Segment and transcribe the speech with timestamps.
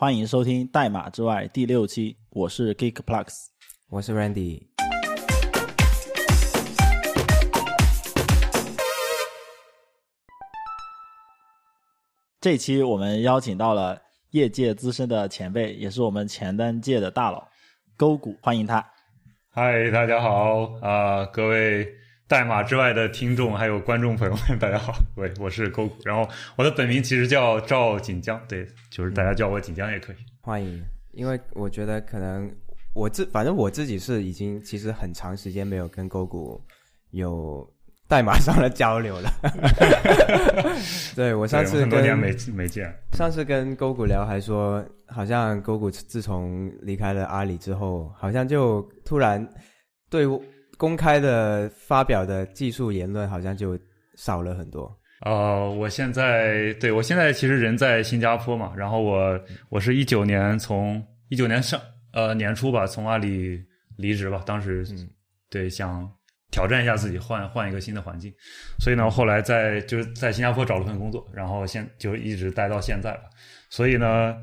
[0.00, 3.34] 欢迎收听《代码之外》第六期，我是 GeekPlus，
[3.90, 4.62] 我是 Randy。
[12.40, 14.00] 这期我们邀请到了
[14.30, 17.48] 业界资深的前辈，也是我们前端界的大佬
[17.96, 18.88] 勾股，欢迎他。
[19.50, 21.84] 嗨，大家好啊、各位
[22.28, 30.16] 代码之外的听众还有观众朋友们，大家好，喂，我是勾股，然后我的本名其实叫赵锦江，对，就是大家叫我锦江也可以。
[30.42, 32.54] 欢迎，因为我觉得可能
[32.94, 36.62] 我自反正我自己是已经其实很长时间没有跟勾股
[37.12, 37.66] 有
[38.06, 39.30] 代码上的交流了。
[41.16, 49.48] 对我上次跟很多年没没见，上次跟勾股聊，还说好像勾股自从离开了阿里之后，好像就突然
[50.10, 50.26] 对
[50.78, 53.78] 公开的发表的技术言论好像就
[54.14, 54.90] 少了很多。
[55.26, 59.38] 呃，我现在对我现在其实人在新加坡嘛，然后我
[59.68, 61.78] 我是一九年从一九年上
[62.12, 63.60] 呃年初吧，从阿里
[63.96, 65.06] 离职吧，当时、嗯
[65.50, 66.08] 对想
[66.52, 68.32] 挑战一下自己，换换一个新的环境，
[68.78, 73.22] 所以呢，后来在就是在新加坡找了份工作，然后现就一直待到现在吧，
[73.68, 74.36] 所以呢。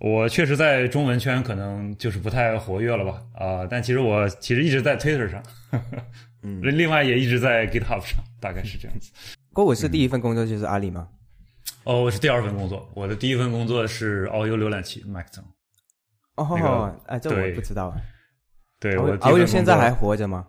[0.00, 5.42] 我确实在中文圈可能就是不太活跃了吧，啊、但其实我其实一直在 Twitter 上，
[6.42, 9.12] 嗯，另外也一直在 GitHub 上，大概是这样子。
[9.52, 11.08] 郭伟是第一份工作就是阿里吗？
[11.84, 15.44] 哦，我是第二份工作，我的第一份工作是遨游浏览器 Mac 层。
[16.36, 17.94] 哦，那个哎，这我对不知道。
[18.78, 20.46] 对，我遨游现在还活着吗？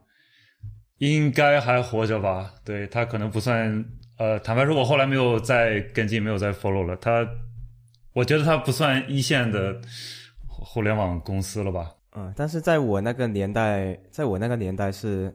[0.99, 2.53] 应该还活着吧？
[2.63, 3.83] 对他可能不算，
[4.17, 6.95] 呃，坦白说，我后来没有再跟进，没有再 follow 了。
[6.97, 7.27] 他，
[8.13, 9.79] 我觉得它不算一线的
[10.47, 11.91] 互互联网公司了吧？
[12.13, 15.33] 嗯，但是在我那个年代，在我那个年代是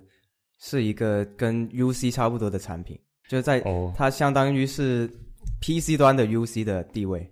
[0.58, 5.08] 是一个跟 UC 差不多的产品，就是在哦，它相当于是
[5.62, 7.26] PC 端的 UC 的地位。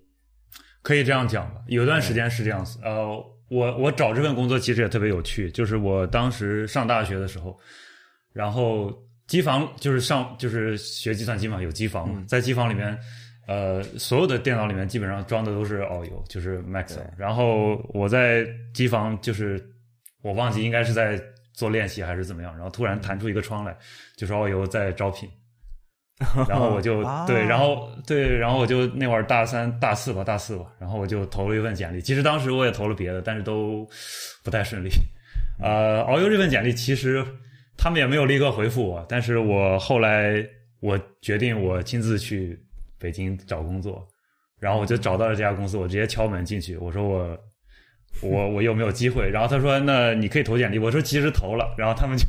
[0.80, 1.60] 可以这样讲吧。
[1.66, 2.78] 有段时间是这样子。
[2.82, 3.06] 呃，
[3.50, 7.58] 我我找这份工作其实也特别有趣，就是我当时上大学的时候，
[8.32, 8.90] 然后
[9.26, 12.98] 机房就是上就是学计算机嘛，有机房嘛，在机房里面。
[13.46, 17.04] 呃，所有的电脑里面基本上装的都是遨游，就是 Max 对。
[17.16, 19.62] 然后我在机房，就是
[20.22, 21.20] 我忘记应该是在
[21.52, 23.76] 做练习还是怎么样，然后突然弹出一个窗来，
[24.16, 25.28] 就说遨游在招聘，
[26.48, 32.00] 然后我就啊对，然后对，然后我就那会儿大三、大四吧，大四吧，然后我就投了一份简历。
[32.00, 33.88] 其实当时我也投了别的，但是都
[34.42, 34.88] 不太顺利。
[35.60, 37.24] 呃，遨游这份简历其实
[37.76, 40.44] 他们也没有立刻回复我，但是我后来
[40.80, 42.58] 我决定我亲自去
[43.04, 44.06] 北京找工作，
[44.58, 47.38] 然后我就找到了这家公司，我直接敲门进去，我说我。
[48.22, 49.28] 我我有没有机会？
[49.28, 52.24] 然后他说：“那你可以投简历。”我说：“其实投了。”然后他们就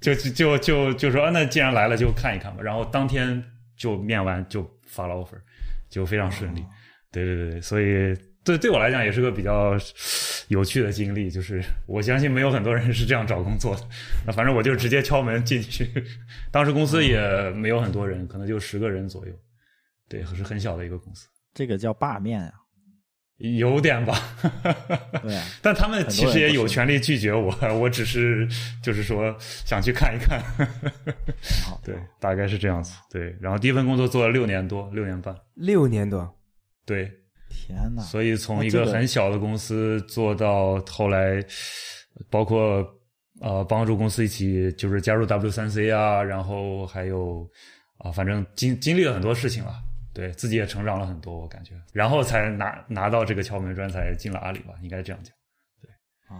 [0.00, 3.44] 就就就就就说：“啊，那既然来了，就看一看吧。”然后当天
[3.76, 5.38] 就面完就发了 offer，
[5.90, 6.64] 就非常顺利。
[7.12, 9.76] 对对对对，所以对对我来讲也是个比较
[10.48, 13.82] 有趣的经历，就是我相信没有很多人是这样找工作的。
[14.26, 15.86] 那反正我就直接敲门进去，
[16.50, 19.32] 当时公司也没有很多人，可能就十个人左右，
[20.10, 22.52] 对，是很小的一个公司，这个叫罢面啊，
[23.38, 24.18] 有点吧。
[25.22, 28.48] 对啊， 但他们其实也有权利拒绝我，我只是
[28.82, 30.42] 就是说想去看一看。
[31.64, 32.92] 好，对，大概是这样子。
[33.08, 35.32] 对，然后第一份工作做了六年多，六年半。
[35.54, 36.28] 六年多，
[36.84, 37.08] 对，
[37.48, 41.40] 天哪，所以从一个个很小的公司做到后来，
[42.28, 42.84] 包括
[43.40, 47.48] 呃帮助公司一起就是加入 W 三 C 啊，然后还有
[47.98, 49.74] 啊、反正经经历了很多事情了。
[50.12, 55.34] 对自己也成长了很多，我感觉，然后才拿拿到这个敲门砖，才进了阿里吧，应该这样讲。
[55.80, 55.90] 对，
[56.28, 56.36] 啊，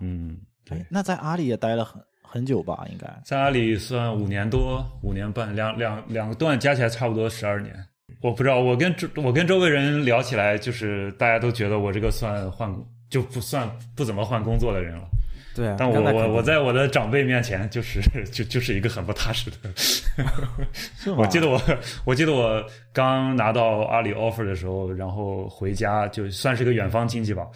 [0.00, 2.86] 嗯，对哎，那在阿里也待了很很久吧？
[2.90, 7.74] 应该在阿里算五年多，五年半，两两两个段加起来差不多十二年。
[8.20, 12.74] 我不知道，我跟周我跟周围人聊起来，就是大家都觉得我这个算换
[13.08, 15.08] 就不算不怎么换工作的人了。
[15.54, 15.76] 对啊。
[15.78, 18.00] 但我我我在我的长辈面前，就是
[18.32, 19.56] 就就是一个很不踏实的。
[19.76, 21.10] 是？
[21.12, 21.60] 我记得我
[22.04, 27.46] 我记得我刚拿到阿里 offer 的时候，然后回家就算是个远方亲戚吧，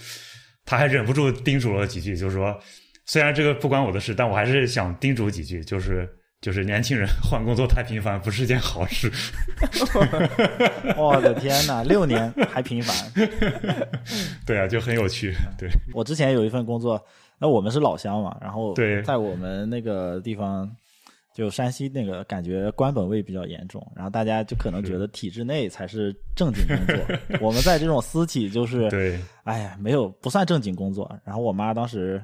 [0.65, 2.59] 他还忍不住叮嘱了几句，就是说，
[3.07, 6.09] 虽然这个不关我的事，但我还是想叮嘱几句，就是
[6.41, 9.11] 就是年轻人换工作太频繁不是件好事。
[10.97, 12.95] 我的天哪，六年还频繁。
[14.47, 15.33] 对啊，就很有趣。
[15.59, 17.03] 对，我之前有一份工作，
[17.39, 20.71] 那我们是老乡嘛，然后对在我们那个地方，
[21.35, 31.11] 就山西那个感觉官本位比较严重，然后大家就可能觉得体制内才是正经工作， 我们在这种私企就是，对，哎呀，没有不算正经工作。
[31.25, 32.23] 然后我妈当时。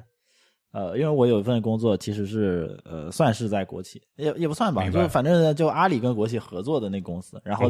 [0.71, 7.69] 呃，因为我有一份工作，其实是呃，算是在国企，也也不算吧，就反正就阿里跟国企合作的那公司，然后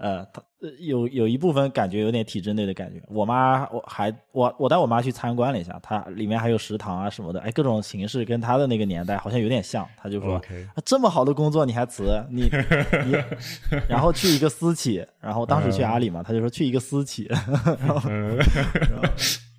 [0.00, 3.00] 呃，他呃有有一部分感觉有点体制内的感觉。
[3.08, 9.86] 我妈我还我我带我妈去参观了一下，它里面还有食堂啊什么的，哎，各种形式跟她的那个年代好像有点像。
[9.98, 10.40] 她就说
[10.84, 12.02] 这么好的工作你还辞？
[12.30, 12.50] 你
[13.04, 13.16] 你，
[13.88, 18.38] 然后去一个私企，然后当时去阿里嘛，他就说去一个私企，然后嗯
[18.90, 19.08] 然后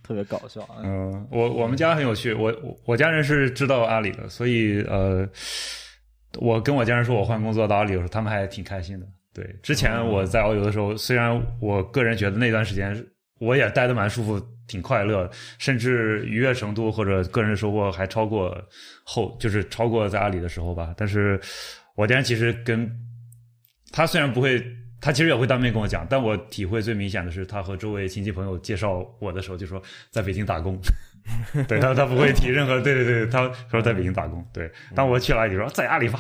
[0.02, 0.68] 特别搞笑。
[0.84, 5.28] 嗯嗯，我我们家很有趣，我我我家人是知道阿里的，所以呃，
[6.40, 9.06] 我跟我家人说我换工作到阿里的时候，他们还挺开心的。
[9.34, 13.06] 对，之前我在遨游的时候，虽然我个人觉得那段时间
[13.40, 18.56] 我也待得蛮舒服，挺快乐，甚至愉悦程度或者个人收获还超过
[19.04, 20.94] 后，就是超过在阿里的时候吧。
[20.98, 21.40] 但是
[21.96, 22.90] 我家人其实跟
[23.92, 24.62] 他虽然不会，
[25.00, 30.78] 他其实也会当面跟我讲，但我体会最明显的是，他和周围亲戚朋友介绍我的时候就说在北京打工。
[31.68, 34.46] 对他，他不会提任何对对对，他说在北京打工。
[34.54, 36.20] 对，当我去了阿里说在阿里发，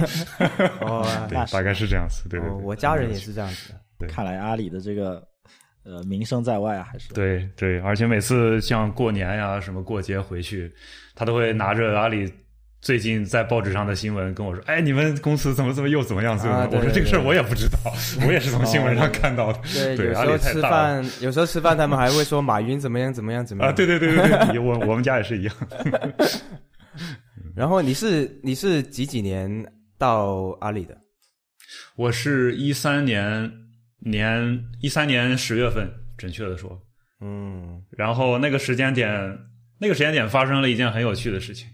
[0.80, 2.28] 哦，对大概是这样子。
[2.28, 3.80] 对对哦对，我家人也是这样子的。
[3.98, 5.22] 对看来阿里的这个
[5.84, 10.72] 呃名声在外啊，还是对对，而且每次像过年呀、什么过节回去，
[11.14, 12.32] 他都会拿着阿里
[12.82, 16.62] 最近在报纸上的新闻跟我说：“哎，你们公司怎么怎么又怎么样？”怎么样？
[16.62, 17.78] 啊我说这个事儿我也不知道，
[18.26, 19.60] 我也是从新闻上看到的。
[19.72, 23.70] 对，有时候吃饭，有时候吃饭他们还会说马云怎么样怎么样怎么样啊！
[23.70, 23.76] 样。
[23.76, 25.54] 对对对对对，我 我们家也是一样。
[27.54, 29.64] 然后你是你是几几年
[29.96, 30.98] 到阿里的？
[31.94, 33.48] 我是一三年
[34.00, 35.88] 年一三年十月份，
[36.18, 36.76] 准确的说，
[37.20, 39.38] 嗯，然后那个时间点，
[39.78, 41.68] 那个时间点发生了一件很有趣的事情。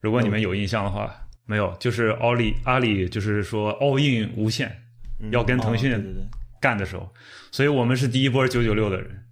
[0.00, 1.14] 如果你们有印象的话，
[1.46, 4.74] 没有，就是奥利阿里就是说 all in 无限
[5.30, 6.22] 要跟腾讯哦对对对
[6.60, 7.12] 干的时候，
[7.50, 9.26] 所以我们是第一波九九六的人。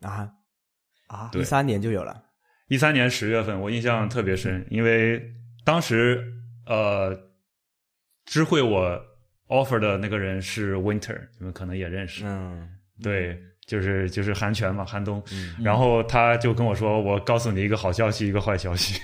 [0.00, 0.28] 啊，
[1.06, 2.22] 啊，对一三年就有了。
[2.68, 5.22] 一三年十月份，我印象特别深，因为
[5.64, 6.24] 当时
[6.66, 7.16] 呃，
[8.24, 9.00] 知会我
[9.48, 12.24] offer 的那个人是 Winter，你们可能也认识。
[12.26, 12.68] 嗯
[13.02, 15.22] 对，就是就是韩泉嘛，韩东。
[15.32, 19.00] 嗯然后他就跟我说：“我告诉你一个好消息，一个坏消息。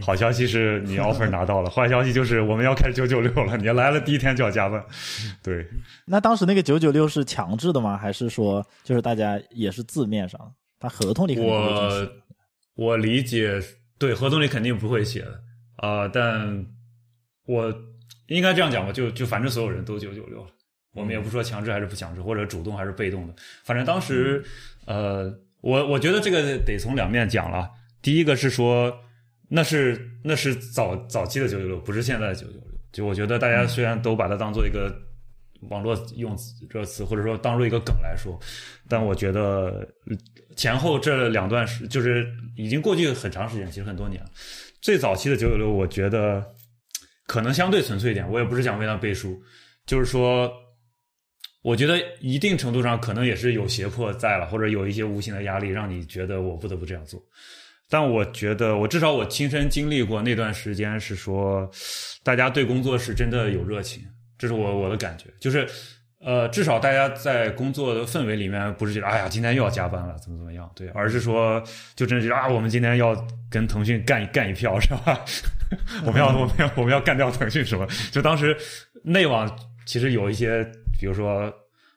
[0.00, 4.84] 好消息是你 offer 拿到了， 坏消息就是我们要开始九九六了，你来了第一天就要加班。”
[5.42, 5.66] 对，
[6.04, 7.96] 那当时那个九九六是强制的吗？
[7.96, 10.38] 还是说就是大家也是字面上？
[10.78, 12.10] 他合同里肯定不会写
[12.74, 13.58] 我我理解，
[13.98, 15.40] 对合同里肯定不会写的
[15.76, 16.66] 啊、但
[17.46, 17.72] 我
[18.28, 20.50] 应该这样讲吧，就就反正所有人都九九六了，
[20.96, 23.34] 我们也不说强制还是不强制，或者主动还是被动的，
[23.64, 24.42] 反正当时
[24.86, 27.70] 呃，我我觉得这个得从两面讲了。
[28.00, 28.96] 第一个是说，
[29.50, 32.62] 那是那是早早期的九九六，不是现在的九九六。
[32.92, 34.90] 就我觉得大家虽然都把它当做一个
[35.68, 38.38] 网络用词这词，或者说当做一个梗来说，
[38.88, 40.16] 但我觉得呃
[40.56, 42.26] 前后这两段时就是
[42.56, 44.30] 已经过去很长时间，其实很多年了。
[44.80, 46.42] 最早期的九九六，我觉得
[47.26, 49.42] 可能相对纯粹一点，我也不是想为它背书，
[49.84, 50.50] 就是说，
[51.66, 57.20] 我觉得一定程度上可能也是有胁迫在了，或者有一些无形的压力，让你觉得我不得不这样做。
[57.90, 61.68] 但我觉得，我至少我亲身经历过那段时间，是说
[62.22, 64.04] 大家对工作是真的有热情，
[64.38, 65.68] 这是我我的感觉，就是
[66.20, 71.60] 呃，至少大家在工作的氛围里面，不是觉得哎呀今天又要加班了，怎么怎么样，对，而是说
[71.96, 73.12] 就真的觉得啊，我们今天要
[73.50, 75.20] 跟腾讯干干一票，是吧？
[76.06, 77.84] 我们要我们要我们要干掉腾讯什么？
[78.12, 78.56] 就当时
[79.02, 79.50] 内网
[79.84, 80.64] 其实有一些，
[80.98, 81.52] 比如说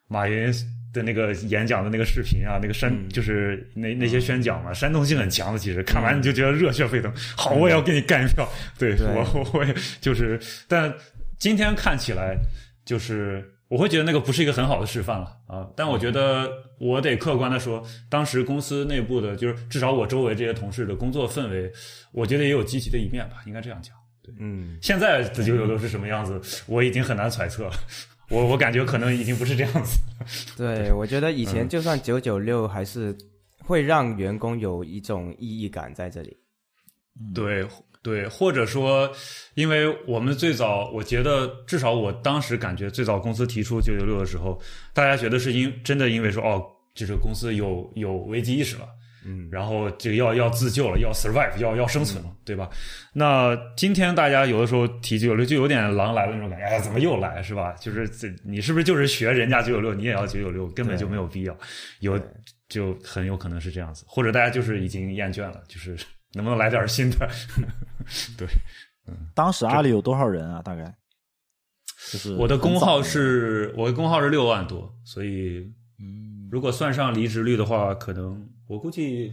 [0.08, 0.52] 马云
[0.92, 5.58] 的那个演讲的那个视频啊，那个煽、就是那那些宣讲嘛，煽动性很强的。
[5.58, 8.48] 其实看完你就觉得热血沸腾，好，我也要给你干一票。
[8.78, 10.92] 对我 我也就是，但
[11.38, 12.36] 今天看起来
[12.84, 13.44] 就是。
[13.70, 21.70] 我会觉得那个不是一个很好的示范了啊，但我觉得我得客观的说，当时公司内部的，就是至少我周围这些同事的工作氛围，
[22.10, 23.94] 我觉得也有积极的一面吧，应该这样讲。
[24.40, 27.72] 嗯，现在的九九六是什么样子，我已经很难揣测了。
[28.30, 29.98] 我我感觉可能已经不是这样子。
[30.56, 33.16] 对，我觉得以嗯前就算九九六，还是
[33.64, 36.36] 会让员工有一种意义感在这里。
[37.34, 37.66] 对
[38.02, 39.10] 对，或者说，
[39.54, 44.58] 因为我们最早，我觉得至少我当时感觉最早公司提出九九六的时候，
[44.94, 48.86] 大家觉得是因真的因为说哦，就是公司有有危机意识了。
[49.24, 52.68] 嗯，然后这个要要自救了，要 survive，要要生存了，对吧？
[53.12, 57.72] 那今天大家有的时候提九九六，就有点狼来了那种感觉，哎呀，怎么又来是吧？
[57.80, 61.56] 就是这你是不是就是学人家九九六，你也要九九六，根本就没有必要，
[62.00, 62.18] 有
[62.68, 65.96] 就很有可能是这样子，或者大家就是已经厌倦了，就是
[66.32, 67.18] 能不能来点新的？
[68.38, 68.48] 对，
[69.06, 70.62] 嗯当时阿里有多少人啊？
[70.62, 70.94] 大概
[72.10, 75.58] 就是我的工号是我的工号是六万多，所以
[75.98, 79.32] 嗯如果算上离职率的话，可能我估计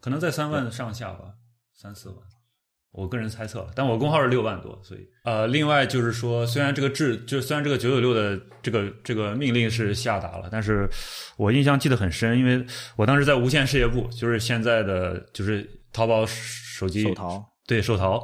[0.00, 1.34] 可能在三万上下吧，
[1.72, 2.18] 三四万。
[2.90, 10.90] 我个人猜测，但我工号是六万多，所以呃，另外就是说，虽然这个制，就虽然这个九九六的这个这个命令是下达了，但是
[11.36, 12.66] 我印象记得很深，因为
[12.96, 18.20] 我当时在无线事业部，就是现在的就是淘宝手机手淘，对手淘，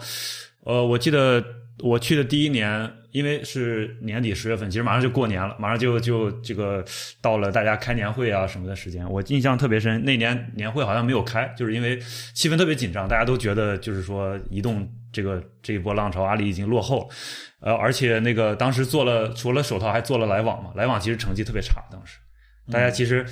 [0.64, 1.40] 呃，我记得
[1.80, 6.82] 我去的第一年，因为是年底十月份，其实马上就过年了，马上就就这个
[7.20, 10.02] 到了大家开年会啊什么的时间，我印象特别深。
[10.02, 11.98] 那年年会好像没有开，就是因为
[12.32, 17.10] 气氛特别紧张，大家都觉得就是说移动这个这一波浪潮，阿里已经落后，
[17.60, 22.18] 呃，而且那个当时做了除了手淘还做了来往嘛，来往其实成绩特别差，当时
[22.70, 23.26] 大家其实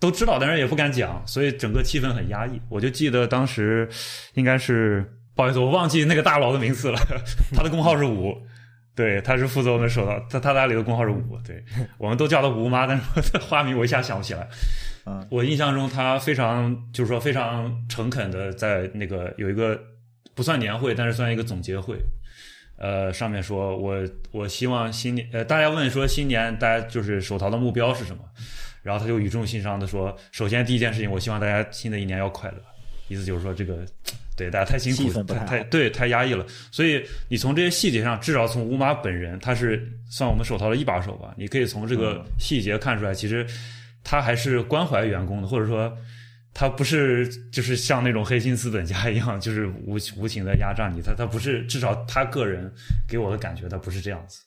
[0.00, 2.58] 都知道，但是也不敢讲，所以整个气氛很压抑。
[2.70, 3.86] 我就记得当时
[4.32, 5.04] 应该是。
[5.34, 6.98] 不好意思，我忘记那个大佬的名字了。
[7.54, 8.36] 他的工号是五，
[8.94, 11.64] 对，他是负责我们手淘，他他那里的工号是五，对，
[11.98, 14.48] 我们都叫他吴妈，但是花名我一下想不起来。
[15.06, 19.78] 嗯，我印象中他非常就是说非常诚恳的在那个有一个
[20.34, 21.98] 不算年会，但是算一个总结会，
[22.78, 28.22] 呃，上面说我我希望新年呃大家问说新年大家就是手淘的目标是什么，
[28.82, 32.56] 然后他就语重心长的说，首先第一件事情，我希望大家新的一年要快乐，
[33.08, 33.84] 意思就是说这个。
[34.36, 36.44] 对，大家太辛苦，太对，太压抑了。
[36.72, 41.32] 所以你从这些细节上，至少从吴马本人，他是算我们手淘的一把手吧？
[41.38, 43.46] 你可以从这个细节看出来，其实
[44.02, 45.96] 他还是关怀员工的，或者说
[46.52, 51.00] 他不是就是像那种黑心资本家一样，就是无无情的压榨你。
[51.00, 52.68] 他他不是，至少他个人
[53.06, 54.40] 给我的感觉，他不是这样子。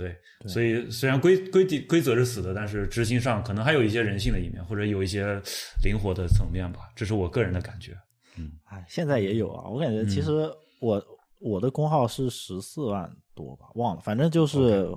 [0.00, 0.16] 对，
[0.48, 5.38] 所以虽然规规定规则是死的，但是执行上可能还有一些人性的一面，或者有一些
[5.84, 6.88] 灵活的层面吧。
[6.96, 7.92] 这是我个人的感觉。
[8.38, 9.68] 嗯，哎，现在也有啊。
[9.68, 11.04] 我感觉其实我
[11.38, 14.88] 我的工号是十四万多吧，忘了，反正就是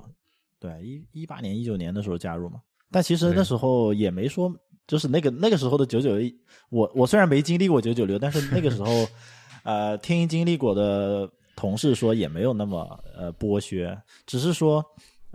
[0.57, 2.61] 对一一八年、一九年的时候加入嘛。
[2.89, 4.49] 但其实那时候也没说，
[4.87, 6.33] 就是那个那个时候的九九一，
[6.69, 9.05] 我我虽然没经历过九九六，但是那个时候，
[9.63, 14.83] 呃，听经历过的同事说也没有那么呃剥削，只是说。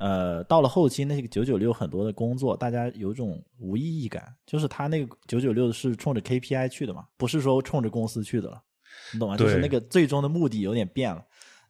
[0.00, 8.62] 呃，到了后期，那个九九六很多的工作，大家有种无意义感，就是他那个九九六是冲着 KPI 去的嘛，不是说冲着公司去的了，
[9.12, 9.37] 你懂吗？
[9.37, 11.20] 就是那个最终的目的有点变了。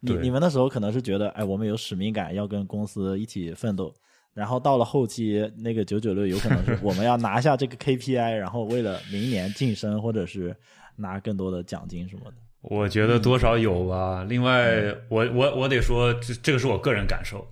[0.00, 3.94] 你你们那时候可能是觉得，哎，我们有使命感，要跟公司一起奋斗，
[4.34, 10.54] 然后到了后期，那个九九六有可能是 我们要拿下这个 KPI，然后为了明年晋升或者是
[10.96, 12.36] 拿更多的奖金什么的。
[12.60, 14.24] 我觉得多少有吧。
[14.28, 17.46] 另外，我我我得说，这这个是我个人感受。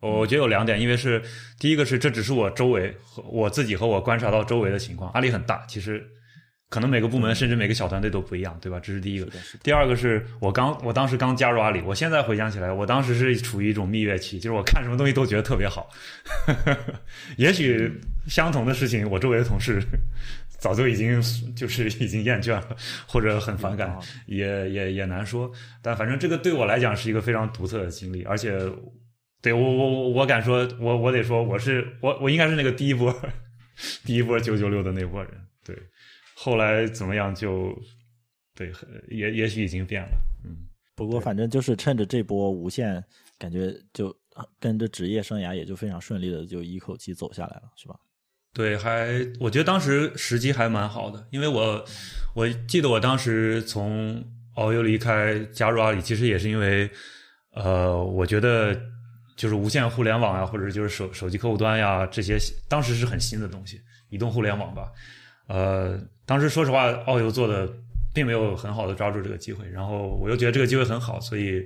[0.00, 1.20] 我觉得有两点，因为是
[1.58, 6.06] 第一个是这只是我周围和我自己和我观察到周围的情况，阿里很大，其实
[6.68, 8.78] 可能每个部门甚至每个小团队都不一样，对吧？
[8.78, 9.26] 这是第一个。
[9.60, 15.90] 第二个是我刚我当时刚加入阿里，我现在回想起来，我当时是处于一种蜜月期，就是我看什么东西都觉得特别好。
[17.36, 19.82] 也许相同的事情，我周围的同事
[20.58, 21.22] 早就已经
[21.54, 25.50] 就是已经厌倦了，或者很反感，也也也难说。
[25.80, 28.58] 但反正这个对我来讲是一个非常独特的经历，而且。
[29.40, 33.16] 对我我我我敢说，我我得说，我是我我应该是那个第一波，
[34.04, 35.32] 第一波九九六的那波人。
[35.64, 35.78] 对，
[36.34, 37.72] 后来怎么样就，
[38.56, 38.72] 对，
[39.08, 40.08] 也也许已经变了。
[40.44, 43.00] 嗯，不过反正就是趁着这波无限，
[43.38, 44.12] 感觉就
[44.58, 47.94] 跟着职业生涯也就非常顺利的就一口气走下来了，是吧？
[48.58, 51.84] 对，还我觉得当时时机还蛮好的，因为我
[52.34, 54.20] 我记得我当时从
[54.56, 56.90] 遨游离开加入阿里，其实也是因为，
[57.54, 58.76] 呃，我觉得。
[59.38, 62.36] 就是无线互联网呀，或者就是手手机客户端呀，这些
[62.68, 64.90] 当时是很新的东西，移动互联网吧。
[65.46, 65.96] 呃，
[66.26, 67.72] 当时说实话，遨游做的
[68.12, 71.64] 并没有很好的抓住这个机会，然后我又觉得这个机会很好，所以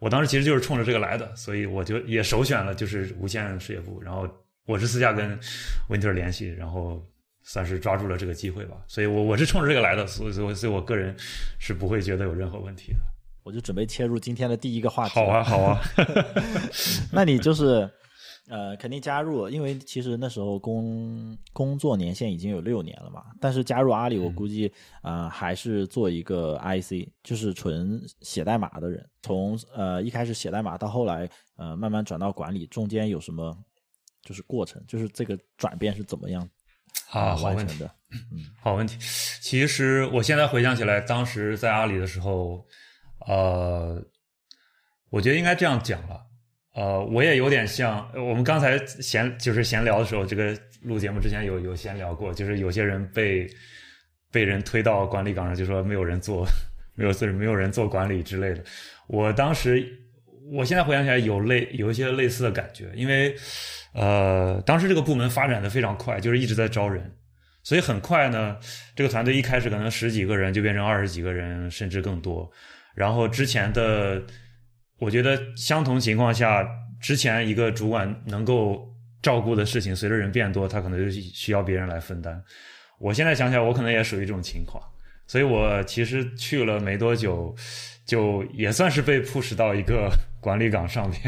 [0.00, 4.28] 我当时其实就是冲着这个来的，所以我就也首选了就是无线事业部，然后
[4.66, 5.38] 我是私下跟
[5.88, 7.02] 温特尔联系，然后
[7.42, 11.14] 算是抓住了这个机会吧，所以我我是冲着这个来的，所以所以所以我个人
[11.58, 12.98] 是不会觉得有任何问题的。
[13.42, 15.14] 我就准备切入今天的第一个话题。
[15.14, 15.80] 好啊，好啊。
[17.12, 17.90] 那你就是，
[18.48, 23.24] 呃，肯定加入，因为其实那时候工工作年限已经有六年了嘛。
[23.40, 29.04] 但是加入阿里，我估计啊，还是做一个 IC，就是纯写代码的人。
[29.22, 33.52] 从呃一开始写代码到后来呃慢慢转到管理，中间有什么
[34.22, 34.82] 就是过程？
[34.86, 36.48] 就是这个转变是怎么样
[37.10, 37.90] 啊完成的？
[38.10, 38.96] 嗯， 好问题。
[39.40, 42.66] 其实我现在回想起来，当时在阿里的时候。
[43.28, 44.04] 呃，
[45.08, 46.20] 我觉得应该这样讲了。
[46.74, 53.48] 呃，我也有点像我们刚才闲就是闲聊的时候，这个录节目之前有有闲聊过，就是有些人被
[54.32, 56.44] 被人推到管理岗上，就说没有人做，
[56.96, 58.64] 没有没有人做管理之类的。
[59.06, 59.86] 我当时，
[60.50, 63.36] 我现在回想起来有类有一些类似的感觉，因为
[63.92, 67.12] 呃，当时这个部门发展的非常快，就是一直在招人，
[67.62, 68.56] 所以很快呢，
[68.96, 72.50] 这个团队一开始可能十几个人就变成二十几个人，甚至更多。
[72.94, 74.22] 然后之前的，
[74.98, 76.66] 我觉得相同情况下，
[77.00, 78.86] 之前一个主管能够
[79.22, 82.42] 照顾的事情，随着人变多，他可能就需要别人来分担。
[82.98, 84.82] 我现在想起来，我可能也属于这种情况，
[85.26, 87.54] 所以我其实去了没多久，
[88.06, 91.18] 就也算是被 push 到一个管理岗上面，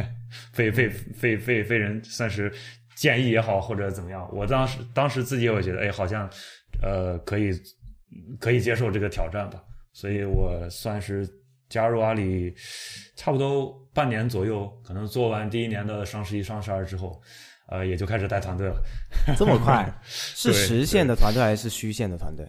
[0.57, 0.89] 被被
[1.21, 2.53] 被被被人算是
[2.95, 4.29] 建议也好，或者怎么样。
[4.33, 6.29] 我当时当时自己也觉得，哎，好像
[6.83, 7.51] 呃可以
[8.41, 9.63] 可以接受这个挑战吧，
[9.93, 11.29] 所以我算是。
[11.71, 12.55] 加入阿里
[13.17, 17.21] 差不多半年左右，可能做完第一年的双十一、双十二之后，
[17.69, 18.81] 呃，也就开始带团队了。
[19.37, 19.91] 这么快？
[20.05, 22.47] 是实线的团队还是虚线的团队？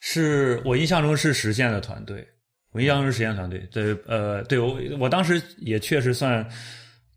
[0.00, 2.24] 是我印象中是实线的团队，
[2.70, 3.58] 我印象中是实线团队。
[3.72, 6.46] 对，呃，对我我当时也确实算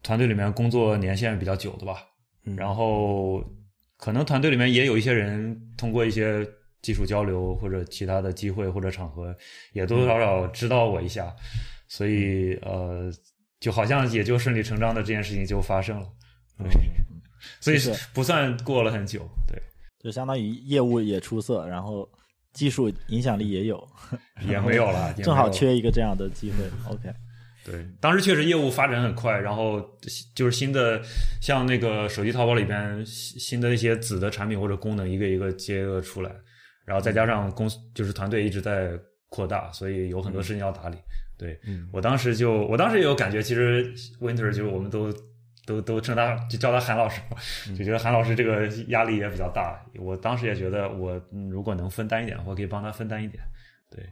[0.03, 2.05] 团队里面工作年限比较久的吧。
[2.57, 3.43] 然后
[3.97, 6.47] 可能团队里面也有一些人通过一些。
[6.81, 9.37] 技术交流或者其他的机会或者场合，
[9.71, 11.31] 也多多少少知道我一下，
[11.87, 13.07] 所以呃，
[13.59, 16.07] 就好像也就顺理成章的这件事情就发生了，
[16.57, 16.71] 对，
[17.59, 19.61] 所以是不算过了很久，对，
[19.99, 22.09] 就相当于业务也出色，然后
[22.51, 23.87] 技术影响力也有，
[24.49, 27.13] 也没有了， 正好缺一个这样的机会，OK，
[27.63, 29.79] 对，当时确实业务发展很快，然后
[30.33, 31.01] 就是新的
[31.41, 36.31] 像那个手机淘宝里边新的一些子的产品或者功能一个一个接着出来。
[36.83, 38.91] 然后再加上公司就是团队一直在
[39.29, 40.97] 扩大，所以有很多事情要打理。
[41.37, 41.57] 对
[41.91, 45.13] 我当时就，我当时也有感觉，其实 Winter 就我们都
[45.65, 47.21] 都都称他就叫他韩老师，
[47.75, 49.79] 就觉得韩老师这个压力也比较大。
[49.99, 53.41] 我当时也觉得，我如果能分担一点，我可以帮他分担一点。
[53.89, 54.03] 对，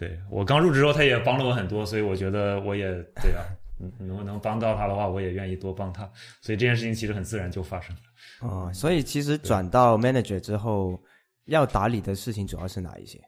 [0.00, 2.90] 对我刚入职时候，他也帮了我很多，所以我觉得我也
[3.22, 3.46] 对啊，
[3.98, 6.10] 能能帮到他的话，我也愿意多帮他。
[6.40, 8.02] 所以这件事情其实很自然就发生了。
[8.48, 11.00] 哦，所以其实转到 Manager 之后。
[11.46, 13.18] 要打理的事情主要是哪一些？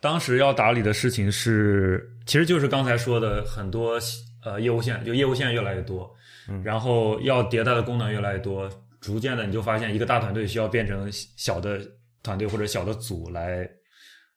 [0.00, 4.00] 当时要打理的事情是，其实就是刚才说的很多
[4.44, 6.12] 呃业务线，就业务线越来越多，
[6.48, 8.68] 嗯然后要迭代的功能越来越多，
[9.00, 11.80] 逐渐的你就发现一个大团队需要变成小的
[12.20, 13.70] 团队或者小的组来，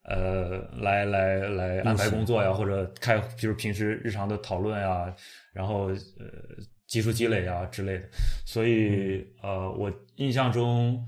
[0.07, 5.13] 呃，来来来安排工作呀，或者开就是平时日常的讨论呀，
[5.53, 6.25] 然后呃
[6.87, 8.09] 技术积累啊之类的，
[8.45, 11.05] 所以呃我印象中。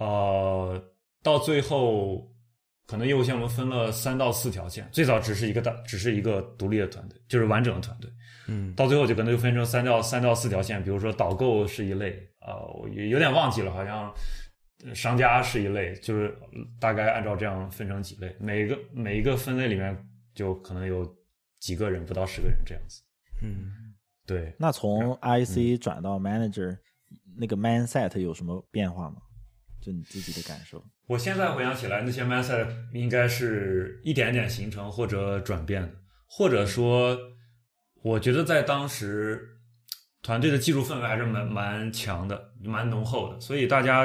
[0.00, 0.80] 呃，
[1.24, 2.24] 到最后，
[2.86, 4.88] 可能业务线我们分了三到四条线。
[4.92, 8.08] 最早只是一个大，只是一个独立的团队，就是完整的团队。
[8.46, 10.80] 嗯，到最后就可能就分成三到三到四条线。
[10.84, 14.14] 比如说导购是一类，呃，我有点忘记了，好像
[14.94, 16.36] 商家是一类，就是
[16.80, 18.34] 大概按照这样分成几类。
[18.38, 19.96] 每个每一个分类里面
[20.34, 21.06] 就可能有
[21.58, 23.02] 几个人，不到十个人这样子。
[23.42, 23.94] 嗯，
[24.26, 24.54] 对。
[24.58, 26.78] 那从 IC 转到 Manager，
[27.36, 29.16] 那个 Mindset 有什么变化吗？
[29.80, 35.94] 就你自己的感受，我现在回想起来，那些 mindset 应该是一点点形成或者转变的，
[36.26, 37.16] 或者说，
[38.02, 39.40] 我觉得在当时
[40.20, 44.04] 团队的技术氛围还是蛮蛮强的，蛮浓厚的，所以大家，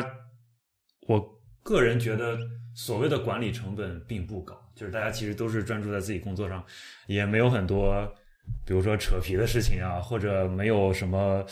[1.07, 2.37] 我个人觉得
[2.75, 6.63] 所谓的管理成本并不高，就是大家其实都是专注在自己工作上，
[7.07, 8.05] 也没有很多，
[8.65, 11.45] 比如说扯皮的事情啊，或者没有什么。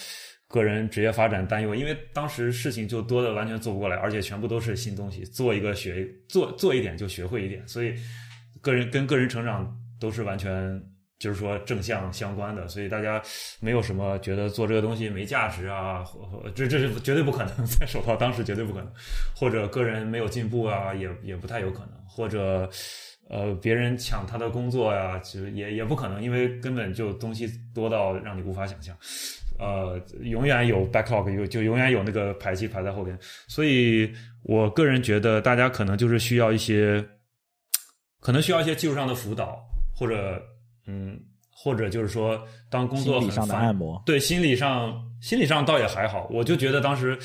[0.53, 7.95] 个人职业发展担忧，因为当时事情就多的完全做不过来，而且全部都是新东西，做一个学做做一点就学会一点，所以
[8.59, 10.51] 个人跟个人成长都是完全
[11.21, 13.21] 就是说正向相关的，所以大家
[13.60, 16.03] 没有什么觉得做这个东西没价值啊，
[16.55, 18.91] 这这是绝对不可能， 在手套当时绝对不可能，
[19.36, 22.67] 或者个人没有进步啊，也也不太有可能，或者
[23.29, 28.97] 呃别人抢他的工作呀，其实也也不可能，因为根本就东西多到让你无法想象。
[29.60, 33.15] 呃，永远有 backlog，有就永远有那个排期排在后边，
[33.47, 37.05] 所以我个人觉得大家可能就是需要一些，
[38.19, 39.63] 可能需要一些技术上的辅导，
[39.95, 40.41] 或者
[40.85, 47.17] 嗯，或者就是说当工作很烦，对心理上心理上倒也还好，我就觉得当时。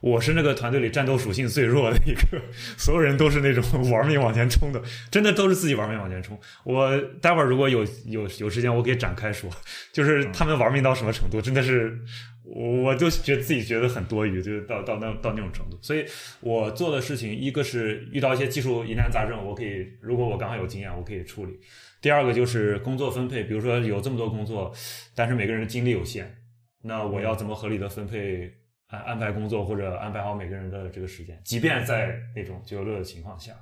[0.00, 2.38] 我是那个团队里战斗属性最弱的一个，
[2.76, 4.78] 所有人都是那种玩命往前冲的，
[5.10, 6.38] 真的都是自己玩命往前冲。
[6.62, 9.48] 我待会儿如果有有有时间，我可以展开说，
[9.94, 11.98] 就是他们玩命到什么程度，真的是，
[12.44, 15.78] 我就觉得自己觉得很多余，就是到到那到那种程度。
[15.80, 16.04] 所以
[16.40, 21.58] 我做的事情，一个是遇到一些技术疑难杂症，我可以，如果我刚好有经验，我可以处理。
[22.04, 24.70] 第二个就是工作分配，比如说有这么多工作，
[25.14, 26.30] 但是每个人精力有限，
[26.82, 28.52] 那我要怎么合理的分配？
[28.88, 33.54] 安安排工作或者安排好每个人的这个时间，即便在那种就乐的情况下，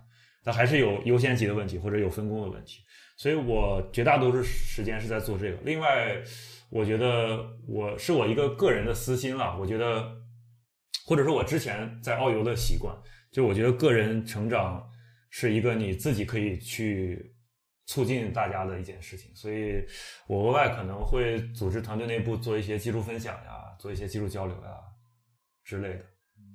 [0.45, 2.81] 那还是有优先级的问题或者有分工的问题。
[3.17, 5.59] 所以我绝大多数时间是在做这个。
[5.65, 6.21] 另外，
[6.69, 9.57] 我觉得我是我一个个人的私心了。
[9.57, 10.05] 我觉得，
[11.07, 12.93] 或者说我之前在澳游的习惯，
[13.31, 14.85] 就我觉得个人成长
[15.31, 17.32] 是一个你自己可以去
[17.87, 19.85] 促进大家的一件事情，所以
[20.27, 24.79] 我额外可能会组织团队内部做一些技术分享呀，做一些技术交流呀
[25.65, 26.05] 之类的。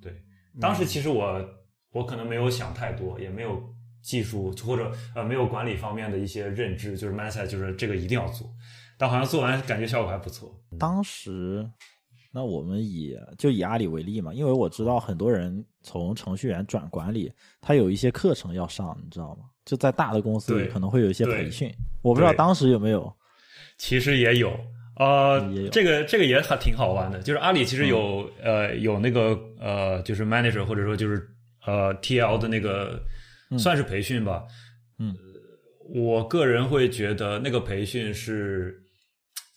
[0.01, 0.23] 对，
[0.59, 1.45] 当时其实我
[1.91, 3.61] 我可能没有想太多，也没有
[4.01, 8.49] 技术或者呃没有管理方面的一些认知，就是 mindset，就是这个一定要做。
[8.97, 10.51] 但好像做完感觉效果还不错。
[10.79, 11.69] 当时，
[12.31, 19.45] 那我们以就以阿里为例嘛，因为我知道很多人从程序员转管理，他有一些课程要上，你知道吗？
[19.67, 21.69] 就在大的公司里可能会有一些培训，
[22.01, 23.13] 我不知道当时有没有。
[23.77, 24.57] 其实也有，
[24.95, 31.27] 呃，这个这个也还挺好玩的，就是阿里其实有、呃有那个呃就是 manager 或者说就是
[31.65, 32.97] 呃 TL 的那个
[33.59, 34.45] 算是培训吧，
[34.99, 35.13] 嗯。
[35.13, 38.81] 呃，我个人会觉得那个培训是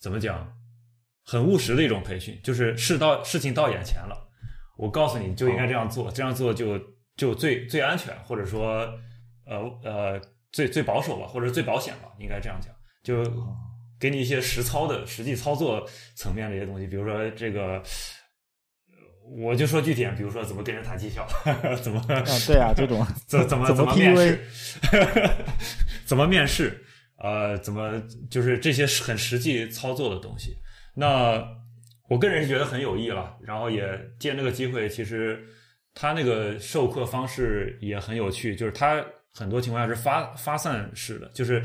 [0.01, 0.45] 怎么讲，
[1.23, 4.29] 很务实的一种培训，就是事到事情到眼前了，
[4.77, 6.79] 我告诉你就应该这样做，这样做就
[7.15, 8.87] 就最最安全，或者说
[9.51, 13.23] 呃呃最最保守吧，或者最保险吧，应该这样讲，就
[13.99, 15.85] 给你一些实操的实际操作
[16.15, 17.61] 层面的一些东西，比如说这个。
[17.63, 17.83] 呃
[19.37, 21.25] 我就说具体点，比如说怎么跟人谈绩效，
[21.81, 24.39] 怎么啊，对啊，这种怎 怎么怎么么面试，
[26.03, 26.83] 怎么面试，
[27.17, 30.57] 呃，怎么就是这些很实际操作的东西。
[30.95, 31.41] 那
[32.09, 35.41] 我个人是觉得很有益了，然后也借这个机会，其实
[35.93, 39.01] 他那个授课方式也很有趣，就是他
[39.33, 41.63] 很多情况下是发发散式的，就是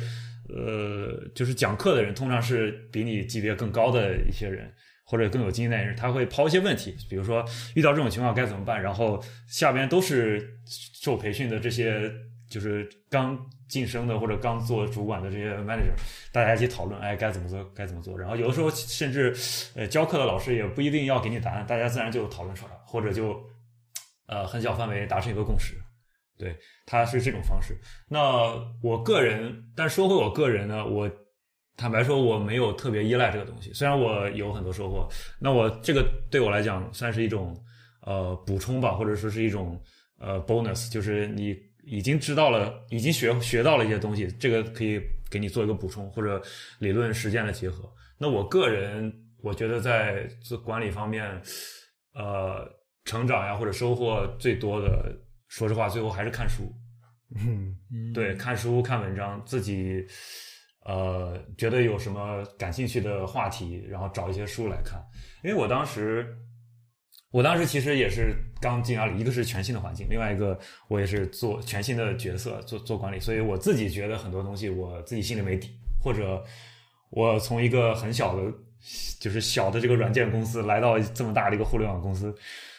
[0.49, 4.73] 呃，就是讲课的人通常是比你级别更高的一些人。
[5.09, 7.45] 或者更有经验的人，他会抛一些问题，比如说
[7.77, 12.11] 遇到这种情况该怎么办，然后下边都是受培训的这些，
[12.51, 15.95] 就是刚晋升的或者刚做主管的这些 manager，
[16.33, 18.19] 大家一起讨论，哎，该怎么做，该怎么做。
[18.19, 19.33] 然后有的时候甚至，
[19.77, 23.41] 呃，教课的老师也不一定要给你答案，大家自然就讨论出来，或者就，
[24.27, 25.77] 呃，很小范围达成一个共识。
[26.39, 27.77] 对，他是这种方式。
[28.09, 31.11] 那我个人，但说回我个人呢，我。
[31.79, 35.07] 坦白说，我没有特别依赖这个东西，虽然我有很多收获。
[35.39, 37.55] 那我这个对我来讲算是一种
[38.01, 39.79] 呃补充吧，或者说是一种
[40.19, 44.99] 呃 bonus，就是你已经知道了，已经学学到了一些东西，这个可以
[45.31, 46.41] 给你做一个补充或者
[46.79, 47.87] 理论实践的结合。
[48.17, 51.43] 那我个人我觉得在做管理方面，
[52.15, 52.67] 呃，
[53.05, 55.15] 成长呀或者收获最多的，
[55.49, 56.73] 说实话，最后还是看书。
[57.35, 60.07] 嗯，对，看书看文章，自己。
[60.89, 65.05] 呃，觉得有什么感兴趣的话题，然后找一些书来看。
[65.43, 66.33] 因为我当时，
[67.33, 70.57] 我当时其实也是刚进阿里，一个是全新的环境，另外一个
[70.87, 76.41] 我也是做全新的角色，做做管理，所以我自己觉得很多东西我自己心里没底，或者
[77.11, 78.43] 我从一个很小的，
[79.19, 82.33] 就是小的这个软件公司来到这么大的一个互联网公司。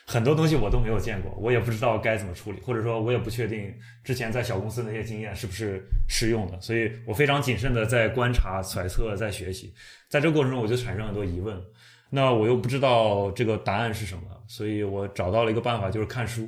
[0.09, 3.73] 很多东西我都没有见过，我也不知道该怎么处理，或者说我也不确定
[4.05, 9.73] 之前在小公司那些经验是不是适用的，所以我非常谨慎的在观察、揣测、在学习，
[10.07, 11.61] 在这个过程中我就产生很多疑问，
[12.09, 16.43] 那我又不知道这个答案是什么，所以我找到了一个办法，就是看书，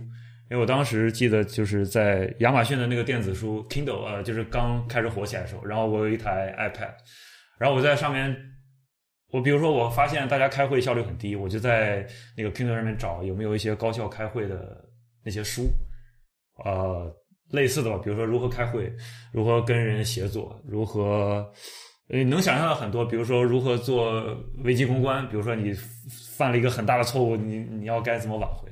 [0.50, 6.94] 因为我当时记得就是在亚马逊的那个电子书 Kindle，呃，就是刚开始火起来的时候，然后我有一台 iPad，
[7.58, 8.56] 然后我在上面。
[9.32, 14.84] 我比如说，我发现大家开会效率很低，我就在那个 Kindle 上面找有没有一些高效开会的
[15.24, 15.70] 那些书，
[16.66, 17.16] 呃，
[17.52, 18.92] 类似的吧，比如说如何开会，
[19.32, 21.48] 如何跟人协作，如何，
[22.10, 25.74] 呃，能想象到很多，比如说如何做危机公关，比如说你
[26.36, 28.68] 犯了一个很大的错误，你你要该怎么挽回，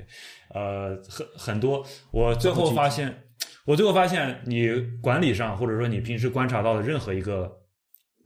[0.52, 1.86] 呃，很很多。
[2.10, 3.16] 我最后发现，
[3.64, 7.56] 我最后发现，你管理上或者说你平时观察到的任何一个。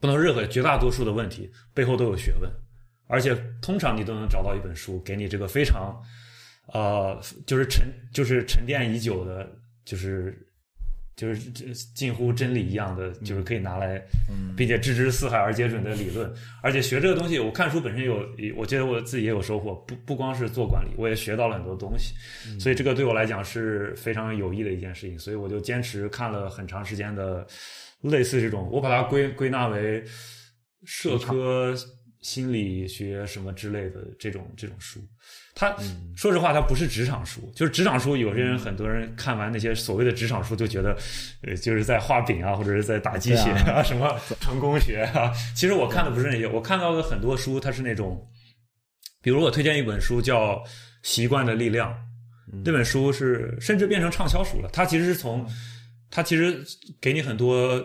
[0.02, 2.50] 不能任何绝大多数的问题背后都有学问，
[3.06, 5.96] 而且通常你都能找到一本书给你这个非常，
[6.72, 9.48] 呃，就是沉就是沉淀已久的，
[9.84, 10.36] 就是
[11.14, 11.38] 就是
[11.94, 14.02] 近乎真理一样的，就是可以拿来，
[14.56, 16.28] 并且置之四海而皆准的理论。
[16.62, 19.72] 而且学这个东西，我看书本身有，我觉得我自己也有收获。
[19.86, 22.12] 不不光是做管理，我也学到了很多东西，
[22.58, 25.16] 所以这个对我来讲是非常有益的一件事情。
[25.16, 27.46] 所以我就坚持看了很长时间的。
[28.02, 30.04] 类似这种，我把它归归纳为
[30.84, 31.74] 社科
[32.20, 35.00] 心理学什么之类的这种这种书。
[35.54, 38.16] 它、嗯、说实话，它不是职场书，就是职场书。
[38.16, 40.96] 有些人很多人看完那些所谓的职场书，就觉得
[41.42, 45.30] 呃就是在画饼啊，或者是在打鸡血啊，啊什么成功学啊。
[45.54, 48.26] 其实我看的不是那些，我看到的很多书，它是那种，
[49.20, 50.56] 比如我推荐一本书叫
[51.02, 51.92] 《习惯的力量》，
[52.64, 54.70] 这本书是甚至变成畅销书了。
[54.72, 55.46] 它其实是从
[56.14, 56.62] 他其实
[57.01, 57.83] 给你很多，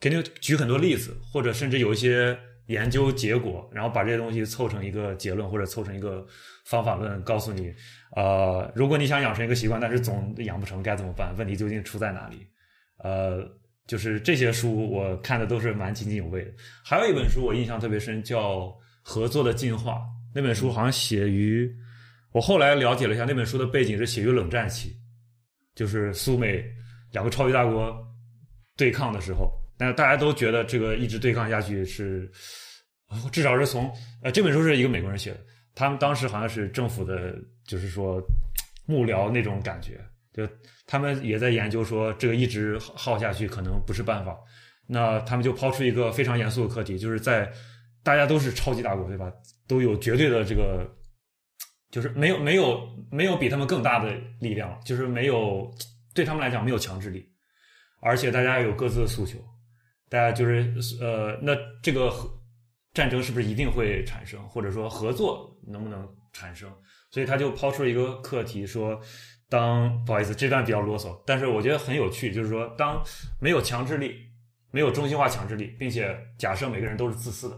[0.00, 2.36] 给你举很多例子，或者甚至有一些
[2.66, 6.26] 研究结果，然后把这些东西凑成一个结论，或者凑成一个
[6.64, 7.72] 方法论，告诉你，
[8.16, 11.32] 呃，如果你想养成一个习惯，但是总养不成，该怎么办？
[11.38, 12.44] 问题究竟出在哪里？
[12.98, 13.48] 呃，
[13.86, 16.50] 就是这些书我看的都是蛮津津有味的。
[16.84, 18.62] 还有一本书我印象特别深，叫
[19.00, 19.92] 《合作的进化》。
[20.34, 21.72] 那本书好像写于
[22.32, 24.92] 我后来了解了一下，那本书的背景是写于冷战期，
[25.76, 26.64] 就是苏美
[27.14, 27.96] 两个超级大国
[28.76, 29.50] 对抗的时候。
[29.76, 32.30] 但是大家都觉得这个一直对抗下去是，
[33.32, 33.90] 至少是从
[34.22, 35.40] 呃这本书是一个美国人写的，
[35.74, 37.34] 他们当时好像是政府的，
[37.66, 38.22] 就是说
[38.86, 40.00] 幕僚那种感觉，
[40.32, 40.48] 就
[40.86, 44.36] 他们也在研究说这个一直耗下去可能不是办法。
[44.86, 47.50] 那他们就抛出一个非常严肃的课题，就是在
[48.04, 49.32] 大家都是超级大国，对吧？
[49.66, 50.88] 都有绝对的这个，
[51.90, 55.68] 就是没有没有没有比他们更大的力量，就是没有
[56.14, 57.28] 对他们来讲没有强制力，
[58.00, 59.38] 而且大家有各自的诉求。
[60.08, 62.12] 大家就是呃，那这个
[62.92, 66.72] 战争是不是一定会产生，或者说合作能不能产生？
[67.10, 69.00] 所以他就抛出了一个课题，说
[69.48, 73.02] 当不好意思，这段比较啰嗦，但是我觉得很有趣，就是说当
[73.40, 74.14] 没有强制力，
[74.70, 77.56] 没有中心化强制力，并且假设每个人都是自私的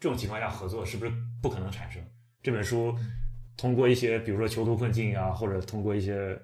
[0.00, 2.02] 这种情况下，合作是不是不可能产生？
[2.42, 2.96] 这本书。
[3.56, 6.38] 通过一些，比如说囚徒困境啊，或者通过一些，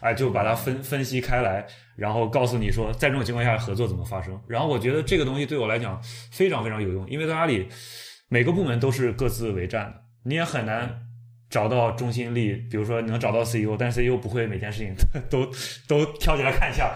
[0.00, 4.38] 哎，就把它分分析开来，然后告诉你说，在这种情况下合作怎么发生。
[4.46, 5.98] 然后我觉得这个东西对我来讲
[6.30, 7.66] 非常非常有用，因为在阿里
[8.28, 11.06] 每个部门都是各自为战的，你也很难
[11.48, 12.52] 找到中心力。
[12.70, 14.94] 比如说你能找到 CEO，但 CEO 不会每件事情
[15.30, 15.50] 都
[15.88, 16.94] 都挑起来看一下，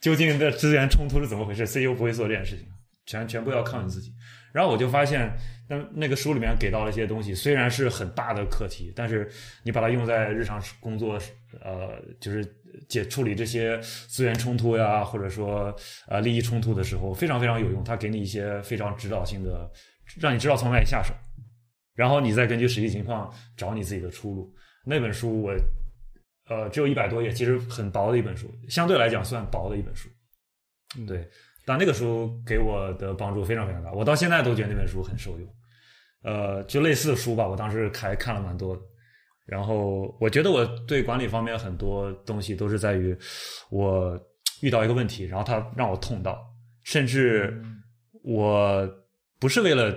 [0.00, 2.66] 究竟的资源冲突是怎么回事？CEO 不会做这件事情，
[3.04, 4.12] 全全部要靠你自己。
[4.54, 5.30] 然后我就发现。
[5.66, 9.26] 那那个书里面给到了一些东西，虽然是很大的课题，但是
[9.62, 11.18] 你把它用在日常工作，
[11.62, 12.44] 呃，就是
[12.86, 15.74] 解处理这些资源冲突呀，或者说
[16.06, 17.82] 呃利益冲突的时候，非常非常有用。
[17.82, 19.70] 它给你一些非常指导性的，
[20.20, 21.14] 让你知道从哪里下手，
[21.94, 24.54] 然后你再根据实际情况找你自己的出路。
[24.84, 25.56] 那本书我
[26.50, 30.10] 呃只有一百多页，其实很薄的一本书，相对来讲算薄的一本书。
[31.06, 31.26] 对。
[31.66, 35.48] 但那个书给我的帮助非常非常大，我到现在都觉得那本书很受用。
[36.22, 38.82] 呃，就类似的书吧，我当时还看了蛮多的。
[39.46, 43.16] 然后我觉得我对管理方面很多东西都是在于
[43.70, 44.18] 我
[44.60, 46.38] 遇到一个问题，然后他让我痛到，
[46.82, 47.62] 甚至
[48.22, 48.86] 我
[49.38, 49.94] 不是为了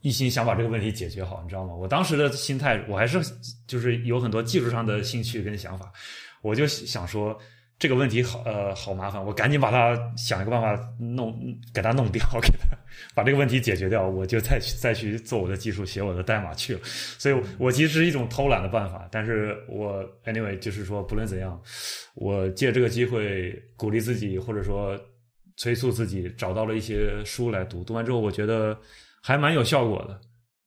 [0.00, 1.74] 一心想把这个问题解决好，你知道吗？
[1.74, 3.18] 我当时的心态，我还是
[3.66, 5.92] 就是有很多技术上的兴趣跟想法，
[6.40, 7.38] 我就想说。
[7.78, 11.32] 这个问题好呃好麻烦，我赶紧把它想一个办法弄
[11.72, 12.76] 给它弄掉，给它
[13.14, 16.80] 把这个问题解决掉，我就再去 再去做我的技术，写我的代码去了。
[16.82, 21.60] 所以，我其实是一种偷懒的办法，但是我 anyway 就是说，不论怎样，
[22.16, 24.98] 我借这个机会鼓励自己，或者说
[25.56, 28.76] 催促自己，找到了一些书来读，读完之后，我觉得
[29.22, 30.20] 还蛮有效果的，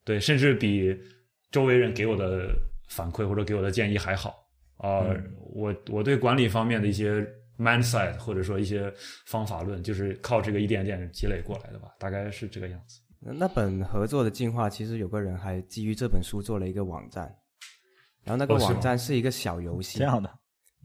[0.05, 0.97] 对，甚至比
[1.51, 2.55] 周围人给我的
[2.87, 4.40] 反馈或者给我的建议还好。
[4.81, 5.05] 啊，
[5.53, 7.25] 我我对管理方面的一些
[7.57, 8.91] mindset 或者说一些
[9.27, 12.99] 方法论，就是靠这个一点点积累过来的吧，大概是这个样子。
[13.19, 17.31] 那本合作的进化，其实有个人还基于这本书做了一个网站，
[18.23, 19.99] 然后那个网站是一个小游戏。
[19.99, 20.31] 这样的，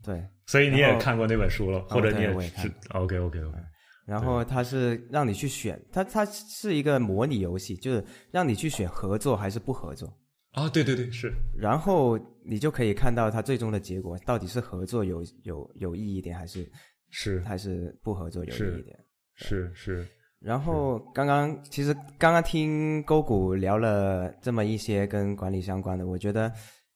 [0.03, 0.23] 对。
[0.45, 3.59] 所以你也看过那本书了，或者你也是 OK OK OK。
[4.05, 10.15] 然后它是让你去选，它它是一个模拟游戏，就是让你去选合作还是不合作。
[10.57, 11.31] 啊，对对对，是。
[11.55, 16.67] 然后你就可以看到它最终的结果，到底是合作有有有意义一点，还是
[17.11, 18.99] 是还是不合作有意义一点？
[19.35, 20.09] 是是。
[20.41, 26.51] 然后刚刚其实刚刚听勾谷聊了这么一些跟管理相关的，我觉得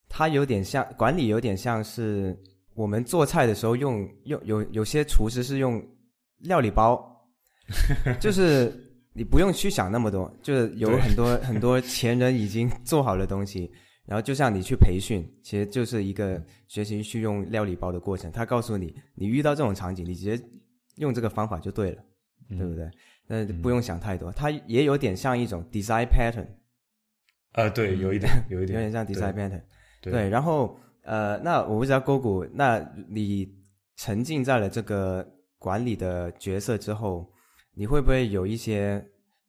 [0.08, 2.34] 它有点像管理，有点像是
[2.74, 5.86] 我们做菜的时候用用有有些厨师是用
[6.38, 6.98] 料理包，
[8.18, 8.72] 就是。
[9.20, 13.70] 你不用去想那么多，就是有很多很多前人已经做好的东西，
[14.06, 18.32] 然后就像你去培训，其实就是一个学习去用料理包的过程。
[18.32, 20.42] 他告诉你，你遇到这种场景，你直接
[20.96, 22.02] 用这个方法就对了，
[22.48, 22.90] 对不对？
[23.26, 24.32] 那不用想太多。
[24.32, 26.46] 它也有点像一种 design pattern，
[27.52, 29.60] 啊，对，有一点，有一点，有点像 design pattern。
[30.00, 32.78] 对，然后呃，那我不知道 Gogo，那
[33.10, 33.46] 你
[33.96, 37.30] 沉浸在了这个管理的角色之后。
[37.80, 39.02] 你会不会有一些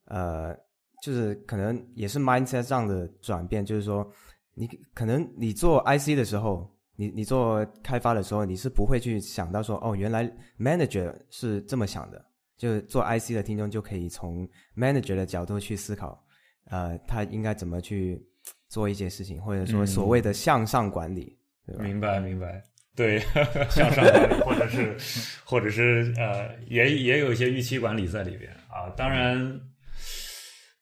[0.06, 0.56] 呃，
[1.02, 3.62] 就是可能也是 mindset 上的转变？
[3.62, 4.10] 就是说，
[4.54, 6.66] 你可能你做 IC 的时候，
[6.96, 10.24] 你你做开发的时候，你是不会去想到说，哦，原来
[10.58, 12.24] manager 是这么想的。
[12.56, 16.24] 就是做 IC 的听众就可以从 manager 的角度去思考，
[16.70, 18.26] 呃，他应该怎么去
[18.66, 21.84] 做一些事情，或者说所谓的向上管理，对吧？
[21.84, 22.62] 明白，明白。
[22.94, 23.18] 对，
[23.70, 24.96] 向上管理，或者是，
[25.44, 28.90] 或者是呃，也也有一些预期管理在里边啊。
[28.96, 29.60] 当然，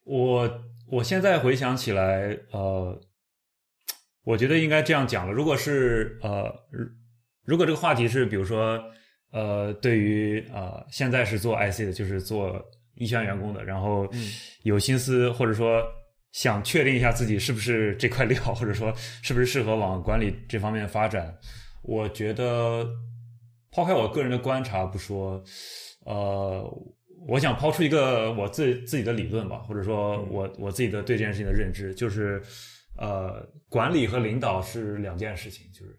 [0.04, 0.50] 我
[0.88, 3.00] 我现在回想起来，呃，
[4.24, 5.32] 我觉得应该这样讲了。
[5.32, 6.52] 如果是呃，
[7.44, 8.82] 如果这个话题是比如说
[9.32, 12.60] 呃，对于呃现在是做 IC 的，就是做
[12.96, 14.08] 一线员工的，然后
[14.64, 15.80] 有心思或者说
[16.32, 18.92] 想确定一下自己是不是这块料，或者说
[19.22, 21.32] 是不是适合往管理这方面发展，
[21.82, 22.86] 我觉得
[23.70, 25.42] 抛开我个人的观察不说，
[26.04, 26.62] 呃，
[27.26, 32.42] 我想抛出一个我自自己的理论吧，或者说我我自己的对这件事情的认知，就是
[32.96, 35.98] 呃，管理和领导是两件事情，就是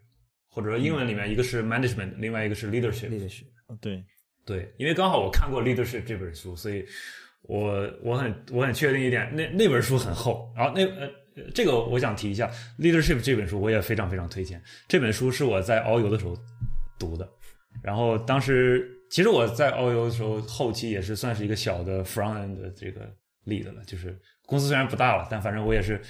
[0.50, 3.10] 或者说英文里面一个是 management，另外一个是 leadership。
[3.10, 3.46] leadership。
[3.80, 4.04] 对，
[4.46, 6.86] 对，因为刚好我看过《Leadership》这本书，所以
[7.44, 10.54] 我我很我很确定一点，那那本书很厚。
[10.56, 11.10] 然后那呃，
[11.54, 12.48] 这个我想提一下，
[12.82, 14.62] 《Leadership》这本书我也非常非常推荐。
[14.88, 16.38] 这本书是我在遨游的时候
[17.00, 17.30] 读的，
[17.82, 23.10] 然后当时其实我在遨游的时候后期也是算是一个小的 front end 的这个
[23.46, 26.02] lead 了，就是公司虽然不大了，但反正我也是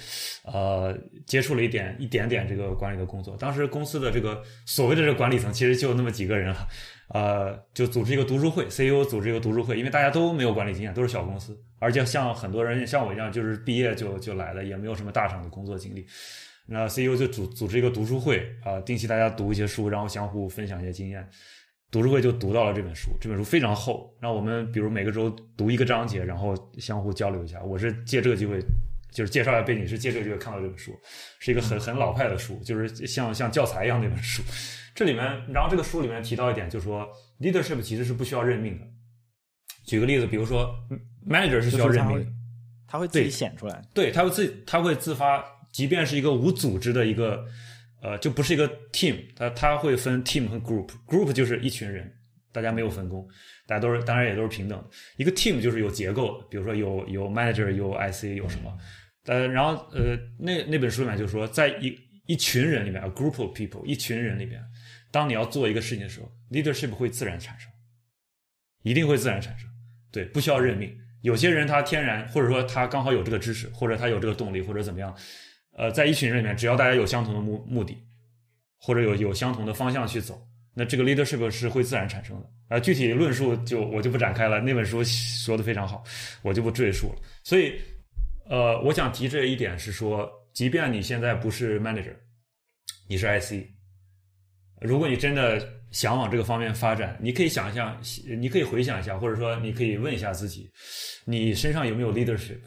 [0.44, 3.36] 呃接触了一点一点点这个管理的工作。
[3.36, 6.66] 当时公司的这个所谓的这个管理层其实就那么几个人了。
[7.12, 16.06] 呃，就组织一个读书会，CEO 组织一个读书会，因为大家都没有管理经验，都是小公司，而且像很多人像我一样，就是毕业就就来了，也没有什么大厂的工作经历。
[16.64, 21.28] 那 CEO 就组组织一个读书会啊、呃定期大家读一些书，然后相互分享一些经验。
[21.90, 27.62] 读书会就读到了这本书，这本书非常厚，让我们比如每个周读一个章节，然后相互交流一下。
[27.62, 28.58] 我是借这个机会，
[29.10, 30.98] 就是介绍一下背景，是借这个机会看到这本书，
[31.40, 34.42] 是一个很很老派的书，就是像像教材一样那本书。
[34.94, 37.08] 这里面，然后这个书里面提到一点，就是说
[37.40, 38.86] leadership 其实是不需要任命的。
[39.84, 40.72] 举个例子，比如说
[41.26, 42.26] manager 是需要任命的，
[42.86, 43.82] 他会自己对显出来。
[43.94, 47.44] 对，他会自他会自发，即便是一个无组织的一个，
[48.00, 52.12] 呃，就不是一个 team，他他会分 team 和 group，group 就是一群人，
[52.52, 53.26] 大家没有分工，
[53.66, 54.88] 大家都是当然也都是平等的。
[55.16, 58.76] 一个 team 就是有结构的，比如说有有 manager，有 IC，有什么，
[59.24, 61.92] 呃，然后呃，那那本书里面就说，在一
[62.26, 64.62] 一群人里面，a group of people，一群人里面，
[65.12, 67.70] 当你要做一个事情的时候，leadership 会自然产生，
[68.82, 69.68] 一定会自然产生，
[70.10, 70.92] 对，不需要任命。
[71.20, 75.14] 有些人他天然，或者说他刚好有这个知识，或者他有这个动力，或者怎么样，
[75.76, 77.96] 呃，在一群人里面，只要大家有相同的目目的，
[78.80, 80.44] 或者有有相同的方向去走，
[80.74, 82.50] 那这个 leadership 是会自然产生的。
[82.68, 86.02] 啊、具体论述就我就不展开了，那本书说的非常好，
[86.40, 87.22] 我就不赘述了。
[87.44, 87.78] 所以，
[88.46, 92.16] 呃，我想提这一点是说，即便你现在不是 manager，
[93.06, 93.68] 你是 IC，
[94.82, 98.00] 如果你真的想往这个方面发展，你可以想象，
[98.38, 100.70] 你可以回想一下，或者说你可以问一下自己，
[101.24, 102.60] 你身上有没有 leadership？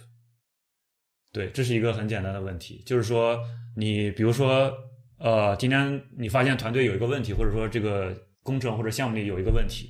[1.31, 3.37] 对，这是一个很简单的问题，就是说，
[3.75, 4.71] 你比如说，
[5.17, 9.89] 呃，今天你发现团队有一个问题，或者说这个工程或者项目里有一个问题，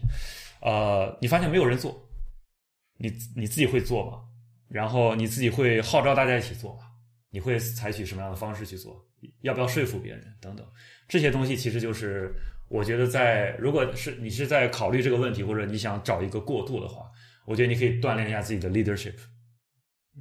[0.62, 1.96] 呃，你发现没有人做，
[2.98, 4.22] 你你自己会做吗？
[4.68, 6.84] 然后你自己会号召大家一起做吗？
[7.30, 9.06] 你会采取什么样的方式去做？
[9.42, 10.66] 要不要说服别人等等？
[11.08, 12.34] 这些东西其实就是
[12.68, 17.10] 我觉得在如果是你是在考虑这个问题，或者你想找一个过渡的话，
[17.46, 19.16] 我觉得你可以锻炼一下自己的 leadership。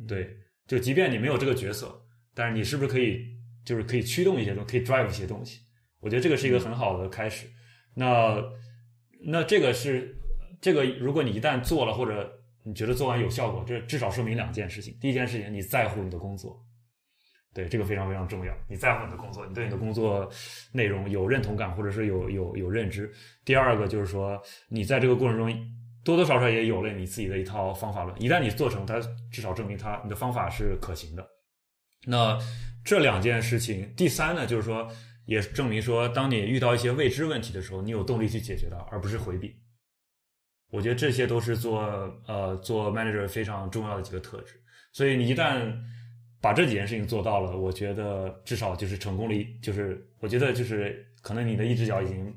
[0.07, 2.03] 对，就即便你没有这个角色，
[2.35, 3.25] 但是你是不是可以
[3.65, 5.61] 就是可以驱动一些东西，可以 drive 一些东西？
[6.01, 7.47] 我觉得这个是一个很好的开始。
[7.95, 8.43] 那
[9.27, 10.15] 那这个是
[10.61, 12.31] 这个，如果你一旦做了，或者
[12.63, 14.95] 你觉得做完有效果，这至少说明两件事情。
[15.01, 16.63] 第一件事情，你在乎你的工作，
[17.55, 18.53] 对这个非常非常重要。
[18.69, 20.29] 你在乎你的工作，你对你的工作
[20.73, 23.11] 内容有认同感，或者是有有有认知。
[23.45, 25.49] 第二个就是说，你在这个过程中
[26.05, 28.23] 多多少少也有了你自己的一套方法论。
[28.23, 31.27] 一旦你做成，它至少证明它你的方法是可行的。
[32.07, 32.39] 那
[32.85, 34.87] 这两件事情，第三呢，就是说，
[35.25, 39.57] 也证明说，当你遇到一些未知问题的时候，你有动力去解决它，而不是回避。
[40.71, 41.81] 我觉得这些都是做
[42.27, 44.61] 呃做 manager 非常重要的几个特质。
[44.93, 45.73] 所以你一旦
[46.45, 52.35] 把这几件事情做到了，我觉得至少就是成功了一，就是我觉得就是可能你的一只脚已经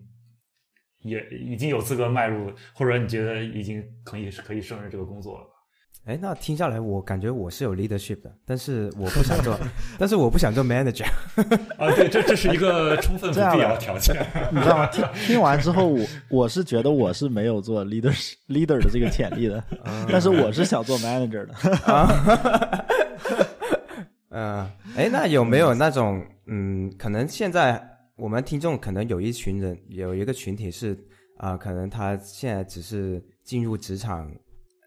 [1.00, 5.50] 也已经有资格迈入，或者你觉得已经可以可以胜任这个工作了吧。
[6.06, 9.60] 哎，那听下来，我感觉我是有 leadership 的，但是我不想做，
[10.00, 11.04] 但是我不想做 manager。
[11.78, 14.15] 啊，对，这这是一个充分不必要的条件。
[14.54, 14.88] 你知道吗？
[14.88, 19.62] 听听完之后，我我是觉得我是没有做 leader leader 的这个潜力的，
[20.10, 21.54] 但是我是想做 manager 的。
[24.38, 27.83] 嗯，哎，那有没有那种嗯，可能现在
[28.15, 30.96] 我们听众可能有一群人，有一个群体是
[31.38, 34.31] 啊、可能他现在只是进入职场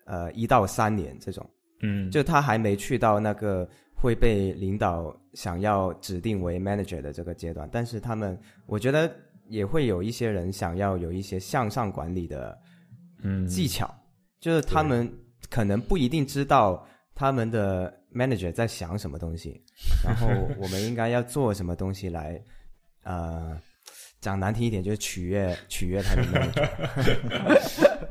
[0.04, 1.48] 呃一到三年这种，
[1.82, 9.12] 嗯，就他还没去到那个会被领导想要指定为 manager 的这个阶段，但是他们我觉得
[9.48, 12.56] 也会有一些人想要有一些向上管理的
[13.22, 13.44] 嗯。
[13.48, 13.92] 技巧，
[14.38, 15.12] 就是他们
[15.48, 19.60] 可能不一定知道他们的 manager 在想什么东西，
[20.04, 22.42] 然后我们应该要做什么东西来，
[23.04, 23.60] 呃，
[24.20, 26.68] 讲难听一点，就是取悦 取悦他的 manager。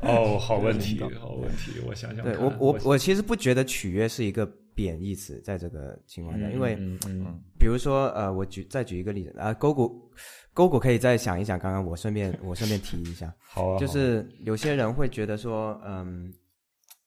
[0.02, 2.24] 哦，好问题，好问题，我想想。
[2.24, 10.10] 对我我我其实不觉得取悦是一个贬义词，在这个情况下，因为嗯嗯比如说呃，我举再举一个例子啊，勾股
[10.54, 16.32] 勾股可以再想一想，刚刚我顺便我顺便提一下，好啊，就是有些人会觉得说，嗯，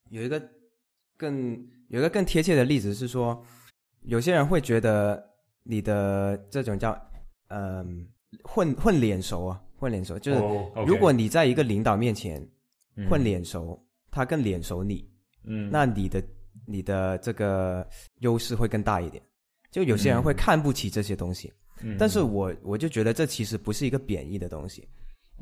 [0.09, 0.41] 有一个
[1.17, 1.57] 更
[1.93, 3.39] 有一个更贴切的例子是说，
[4.01, 5.23] 有些人会觉得
[5.61, 6.99] 你的这种叫
[7.49, 8.07] 嗯
[8.43, 10.39] 混混脸熟啊，混脸熟，就是
[10.87, 12.41] 如果你在一个领导面前
[12.95, 13.07] 嗯。
[13.07, 13.79] 混脸熟，
[14.09, 15.07] 他更脸熟你，
[15.43, 16.23] 嗯，那你的
[16.65, 17.87] 你的这个
[18.21, 19.21] 优势会更大一点。
[19.69, 21.95] 就有些人会看不起这些东西，嗯。
[21.99, 24.87] 但是我我就觉得这其实不是一个贬义的东西，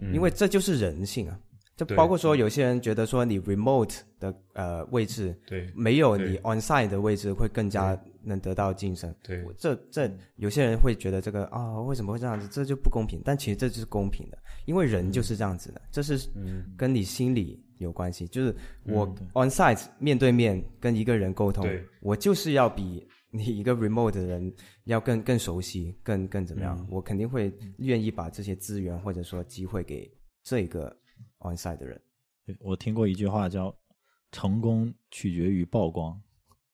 [0.02, 0.14] 嗯。
[0.14, 1.40] 因为这就是人性啊。
[1.78, 9.14] 就包括说有些人觉得说你 remote 的呃位置对没有你 on-site 的位置会更加能得到晋升。
[9.24, 12.48] 对这这有些人会觉得这个啊、为什么会这样子？
[12.50, 13.20] 这就不公平。
[13.26, 18.28] 但其实这就是公平的，因为人就是这样子的，这是嗯跟你心理有关系。
[18.28, 24.54] 就是我嗯 on-site 面对面跟一个人沟通对，我就是要比你一个 remote 的人
[24.84, 26.78] 要更更熟悉，更更怎么样？
[26.80, 30.08] 嗯我肯定会愿意把这些资源或者说机会给
[30.44, 30.96] 这个
[31.42, 32.02] on-site 的人。
[32.46, 33.76] 对我听过一句话叫
[34.32, 36.20] “成功取决于曝光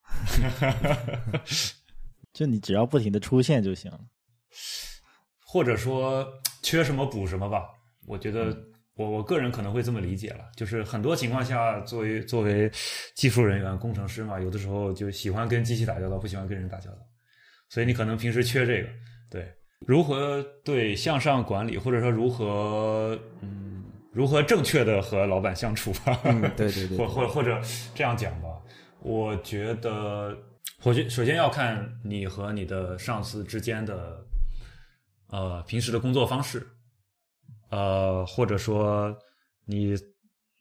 [2.32, 4.00] ”，就你只要不停的出现就行了。
[5.46, 6.28] 或者说
[6.62, 7.70] 缺什么补什么吧。
[8.06, 8.58] 我觉得
[8.96, 12.72] 我我个人可能会这么理解了，就是很多情况下，作为作为
[13.16, 16.98] 技术人员、工程师嘛，有的时候就喜欢跟机器打交道，不喜欢跟人打交道，
[17.70, 18.90] 所以你可能平时缺这个。
[19.30, 19.54] 对，
[19.86, 23.77] 如何对向上管理，或者说如何嗯
[24.12, 26.20] 如何正确的和老板相处吧。
[26.24, 27.62] 嗯，对对对 或或或者
[27.94, 28.48] 这样讲吧，
[29.00, 30.36] 我觉得，
[31.10, 34.26] 首先要看你和你的上司之间的，
[35.28, 36.66] 呃，平时的工作方式，
[37.70, 39.16] 呃，或者说
[39.66, 39.96] 你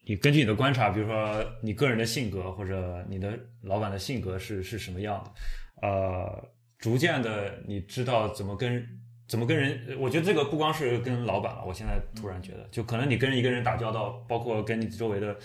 [0.06, 8.86] 你根据你的观察，比如说你个人的性格或者你的老板的性格是是什么样的，呃，逐渐的你知道怎么跟
[9.28, 15.36] 怎么跟人，我觉得这个不光是跟老板了，我现在突然觉得，就可能你跟一个人打交道，包括跟你周围的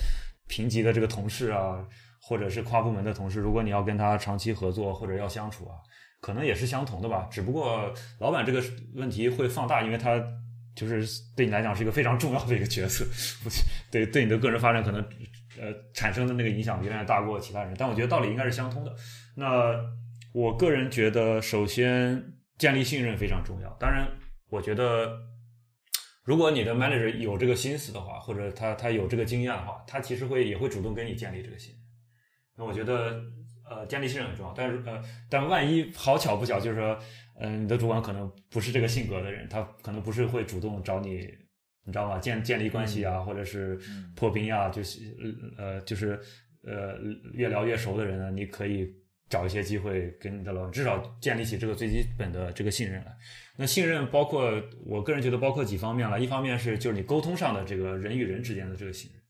[0.48, 1.84] 平级的这个同事啊，
[2.22, 5.76] 或者是跨部门的同事，如果你要跟他长期合作或者要相处啊，
[6.20, 7.28] 可能也是相同的吧。
[7.32, 8.64] 只不过老板这个
[8.94, 10.22] 问题会放大，因为他
[10.76, 11.04] 就是
[11.36, 13.04] 对你来讲是一个非常重要的一个角色，
[13.90, 15.02] 对对你的个人发展可能
[15.60, 17.74] 呃产生的那个影响远远大过其他人。
[17.78, 18.94] 但我觉得道理应该是相通的。
[19.36, 19.74] 那
[20.34, 22.24] 我个人觉得，首先
[22.62, 23.76] 建立信任非常重要。
[23.80, 24.07] 当然，
[24.51, 25.18] 我觉得
[26.24, 31.82] 如果你的 manager 有这个心思的话，或者他他有这个经验的话，他其实会也会主动跟你建立这个信任。
[32.55, 33.20] 那我觉得，
[33.68, 34.53] 呃，建立信任很重要。
[34.55, 36.99] 但是呃，但万一好巧不巧，就是说，
[37.39, 41.16] 嗯、你的主管可能不是这个性格的人，他可能不是会主动找你，
[41.84, 42.20] 你知道吗？
[42.20, 43.80] 建建立关系啊，或者是
[44.16, 44.99] 破冰啊，就是
[45.57, 46.20] 呃，就是
[46.64, 46.95] 呃，
[47.34, 48.88] 越聊越熟的人呢，你可以
[49.32, 53.12] 找一些机会跟你的老板，至少建立起这个最基本的这个信任来。
[53.56, 54.52] 那信任包括
[54.86, 59.22] 我个人觉得包括几方面了，一方面是就是你沟通上的这个人与人之间的这个信任，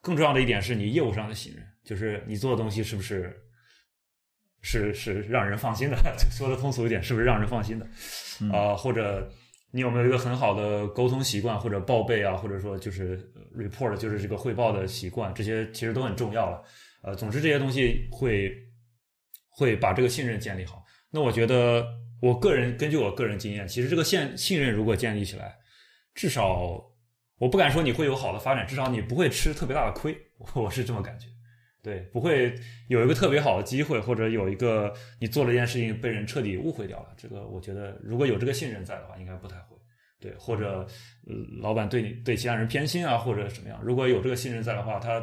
[0.00, 3.34] 更重要的一点是你业务上的信任，就是你做的东西是不是
[4.62, 5.96] 是是让人放心的，
[6.30, 7.86] 说的通俗一点，是不是让人放心的？
[8.56, 9.30] 啊、或者
[9.72, 16.62] 你有没有一个很好的沟通习惯，或者报备啊，或者说就是呃 report，就是这个汇报的习惯，这些其实都很重要了。
[17.02, 18.50] 呃，总之这些东西会
[19.54, 20.84] 会把这个信任建立好。
[21.10, 21.86] 那我觉得，
[22.20, 25.56] 我个人根据我个人经验，其实这个信信任如果建立起来，
[26.14, 26.84] 至少
[27.38, 30.16] 我不敢说你会有好的发展，至少你不会吃特别大的亏，
[30.54, 31.28] 我是这么感觉。
[31.82, 32.54] 对，不会
[32.88, 37.08] 有一个特别好的机会，或者有一个你做了一件事情被人彻底误会掉了。
[37.16, 39.76] 这个我觉得，如果有这个信任在的话，应该不太会。
[40.18, 40.86] 对，或者、
[41.60, 45.22] 老板对你对其他人偏心啊，或者什么样，如果有这个信任在的话，他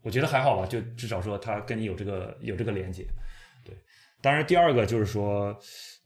[0.00, 3.06] 我觉得还好吧，就至少说他跟你有这个有这个连接。
[4.24, 5.54] 当然第二个就是说，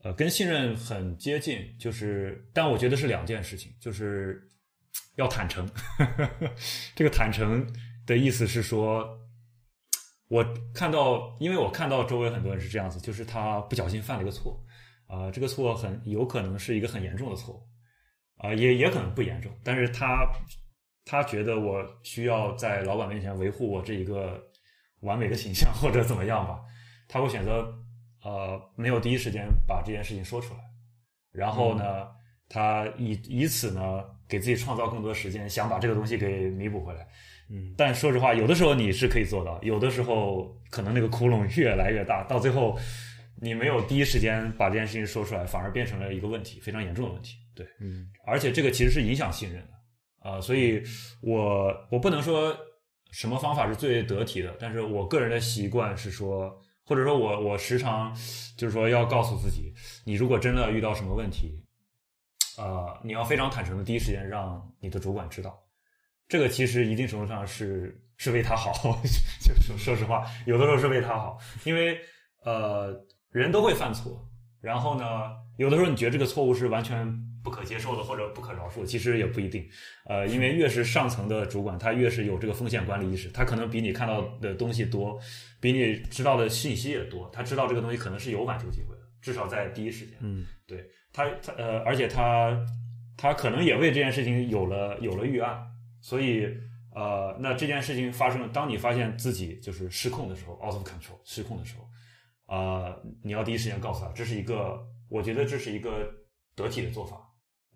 [0.03, 4.43] 呃，跟信任很接近，就是但我觉得是两件事情，就是
[5.15, 5.65] 要坦诚。
[6.97, 7.65] 这个坦诚
[8.05, 9.17] 的意思是说。
[10.31, 10.45] 我
[10.75, 14.63] 看到，因为我看到周围很多人是这样子，就是他不小心犯了一个错，
[15.07, 17.63] 啊、这个错很有可能是一个很严重的错误，
[18.37, 20.31] 啊、也也可能不严重，但是他
[21.07, 24.39] 他觉得我需要在老板面前维护我这一个
[25.01, 26.61] 完美的形象或者怎么样吧，
[27.09, 27.67] 他会选择
[28.23, 30.61] 呃没有第一时间把这件事情说出来，
[31.33, 32.09] 然后呢，
[32.49, 37.07] 他以以此呢给自己创造更多时间，想把这个东西给弥补回来。
[37.51, 42.79] 嗯，但说实话，有的时候你是可以做到，有的时候可能那个窟窿越来越大，到最后
[43.41, 47.37] 你没有第一时间把这件事情说出来，反而变成了一个问题，非常严重的问题。
[47.55, 49.79] 对，嗯而且这个其实是影响信任的
[50.21, 50.83] 啊、所以
[51.23, 52.55] 我我不能说
[53.13, 58.15] 什么方法是最得体的，但是我个人的习惯是说，或者说我我时常
[58.57, 59.75] 就是说要告诉自己，
[60.07, 61.63] 你如果真的遇到什么问题，
[62.57, 65.63] 呃，你要非常坦诚的第一时间让你的主管知道，
[66.27, 68.73] 这个其实一定程度上是是为他好，
[69.45, 72.01] 就说说实话，有的时候是为他好，因为
[72.43, 72.99] 呃
[73.31, 74.27] 人都会犯错，
[74.63, 75.05] 然后呢，
[75.59, 77.07] 有的时候你觉得这个错误是完全
[77.49, 79.67] 不可接受的或者不可饶恕，其实也不一定。
[80.05, 85.19] 呃，因为越是上层的主管，他越是有这个风险管理意识，他可能比你看到的东西多，
[85.59, 90.19] 比你知道的信息也多，他知道这个东西可能是有挽救机会的，至少在第一时间。
[90.21, 92.55] 嗯对他，他呃，而且他
[93.17, 95.59] 他可能也为这件事情有了有了预案，
[96.03, 96.47] 所以
[96.95, 101.89] 呃，那这件事情发生，当你发现自己就是失控的时候，out of control 失控的时候，
[102.55, 104.79] 呃，你要第一时间告诉他，这是一个，
[105.09, 106.13] 我觉得这是一个
[106.55, 107.25] 得体的做法。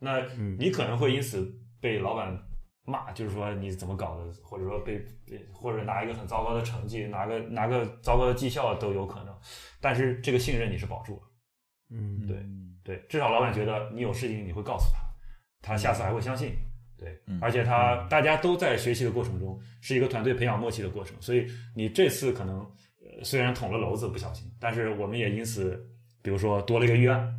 [0.02, 1.48] 那嗯你可能会因此
[1.80, 2.36] 被老板
[2.84, 9.32] 骂，就是说你怎么搞的，或者说被被或者拿一个很糟糕的成绩，拿个拿个糟糕的绩效都有可能，
[9.80, 11.22] 但是这个信任你是保住了。
[11.94, 12.36] 嗯对
[12.82, 16.56] 对，至少老板觉得你有事情你会告诉他，他下次还会相信。
[16.98, 21.46] 对，嗯而且他大家都在学习的过程中，是一个团队培养默契的过程，所以
[21.76, 22.60] 你这次可能
[23.00, 25.84] 呃虽然捅了娄子不小心，但是我们也因此，
[26.22, 27.32] 比如说多了一个预案，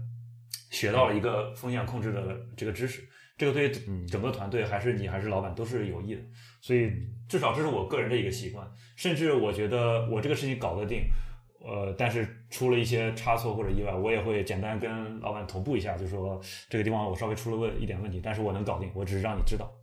[0.71, 3.03] 学到了一个风险控制的这个知识，
[3.37, 4.05] 这个对嗯。
[4.07, 6.21] 整个团队还是你还是老板都是有益的，
[6.61, 6.91] 所以
[7.27, 11.03] 至少这是我个人的一个习惯，甚至我觉得我这个事情搞得定。
[11.65, 16.37] 呃，但是出了一些差错或者意外，我也会简单跟老板同步一下，就说
[16.69, 19.73] 这个地方我稍微出了问一点问题，但是我能搞定，我只是让你知道，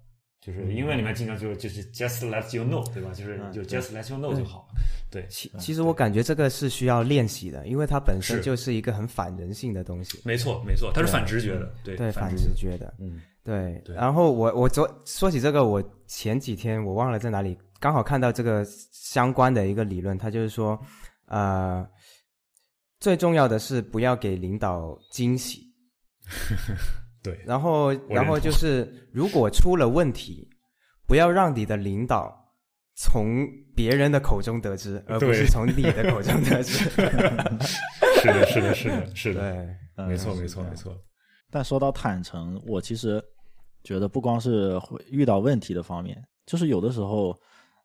[0.40, 3.10] 就是英文里面经常就是就是 just let you know，对吧？
[3.12, 4.80] 就是嗯就 just let you know 就好了。
[5.10, 12.94] 对，其其实我感觉这个是需要练习的，因为它本身就是一个很反人性的东西，没错没错，它是反直觉的，对对反反直直觉的。
[12.98, 20.78] 嗯对，对然后我我昨说起这个，我前几天我忘了在哪里，刚好看到这个相关的一个理论，它就是说，
[21.26, 21.86] 呃，
[23.00, 25.62] 最重要的是不要给领导惊喜，
[27.22, 30.48] 对，然后然后就是如果出了问题，
[31.06, 32.34] 不要让你的领导
[32.96, 36.90] 从别人的口中得知，而不是从你的口中得知。
[38.20, 40.96] 是的是的是的是的，没错没错没错，
[41.50, 43.22] 但说到坦诚，我其实
[43.82, 47.34] 觉得不光是会遇到问题的方面，就是有的时候，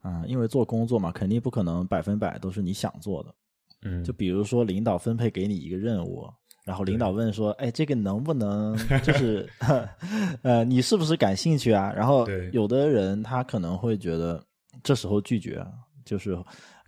[0.04, 3.36] 嗯、因为做工作嘛，肯定不可能百分百都是你想做的。
[3.84, 6.28] 嗯，就比如说领导分配给你一个任务，
[6.66, 9.48] 然后领导问说：“哎，这个能不能就是
[10.42, 14.44] 呃，你是不是感兴趣啊？”然后对有的人他可能会觉得
[14.84, 15.66] 这时候拒绝，
[16.04, 16.38] 就是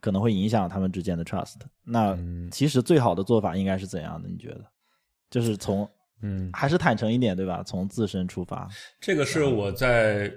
[0.02, 1.56] 可能会影响他们之间的 trust。
[1.84, 4.28] 那嗯其实最好的做法应该是怎样的？
[4.28, 4.66] 你觉得？
[5.30, 5.88] 就是从
[6.22, 7.62] 嗯，还是坦诚一点，对吧？
[7.64, 8.68] 从自身出发。
[9.00, 10.32] 这个是我在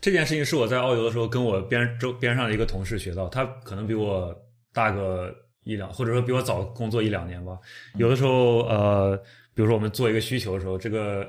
[0.00, 4.34] 这件事情是我在澳游的时候跟我边周边上的一个同事学到，他可能比我
[4.72, 5.34] 大个
[5.64, 7.58] 一两，或者说比我早工作一两年吧。
[7.96, 9.16] 有的时候，呃，
[9.54, 11.28] 比如说我们做一个需求的时候，这个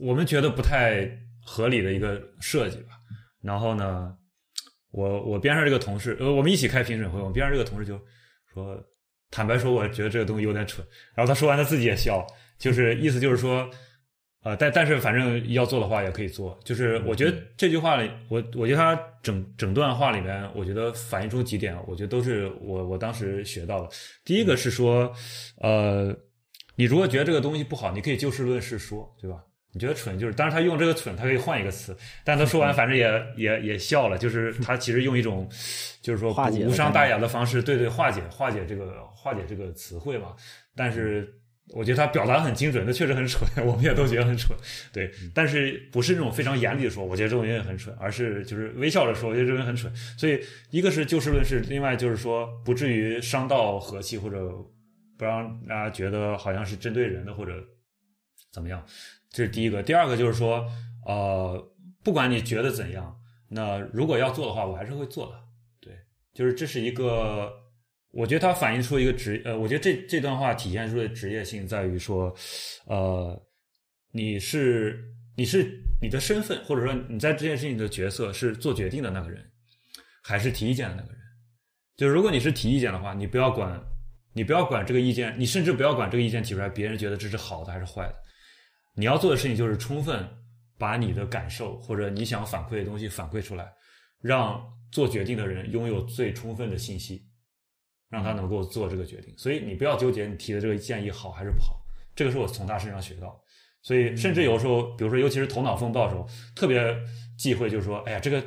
[0.00, 1.08] 我们觉得不太
[1.44, 2.94] 合理的一个设计吧。
[3.40, 4.16] 然后呢，
[4.90, 8.00] 我我边上这个同事，呃，我们一起开评审会，我边上这个同事就
[8.52, 8.82] 说，
[9.30, 10.86] 坦白说，我觉得这个东西有点蠢。
[11.14, 12.26] 然后他说完，他自己也笑，
[12.58, 13.68] 就是意思就是说，
[14.44, 16.56] 呃，但但是反正要做的话也可以做。
[16.62, 23.88] 就是我觉得这句话里，我我觉得他整整段话里面，我觉得反映出几点，我觉得都是我我当时学到的。
[24.24, 25.10] 第一个是说，
[25.56, 26.14] 呃，
[26.76, 29.42] 你如果觉得这个东西不好，你可以就事论事说，对吧？
[29.72, 35.48] 你觉得蠢就是，当然他用这个蠢，他可以换一个词，但他说完反正也也也笑了，就是他其实用一种
[36.00, 36.32] 就是说
[36.64, 40.36] 无伤大雅的方式，对对，化解化解这个化解这个词汇嘛。
[40.76, 41.34] 但是
[41.70, 44.56] 我觉得他表达很精准，那确实很蠢， 我们也都觉得很蠢，
[44.92, 45.10] 对。
[45.32, 49.92] 但是不是那种非常严厉的说，我觉得这种东西很蠢，而是就是微笑着说，我觉得这个人很蠢。
[50.18, 50.40] 所以
[50.70, 54.52] 一个是就事论事，另外就是说不至于伤到和气，或者
[55.16, 57.54] 不让大家觉得好像是针对人的或者
[58.52, 58.84] 怎么样。
[59.30, 59.82] 这是第一个。
[59.82, 60.64] 第二个就是说，
[61.06, 61.72] 呃，
[62.04, 63.16] 不管你觉得怎样，
[63.48, 65.40] 那如果要做的话，我还是会做的。
[65.80, 65.92] 对，
[66.34, 67.50] 就是这是一个，
[68.14, 72.32] 我觉得它反映出一个职，呃，我觉得这这段话体现出的职业性在于说，
[72.86, 73.36] 呃，
[74.12, 75.04] 你是
[75.36, 79.44] 你是你的身份，或者说你在这件事情的角色是做决定的那个人，
[80.22, 81.18] 还是提意见的那个人？
[81.96, 83.80] 就如果你是提意见的话，你不要管，
[84.32, 88.14] 你不要管这个意见，你甚至不要管这个意见提出来，别人觉得这是好的还是坏的。
[88.94, 90.24] 你要做的事情就是充分
[90.78, 93.72] 把你的感受或者你想反馈的东西反馈出来，
[94.20, 97.24] 让做决定的人拥有最充分的信息，
[98.10, 99.34] 让他能够做这个决定。
[99.36, 101.80] 所以你不要纠结你提的这个建议好还是不好，
[102.14, 103.40] 这个是我从他身上学到。
[103.82, 106.82] 所以甚至有时候，比如说尤其是头脑风暴的时候，特别
[107.36, 108.42] 忌讳，就是说，哎呀，这个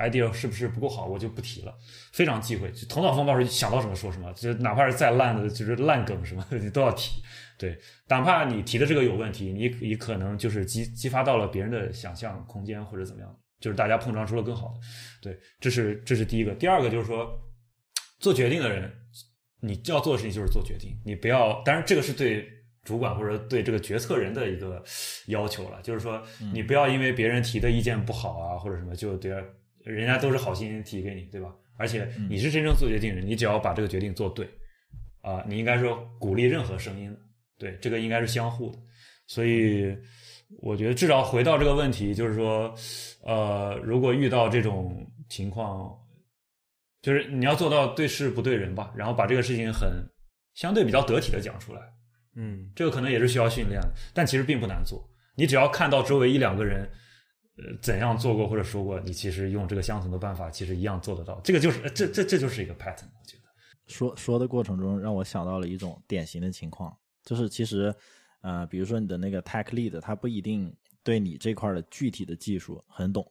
[0.00, 1.74] idea 是不是不够好，我就不提了，
[2.12, 2.72] 非常忌讳。
[2.72, 7.22] 就头脑风暴时候想到什么说什么，就哪怕是再烂的，就是烂梗什么，你 都要提。
[7.58, 7.78] 对，
[8.08, 14.74] 哪怕你提的这个有问题，你你可能就是激激发到了别人的想象空间或者怎么样，就是大家碰撞出了更好的。
[15.20, 16.54] 对，这是这是第一个。
[16.54, 17.38] 第二个就是说，
[18.22, 18.90] 做决定的人，
[19.60, 21.60] 你要做的事情就是做决定，你不要。
[21.64, 22.48] 当然，这个是对
[22.82, 24.82] 主管或者对这个决策人的一个
[25.26, 26.22] 要求了，就是说，
[26.54, 29.30] 你不要因为别人提的意见不好啊或者什么，就对
[29.84, 31.54] 人家都是好心提给你，对吧？
[31.76, 34.48] 而且你是真正做决定人，你只要把这个决定做对，
[35.20, 37.14] 啊，你应该说鼓励任何声音。
[37.58, 38.78] 对，这个应该是相互的，
[39.28, 39.96] 所以
[40.60, 42.74] 我觉得至少回到这个问题，就是说，
[43.22, 45.96] 呃，如果遇到这种情况，
[47.02, 49.90] 就是你要做到对事不对人吧，然后把这个事情很
[50.54, 51.82] 相对比较得体的讲出来，
[52.36, 55.06] 嗯，这个可能也是需要训练的，但其实并不难做。
[55.34, 56.88] 你只要看到周围一两个人，
[57.56, 61.40] 呃，怎样做过或者说过，你其实用这个相同的办法，其实一样做得到。
[61.42, 63.42] 这个就是这这这就是一个 pattern，我觉得。
[63.88, 66.96] 说说的过程中，让我想到了一种典型的情况。
[67.24, 67.94] 就是其实，
[68.42, 73.26] 呃，比如说你的那个 tech lead，他不一定对你这块的具体的技术很懂，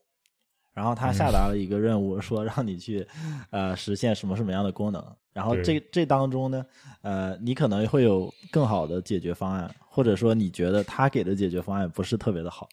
[0.74, 3.06] 然后他下达了一个任务，说让你去，
[3.50, 5.04] 呃，实现什么什么样的功能，
[5.34, 6.66] 然后这这当中呢，
[7.02, 12.68] 呃，你可能会有更好的解决方案，或者说你觉得他给的解决方案不是特别的好，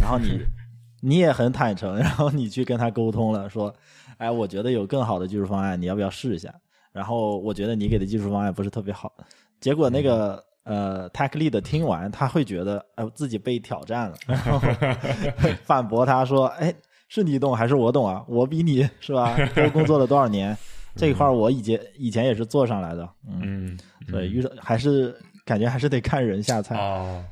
[0.00, 0.40] 然后你
[1.02, 3.74] 你也很坦诚，然后你去跟他沟通了，说，
[4.18, 6.54] 哎，我觉得有更好的技术方案，你要不要试一下？
[6.92, 9.12] 然后我觉得你给的技术方案不是特别好，
[9.60, 10.44] 结果那个。
[10.62, 14.60] 呃，tech lead 听完，他会觉得，哎，自己被挑战了，然后
[15.64, 16.72] 反驳他说，哎，
[17.10, 18.24] 是你懂还是我懂啊？
[18.26, 19.36] 我比你是吧？
[19.54, 20.56] 多工作了多少年？
[20.96, 23.78] 这一块我以前以前也是做上来的，嗯，
[24.10, 27.24] 对，遇到还是感觉还是得看人下菜啊。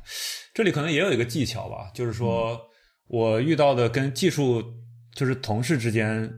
[0.53, 2.59] 这里可能也有一个技巧吧，就是说
[3.07, 4.63] 我遇到的跟技术
[5.15, 6.29] 就是同事之间，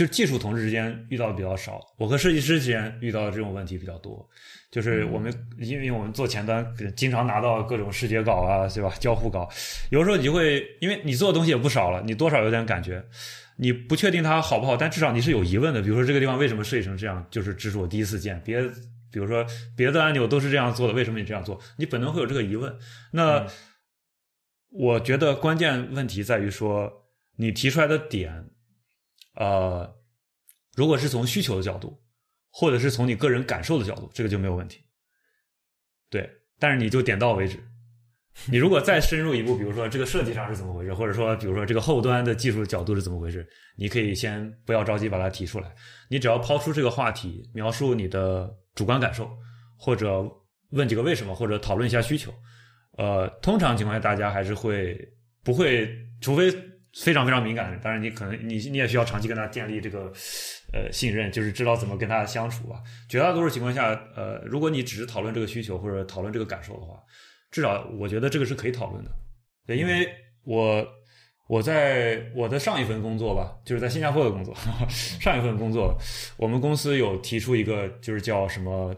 [0.00, 4.26] 就是技术同事之间遇到的比较少，我和设计师之间遇到的这种问题比较多。
[4.70, 8.90] 就是我们，因为我们做前端，经常拿到各种视觉稿啊，对吧？
[8.98, 9.46] 交互稿，
[9.90, 13.04] 有时候你就会，因为你做的东西也不少了，你多少有点感觉，
[13.56, 15.82] 你不确定它好不好，但至少你是有疑问的。
[15.82, 18.40] 比如说这个地方为什么设计成这样，就是这是我第一次见。
[18.42, 18.62] 别，
[19.12, 19.44] 比如说
[19.76, 21.60] 别的按钮都是这样做的，为什么你这样做？
[21.76, 22.74] 你本能会有这个疑问。
[23.10, 23.46] 那
[24.70, 26.90] 我觉得关键问题在于说，
[27.36, 28.46] 你提出来的点，
[29.34, 29.90] 呃，
[30.76, 32.00] 如果是从需求的角度。
[32.52, 34.80] 或者是从你个人感受的角度，这个就没有问题。
[36.10, 36.28] 对，
[36.58, 37.56] 但是你就点到为止。
[38.50, 45.72] 你如果再深入一步，比如说这个设计上是怎么回事，或者说比如说这个后端的技术角度是怎么回事，你可以先不要着急把它提出来。
[46.08, 49.30] 你只要抛出这个话题，描述你的主观感受，
[49.78, 50.28] 或者
[50.70, 52.34] 问几个为什么，或者讨论一下需求。
[52.98, 54.98] 呃，通常情况下大家还是会
[55.44, 55.88] 不会，
[56.20, 56.52] 除非。
[56.92, 60.12] 非常非常敏感的，当然你可能你你也需要长期跟他建立这个
[60.72, 62.82] 呃信任，就是知道怎么跟他相处吧。
[63.08, 67.00] 绝大多数情况下，呃，如果你只是讨论这个需求或者讨论这个感受的话，
[67.50, 69.10] 至少我觉得这个是可以讨论的。
[69.66, 70.08] 对，因为
[70.42, 70.84] 我
[71.48, 74.52] 我在我的上一份工作吧，就是在新加坡的工作，
[74.90, 75.96] 上一份工作，
[76.36, 78.92] 我们公司有提出一个就是叫什么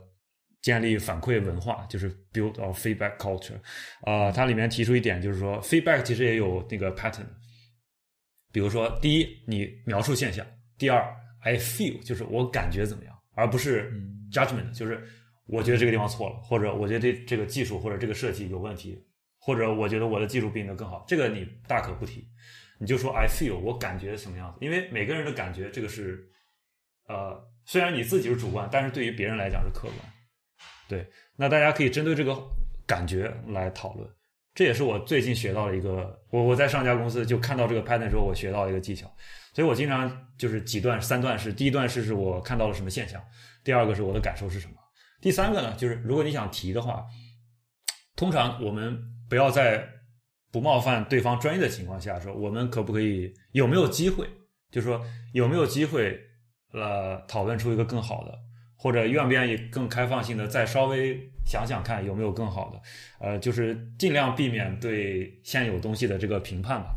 [0.62, 3.61] 建立反馈文化，就是 build a feedback culture。
[4.03, 7.26] 啊，它里面提出一点就是说，feedback 其实也有那个 pattern。
[8.53, 10.44] 比如说，第一，你描述现象；
[10.76, 11.03] 第二
[11.40, 13.90] ，I feel，就是我感觉怎么样，而不是
[14.30, 15.03] judgment，就是
[15.46, 19.03] 我觉得这个地方错了，或者我觉得这这个技术或者这个设计有问题，
[19.38, 22.28] 或者我觉得我的技术比你的更好，这个你大可不提，
[22.78, 26.28] 你就说 I feel，我感觉什么样子，因为每个人的感觉，这个是，
[27.09, 29.98] 呃，虽然你自己是主观，但是对于别人来讲是客观，
[30.88, 32.36] 对，那大家可以针对这个
[32.86, 34.09] 感觉来讨论。
[34.55, 39.11] 这也是我最近学到的一个，我我在上家公司就看到这个 pattern 之后，我学到一个技巧，
[39.55, 43.22] 所以我经常就是几段三段式，第一段式是我看到了什么现象，
[43.64, 44.74] 第二个是我的感受是什么，
[45.20, 47.03] 第三个呢，就是如果你想提的话，
[48.14, 48.98] 通常我们
[49.28, 49.88] 不要在
[50.50, 54.28] 不冒犯对方专业的情况下说，我们可不可以有没有机会，
[54.70, 56.20] 就是说有没有机会
[56.72, 58.38] 呃讨论出一个更好的。
[58.74, 62.80] 或者愿不愿意更开放性的再稍微想想看有没有更好的，
[63.18, 66.95] 呃，就是尽量避免对现有东西的这个评判吧，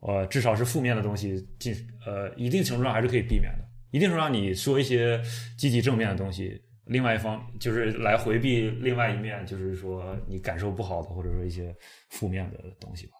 [0.00, 1.74] 呃，至少是负面的东西，尽
[2.04, 3.64] 呃一定程度上还是可以避免的。
[3.90, 5.20] 一定程度上你说一些
[5.56, 11.74] 积极正面的东西，另外一方就是来回避另外一面，就是说你感受不好的或者说一些
[12.10, 13.12] 负面的东西吧。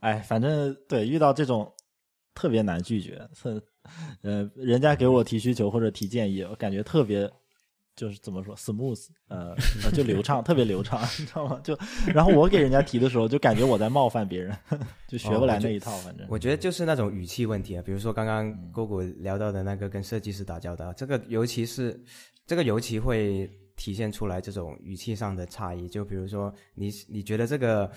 [0.00, 1.70] 哎，反正对遇到这种
[2.34, 3.62] 特别难拒绝，特。
[4.22, 7.30] 呃，人家给我提需求或者提建议，我感觉特别
[7.96, 11.60] 就是怎么说 smooth，呃， 呃就流畅，特别流畅，你知道吗？
[11.62, 11.78] 就
[12.12, 14.56] 然后我给人家提的时候，就感觉我在冒犯别人，
[15.06, 21.98] 就学不来那一套，反正我觉得就是那种语气问题啊，比如说刚刚嗯姑姑聊到的那个跟设计师打交道，这个尤其是
[22.46, 25.88] 这个尤其会体现出来这种语气上的差异。
[25.88, 27.90] 就比如说你你觉得这个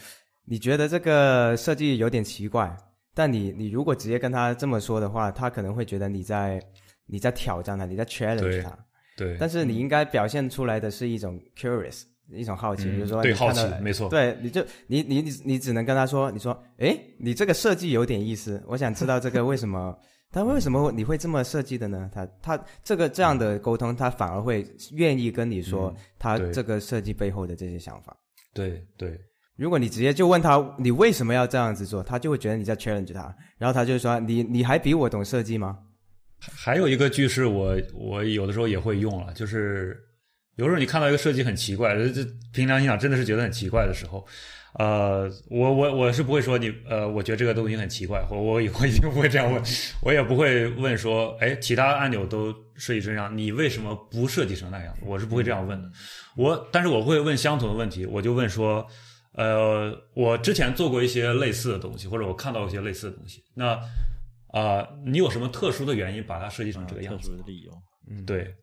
[0.46, 2.76] 你觉得这个设计有点奇怪，
[3.16, 6.62] 但你你如果直接跟他这么说的话，他可能会觉得你在
[7.08, 8.78] 你在挑战他，你在 challenge 他。
[9.18, 19.98] 对，但是你应该表现出来的是一种 curious，一种好奇，嗯比如说对好奇没错对，你就你你你你只能跟他说，你说，哎，你这个设计有点意思，我想知道这个为什么，
[20.32, 22.10] 他为什么你会这么设计的呢？
[22.14, 28.16] 他他这个这样的沟通，他反而会愿意跟你说他这个设计背后的这些想法。
[28.54, 29.20] 对对
[29.56, 35.80] 如果你直接就问他你为什么要这样子做，他就会觉得你在 challenge 他，然后他就说你你还比我懂设计吗？
[36.40, 39.98] 还有一个句式我，我有的时候也会用了，就是
[40.56, 44.26] 有时候你看到一个设计很奇怪，这这凭良心讲真的是觉得很奇怪的时候，
[44.74, 49.62] 呃，我我我是不会说你呃，我觉得这个东西很奇怪，我我以后一定不会这样问，
[50.02, 54.96] 我也不会问说，哎，其他按钮都设计成这样，你为什么不设计成那样？
[55.02, 55.90] 我是不会这样问的。
[56.36, 58.86] 我但是我会问相同的问题，我就问说，
[59.34, 63.80] 呃，我之前做过一些类似的东西，或者我看到一些类似的东西，那
[64.58, 67.32] 啊、你有什么特殊的原因把它设计成这个样特子？
[67.32, 67.72] 殊的理由，
[68.10, 68.56] 嗯对，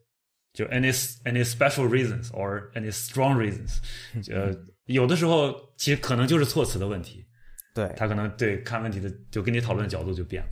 [0.52, 0.92] 就 any
[1.24, 3.78] any special reasons or any strong reasons，
[4.32, 4.54] 呃，
[4.86, 7.24] 有的时候其实可能就是措辞的问题，
[7.74, 10.50] 对他可能对看问题的就跟你讨论的角度就变了。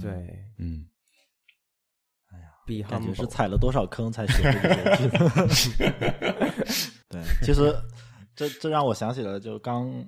[0.00, 0.10] 对，
[0.58, 0.86] 嗯，
[2.64, 6.82] 比感觉是踩了多少坑才学会这些句子。
[7.10, 7.74] 对，其实
[8.36, 10.06] 这这让我想起了，就刚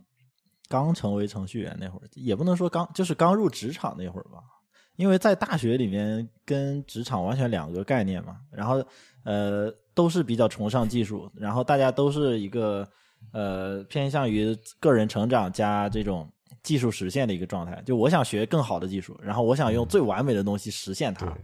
[0.68, 4.38] 刚成为程序员那会儿，也不能说刚，就是刚入职场那会儿吧。
[4.96, 8.84] 因为在大学里面跟职场完全两个概念嘛，然后
[9.24, 12.86] 呃都是比较崇尚技术，然后大家都是一个
[13.32, 16.28] 呃偏向于个人成长加这种
[16.62, 17.82] 技术实现的一个状态。
[17.84, 21.26] 就我想学更好的技术，然后我想用最完美的东西实现它。
[21.26, 21.34] 对，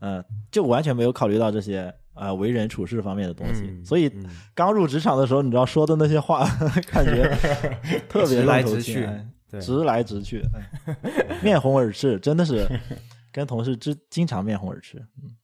[0.00, 6.46] 嗯，就完全没有考虑到这些呃为人处事方面的东西，嗯所以嗯刚入职场的时候，你知道说的那些话，
[6.92, 7.28] 感觉
[8.08, 9.08] 特别直来直去
[9.60, 10.96] 直来直去，哎
[11.42, 12.66] 面红耳赤，真的是
[13.32, 14.98] 跟同事之经常面红耳赤。
[15.22, 15.36] 嗯。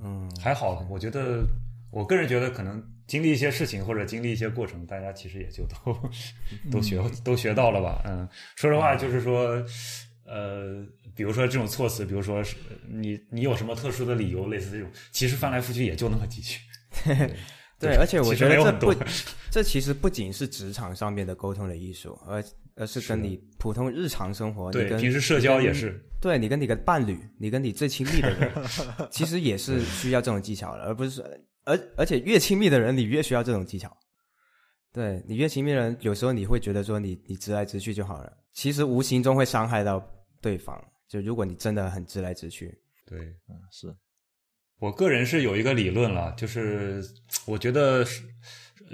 [0.00, 1.44] 嗯，还好，我觉得
[1.90, 6.10] 我个人觉得可能经历一些事情或者经历一些过程，大家其实也就都
[6.70, 8.00] 都学都学到了吧。
[8.06, 9.64] 嗯，说实话，就是说，
[10.24, 10.86] 呃，
[11.16, 12.54] 比如说这种措辞，比如说是
[12.88, 16.60] 你你有什么特殊的理由，类似这种，其实翻来覆去也就那么几句。
[17.80, 18.94] 对，而且我觉得这不，
[19.50, 22.40] 这其实不仅是职场上面的沟通的艺术，而
[22.76, 26.00] 而是跟你普通日常生活，你对，跟平时社交也是。
[26.20, 28.50] 对你跟你的伴侣，你跟你最亲密的人，
[29.12, 31.24] 其实也是需要这种技巧的，而不是说
[31.64, 33.94] 而而且越亲密的人，你越需要这种技巧。
[34.90, 40.02] 对你越亲密的人，有时候你会觉得说你你直来直去就好了，其实无形中会伤害到
[40.40, 40.82] 对方。
[41.06, 43.18] 就如果你真的很直来直去，对，
[43.48, 43.94] 嗯，是
[44.78, 47.04] 我个人是有一个理论了，就是
[47.44, 48.22] 我觉得是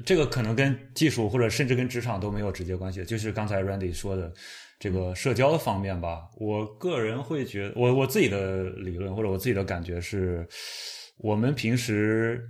[0.04, 4.32] 这个可能跟技术或者甚至跟职场都没有直接关系，就是刚才 Randy 说的
[4.78, 6.28] 这个社交的方面吧。
[6.36, 10.46] 我个人会觉得，我我自己的理论或者我自己的感觉是，
[11.18, 12.48] 我们平时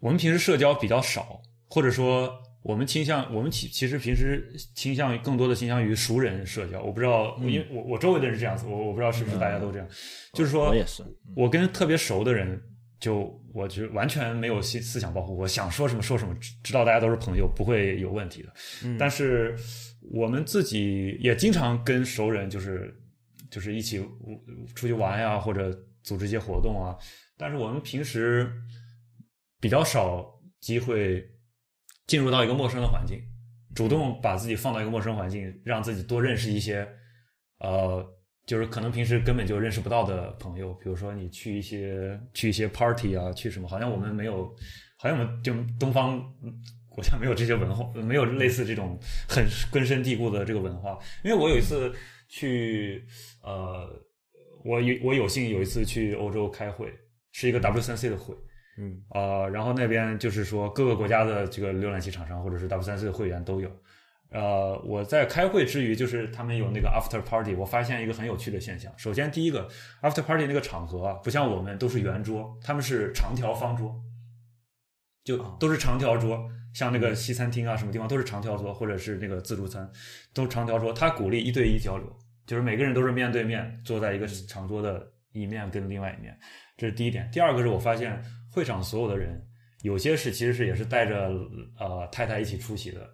[0.00, 6.82] 我们平时社交比较少，或者说我们倾向我们其其实平时倾向于更多的倾向于熟人社交。
[6.82, 9.88] 我不知道，因为我我周围的人是这样子，我我不知道是不是大家都这样，
[10.34, 11.02] 就是说我也是，
[11.34, 12.60] 我跟特别熟的人，
[13.00, 18.52] 就我就完全没有思思想保护，我想说什么说什么，知知道大家都是朋友，不会有问题的。
[18.98, 19.56] 但是
[20.12, 22.94] 我们自己也经常跟熟人，就是
[23.50, 23.98] 就是一起
[24.74, 26.94] 出去玩呀，或者组织一些活动啊。
[27.38, 28.52] 但是我们平时
[29.60, 30.24] 比较少
[30.60, 31.26] 机会
[32.06, 33.18] 进入到一个陌生的环境，
[33.74, 36.86] 主动把自己放到一个陌生环境，让自己多认识一些
[37.60, 38.06] 呃，
[38.50, 40.74] 就是可能平时根本就认识不到的朋友。
[40.74, 44.52] 比如说你去一些去一些 party 啊，去什么，好像我们没有，
[44.98, 46.52] 好像我们就东方嗯
[46.88, 48.98] 国家没有这些文化，没有类似这种
[49.28, 50.98] 很根深蒂固的这个文化。
[51.22, 51.92] 因为我有一次
[52.28, 53.04] 去
[53.44, 53.88] 呃，
[54.64, 56.92] 我有我有幸有一次去欧洲开会，
[57.30, 58.34] 是一个 W 三 C 的会。
[58.78, 63.70] 嗯呃，然后那边就是说各个国家的这个浏览器厂商或者是 W 三 C 的会员都有。
[64.30, 68.92] 呃，我在开会之余，就是他们有那个 after party，我发现一个很有趣的现象。
[68.96, 69.68] 首先，第一个
[70.02, 73.92] after party 那个场合啊，不像我们都是圆桌，他们是长条方桌，
[75.24, 79.90] 就都是长条桌，像那个西餐厅啊什么地方都是长条桌，或者是那个自助餐
[80.32, 80.92] 都是长条桌。
[80.92, 82.06] 他鼓励一对一交流，
[82.46, 86.38] 就是每个人都是面对面坐在一个长桌的一面跟另外一面，
[86.76, 87.28] 这是第一点。
[87.32, 88.22] 第二个是我发现
[88.52, 89.44] 会场所有的人，
[89.82, 91.32] 有些是其实是也是带着
[91.80, 93.08] 呃太太一起出席的，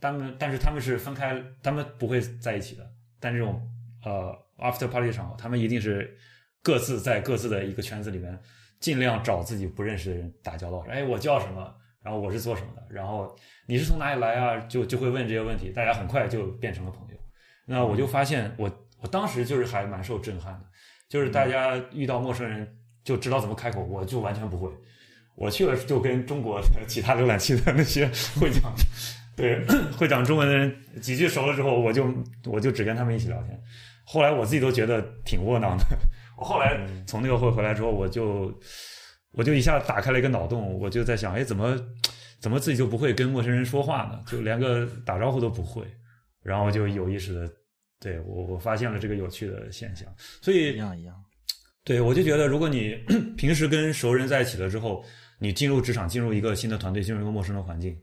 [0.00, 2.88] 他们但是他们是分开，他们不会在一起的。
[3.20, 3.60] 但这种
[4.04, 6.16] 呃 after party 场合，他们一定是
[6.62, 8.38] 各自在各自的一个圈子里面，
[8.80, 10.84] 尽量找自己不认识的人打交道。
[10.88, 11.74] 哎，我叫什么？
[12.00, 12.86] 然后我是做什么的？
[12.88, 13.36] 然后
[13.66, 14.56] 你是从哪里来啊？
[14.60, 17.16] 就就会问这些问题，大家很快就变成了朋友。
[17.66, 18.70] 那我就发现，我
[19.00, 20.66] 我当时就是还蛮受震撼的，
[21.08, 24.70] 就是大家遇到陌生人就知道怎么开口，我就完全不会。
[25.34, 28.06] 我去了就跟中国其他浏览器的那些
[28.40, 28.72] 会讲，
[29.38, 29.64] 对
[29.96, 32.12] 会讲中文的人几句熟了之后，我就
[32.44, 33.58] 我就只跟他们一起聊天。
[34.04, 35.84] 后来我自己都觉得挺窝囊的。
[36.36, 38.52] 我后来从那个会回来之后，我就。
[39.32, 41.78] 我就一下打开了一个脑洞，我就在想，哎，怎么
[42.40, 44.20] 怎么自己就不会跟陌生人说话呢？
[44.26, 45.84] 就连个打招呼都不会，
[46.42, 47.52] 然后就有意识的，
[48.00, 50.08] 对我我发现了这个有趣的现象。
[50.40, 51.14] 所以一样一样，
[51.84, 52.96] 对我就觉得，如果你
[53.36, 55.04] 平时跟熟人在一起了之后，
[55.38, 57.96] 你进入职场，进入一个新的团队，进入一个陌生的环境，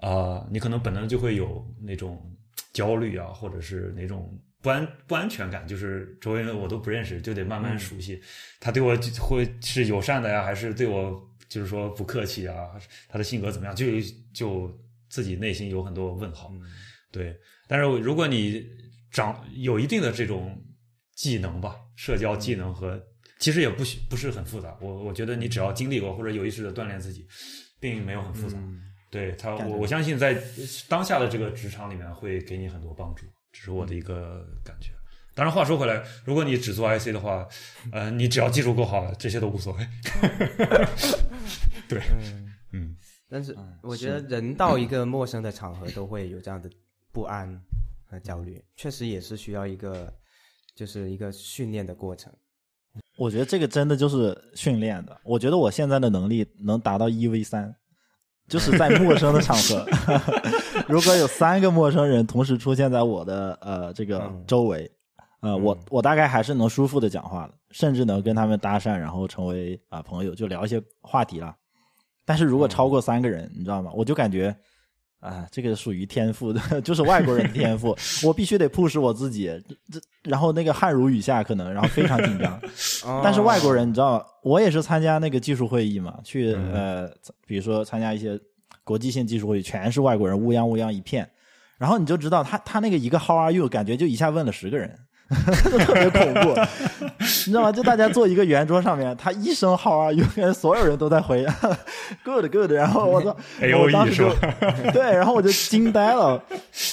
[0.00, 2.36] 啊，你可能本能就会有那种
[2.72, 4.38] 焦虑啊，或者是那种。
[4.62, 8.20] 不安不安全感，就是周围人我都不认识，就得慢慢熟悉。
[8.60, 12.68] 他对我会是友善的呀，还是对我就是说不客气啊？
[13.08, 13.74] 他的性格怎么样？
[13.74, 13.86] 就
[14.34, 14.70] 就
[15.08, 16.52] 自己内心有很多问号。
[17.10, 17.34] 对，
[17.66, 18.62] 但是如果你
[19.10, 20.62] 长有一定的这种
[21.14, 23.02] 技能吧，社交技能和
[23.38, 24.76] 其实也不不是很复杂。
[24.82, 27.26] 我我觉得你只要经历过或者有意识的锻炼自己，
[27.80, 28.58] 并没有很复杂。
[29.10, 30.40] 对他，我我相信在
[30.88, 33.26] 当下的这个职场里面会给你很多帮助。
[33.52, 34.92] 这是我的一个感觉。
[35.34, 37.46] 当然，话说回来，如果你只做 IC 的话，
[37.92, 39.86] 呃，你只要技术够好，这些都无所谓。
[41.88, 42.00] 对，
[42.72, 42.96] 嗯。
[43.28, 46.68] 但是，我觉得人到一个陌生的场合都会有这样的
[47.12, 47.60] 不安
[48.06, 50.12] 和焦虑，确实也是需要一个，
[50.74, 52.32] 就是一个训练的过程。
[53.16, 55.20] 我觉得这个真的就是训练的。
[55.22, 57.74] 我觉得我现在的能力能达到一 v 三。
[58.50, 59.86] 就是在陌生的场合，
[60.88, 64.90] 如果有三个陌生人同时出现在我的呃这个周围，
[65.40, 71.54] 呃，我我大概还是能舒服的讲话的，甚至能跟他们搭讪，然后成为啊朋友，就聊一些话题了。
[72.24, 73.92] 但是如果超过三个人，你知道吗？
[73.94, 74.54] 我就感觉
[75.20, 77.96] 啊，这个属于天赋的， 就是外国人的天赋，
[78.26, 79.46] 我必须得 push 我自己，
[79.92, 82.60] 这然后那个汗如雨下，可能然后非常紧张。
[83.22, 84.26] 但是外国人，你知道？
[84.42, 87.08] 我也是参加那个技术会议嘛，去呃，
[87.46, 88.38] 比如说参加一些。
[88.82, 91.28] 国际性技术会议全是外国人，乌泱乌泱一片，
[91.78, 93.68] 然后你就知道他他那个一个 How are you？
[93.68, 94.98] 感觉就一下问了十个人，
[95.30, 96.60] 特别恐怖，
[97.18, 97.70] 你知道吗？
[97.72, 100.24] 就大家坐一个圆桌上面，他一声 How are you？
[100.52, 101.46] 所有人都在回
[102.24, 103.36] Good Good，然后我说，
[103.80, 104.30] 我当时就
[104.92, 106.42] 对，然后我就惊呆了。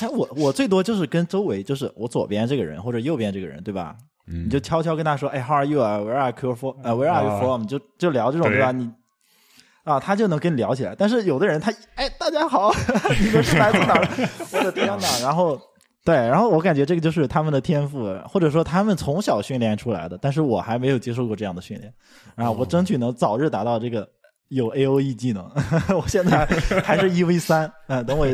[0.02, 3.96] 哎，我我最多就是跟周围，就是我左边这个人或者右边这个人，对吧？
[4.30, 6.76] 你就悄悄跟他说，哎，How are you？Where are you from？
[6.84, 7.66] 呃，Where are you from？
[7.66, 8.72] 就就聊这种，对吧？
[8.72, 8.90] 你。
[9.84, 10.94] 啊，他就能跟你聊起来。
[10.98, 12.74] 但是有的人，他哎，大家好，
[13.22, 14.08] 你们是来自哪儿？
[14.52, 15.08] 我的天哪！
[15.22, 15.58] 然后，
[16.08, 20.18] 对，然后我感觉这个就是他们的天赋，或者说他们从小训练出来的。
[20.22, 21.94] 但是我还没有接受过这样的训练，
[22.36, 24.10] 啊，我争取能早日达到这个
[24.48, 25.44] 有 A O E 技能。
[26.00, 26.46] 我现在
[26.82, 28.26] 还是一 V 三，嗯，等我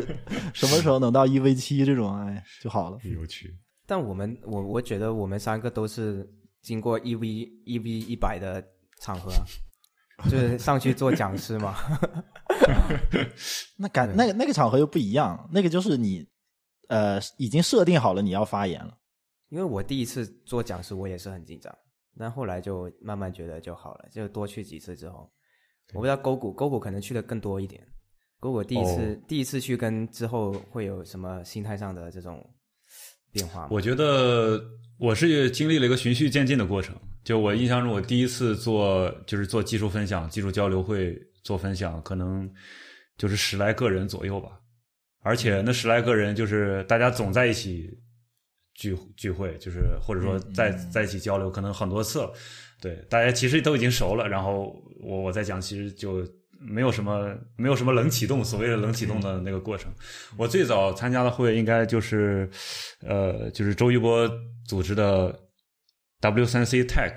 [0.54, 3.00] 什么时候能到一 V 七这种，哎，就好了。
[3.04, 3.52] 有趣。
[3.88, 6.30] 但我们，我我觉得我们三个都是
[6.62, 7.28] 经过一 V
[7.66, 8.64] 一 V 一百的
[9.02, 9.32] 场合。
[10.30, 11.76] 就是上去做讲师嘛，
[13.76, 16.26] 那感那个那个场合又不一样，那个就是你
[16.88, 18.98] 呃已经设定好了你要发言了。
[19.50, 21.76] 因为我第一次做讲师，我也是很紧张，
[22.18, 25.32] 但后来就慢慢觉得就好了，就多去几次之后，
[25.94, 27.88] 我不知道勾股勾股可能去的更多一点。
[28.40, 32.44] 勾股第一次第一次去跟之后会有什么心态上的这种
[33.32, 33.68] 变化？
[33.72, 34.62] 我觉得
[34.98, 36.96] 我是经历了一个循序渐进的过程。
[37.24, 42.52] 就我印象中，我第一次做就是做技术分享、技术交流会做分享，可能
[43.18, 44.60] 就是十来个人左右吧。
[45.24, 47.90] 而且那十来个人就是大家总在一起
[48.76, 52.30] 聚聚会，就是或者说在在一起交流，可能很多次。
[52.80, 54.28] 对，大家其实都已经熟了。
[54.28, 56.24] 然后我我在讲，其实就
[56.60, 59.92] 没有什么没有什么冷启动，所谓的冷启动的那个过程。
[60.38, 62.50] 我最早参加的会应该就是
[63.02, 64.30] 呃，就是周一波
[64.68, 65.40] 组织的。
[66.24, 67.14] W 三 C Tech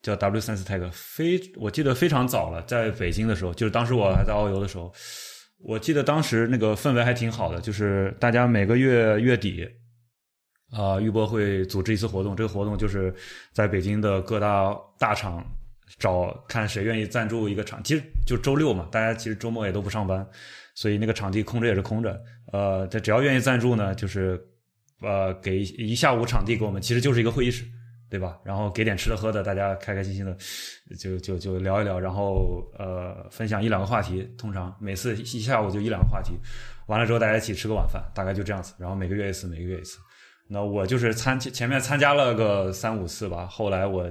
[0.00, 4.90] 叫 W 三 C Tech，非我记得非常早了，在北京的时候，就是当时我还在遨游的时候，
[5.62, 9.68] 我记得当时那个氛围还挺好的，就是大家每个月月底，
[10.72, 13.14] 啊，玉博会组织一次活动，这个活动就是
[13.52, 15.44] 在北京的各大大厂
[15.98, 20.26] 找看谁愿意赞助一个场，其实就周六嘛，大家其实周末也都不上班，
[20.74, 22.18] 所以那个场地空着也是空着，
[22.52, 24.40] 呃，他只要愿意赞助呢，就是
[25.02, 27.64] 呃给一下午场地给我们，其实就是一个会议室。
[28.10, 28.36] 对吧？
[28.44, 30.36] 然后给点吃的喝的，大家开开心心的
[30.98, 36.32] 就就就聊一聊，然后呃分享一两个话题，通常每次一下午就一两个话题，
[36.88, 38.74] 完了之后大家一起吃个晚饭，大概就这样子。
[38.78, 39.98] 然后每个月一次，每个月一次。
[40.48, 44.10] 那我就是参前面参加了个三五次吧，后来我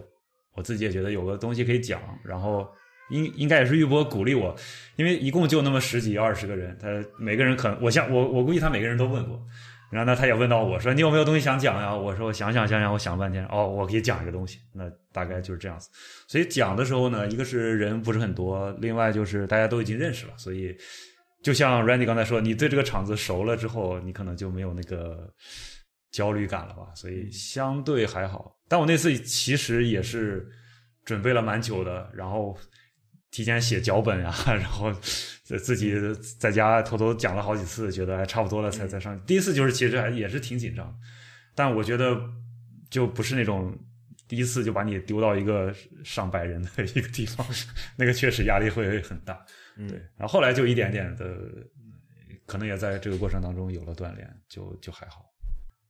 [0.55, 2.65] 我自己也觉得有个东西可以讲，然后
[3.09, 4.55] 应应该也是玉波鼓励我，
[4.95, 6.87] 因为一共就那么十几二十个人，他
[7.17, 9.37] 每个人可能我想我我估计他每个人都问过，
[9.91, 11.95] 然后呢他也问到我说你有没有东西想讲呀？
[11.95, 15.89] 我说我想想想想，我想半天，哦，我可以讲一个东西，那大概就是这样子。
[16.27, 20.75] 所以讲的时候呢，一个是人不是很多，另外就是大家都已经认识了，所以
[21.43, 25.33] 就像 Randy 刚才说，你对这个场子熟了之后，你可能就没有那个。
[26.11, 28.57] 焦虑感了吧，所以相对还好。
[28.67, 30.43] 但我那次其实也是
[31.05, 32.57] 准备了蛮久的，然后
[33.31, 34.91] 提前写脚本啊， 然后
[35.43, 35.93] 自己
[36.39, 39.19] 在家偷偷讲了好几次，觉得还差不多了才才上。
[39.25, 40.95] 第一次就是其实还也是挺紧张，
[41.55, 42.19] 但我觉得
[42.89, 43.77] 就不是那种
[44.27, 45.73] 第一次就把你丢到一个
[46.03, 47.45] 上百人的一个地方，
[47.97, 49.45] 那个确实压力会很大。
[49.75, 51.25] 对，然后后来就一点点的，
[52.45, 55.25] 可能也在这个过程当中有了锻炼，就就还好。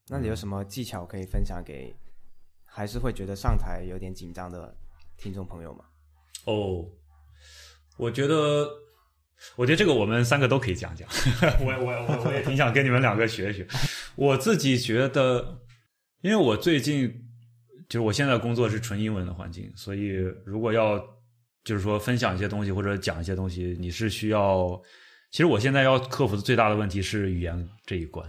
[0.08, 1.96] 那你有什么技巧可以分享给
[2.66, 4.76] 还是会觉得上台有点紧张的
[5.18, 5.86] 听众朋友吗？
[6.46, 6.86] 哦，
[8.00, 8.66] 我觉得，
[9.58, 11.08] 我觉得这个我们三个都可以讲讲。
[11.60, 13.68] 我我我我也挺想跟你们两个学一学。
[14.16, 15.60] 我自己觉得，
[16.22, 17.14] 因为我最近
[17.90, 20.14] 就是我现在工作是纯英文的环境，所以
[20.46, 20.98] 如果要
[21.66, 24.82] 就是说分享一些东西或者讲一些东西，你是需要。
[25.32, 28.26] 其实我现在要克服的最大的问题是语言这一关。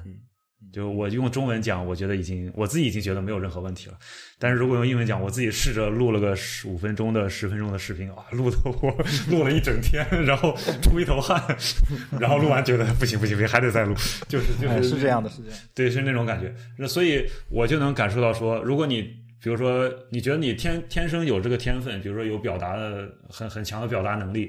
[0.72, 3.98] 就我用中文讲，我觉得已经我自己已经觉得没有任何问题了。
[4.38, 8.94] 但是如果用英文讲，我自己试着录了个十五分钟的、十分钟的视频啊，录的我
[9.30, 11.42] 录了一整天，然后出一头汗，
[12.20, 13.94] 然后录完觉得不行不行不行，还得再录，
[14.28, 15.58] 就是就是是这样的，是这样。
[15.74, 16.54] 对，是那种感觉。
[16.78, 19.02] 那所以我就能感受到说，如果你
[19.42, 24.48] 比如说你觉得你天天生有这个天分，比如说有表达的很很强的表达能力，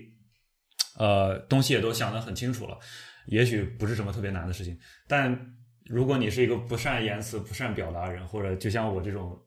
[0.99, 2.77] 呃，东西也都想得很清楚了，
[3.25, 5.55] 也许不是什么特别难的事情，但。
[5.91, 9.37] 如果你是一个不善言辞、不善表达人，或者就像我这种，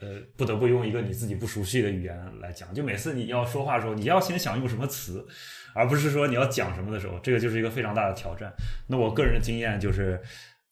[0.00, 5.26] 呃，不得不用一个你自己不熟悉的语言来讲，就每次你要说话的时候，你要先想用什么词，
[5.74, 8.52] 而不是说你要讲什么的时候，这个就是一个非常大的挑战。
[8.86, 10.20] 那我个人的经验就是，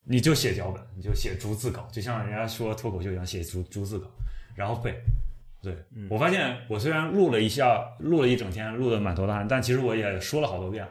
[0.04, 4.10] 你就写脚本，你就写逐字稿，就像人家说脱口秀一样，写逐逐字稿，
[4.54, 4.94] 然后背。
[5.62, 5.76] 对
[6.10, 10.84] 我发现，我虽然录了一下，录了一整天，录的满头大汗，但其实我也说了好多遍。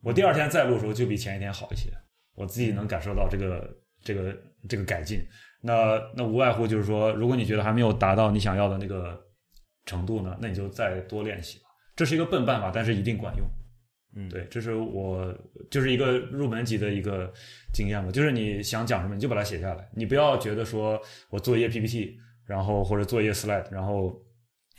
[0.00, 1.90] 我第二天再录的时候，就比前一天好一些。
[2.34, 3.70] 我自己能感受到这个
[4.04, 4.36] 这个
[4.68, 5.20] 这个改进，
[5.62, 9.18] 那那无外乎就是说，如果你觉得还没有达到你想要的那个
[9.86, 11.64] 程度呢，那你就再多练习吧。
[11.96, 13.46] 这是一个笨办法，但是一定管用。
[14.16, 15.34] 嗯，对，这是我
[15.70, 17.32] 就是一个入门级的一个
[17.72, 18.12] 经验吧。
[18.12, 21.00] 就是你想讲什么，你就把它写下来，你不要觉得说
[21.30, 24.14] 我做一页 PPT，然后或者做一页 slide，然后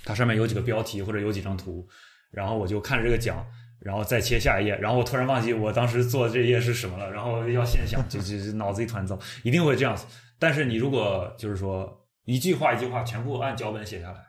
[0.03, 1.85] 它上面有几个标题或者有几张图，
[2.31, 3.45] 然后我就看着这个讲。
[3.85, 10.07] 然后再切下一页，然后我突然忘记我当时做这一页是什么了，然后要现想，就就脑子一团糟，一定会这样子。
[10.39, 14.25] 但是你如果就是说一句话一句话全部按脚本写下来，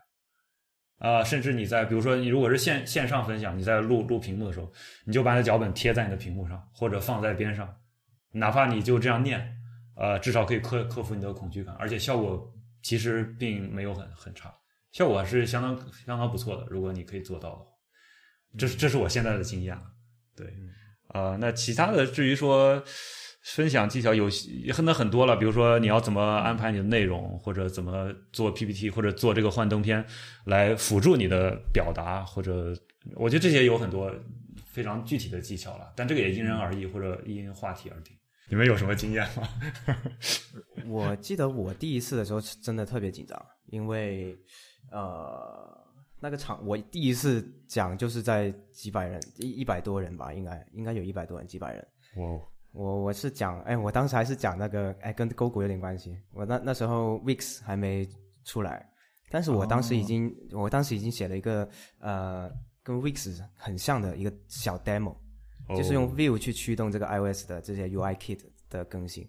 [0.99, 4.71] 啊，甚至你在比如说你如果是线线上分享，你在录录屏幕的时候，
[5.07, 7.75] 你就把那脚本贴在你的屏幕上，或者放在边上，
[8.33, 9.57] 哪怕你就这样念，
[9.97, 12.47] 呃，至少可以克克服你的恐惧感，而且效果
[12.83, 14.55] 其实并没有很很差，
[14.93, 16.67] 效果是相当相当不错的。
[16.69, 17.76] 如果你可以做到的话。
[18.59, 19.83] 这是这是我现在的经验了，
[20.35, 20.47] 对，
[21.09, 22.83] 呃，那其他的至于说
[23.43, 24.29] 分享技巧有
[24.73, 30.05] 很多很多了，比如说你要怎么安排你的内容，或者怎么做 PPT，或者做这个幻灯片
[30.45, 32.75] 来辅助你的表达，或者
[33.15, 34.13] 我觉得这些有很多
[34.65, 38.17] 非常具体的技巧了，但这个也因人而异，或者因话题而定。
[38.49, 39.49] 你们有什么经验吗？
[40.87, 44.37] 我记得我第一次的时候真的特别紧张，因为
[44.91, 45.86] 呃。
[46.19, 51.89] 那个场我第一次讲就是在几百人一一百多人吧，应该应该有一百多人几百人。
[52.17, 52.41] 我
[52.73, 56.19] 我我是讲，哎，我当时还是讲那个，哎，跟勾股有点关系。
[56.33, 58.09] 我那那时候 Wix 还没
[58.45, 58.89] 出来，
[59.31, 62.51] 但是我当时已经我当时已经写了一个呃
[62.83, 65.15] 跟 Wix 很像的一个小 demo，
[65.77, 68.41] 就是用 View 去驱动这个 iOS 的这些 UI Kit
[68.71, 69.29] 的更新。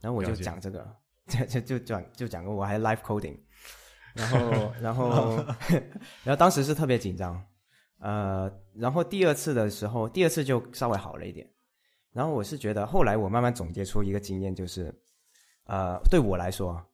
[0.00, 3.38] 然后我就讲这个， 就就就讲就讲个我还 live coding。
[4.14, 5.36] 然后，然后，
[6.24, 7.40] 然后当时是特别紧张，
[7.98, 11.48] 呃，然后第二次的时候，第二次就稍微好了一点。
[12.12, 14.92] 然后我是觉得，后来我慢慢总结出一个经验，就是，
[15.66, 16.84] 呃，对我来说，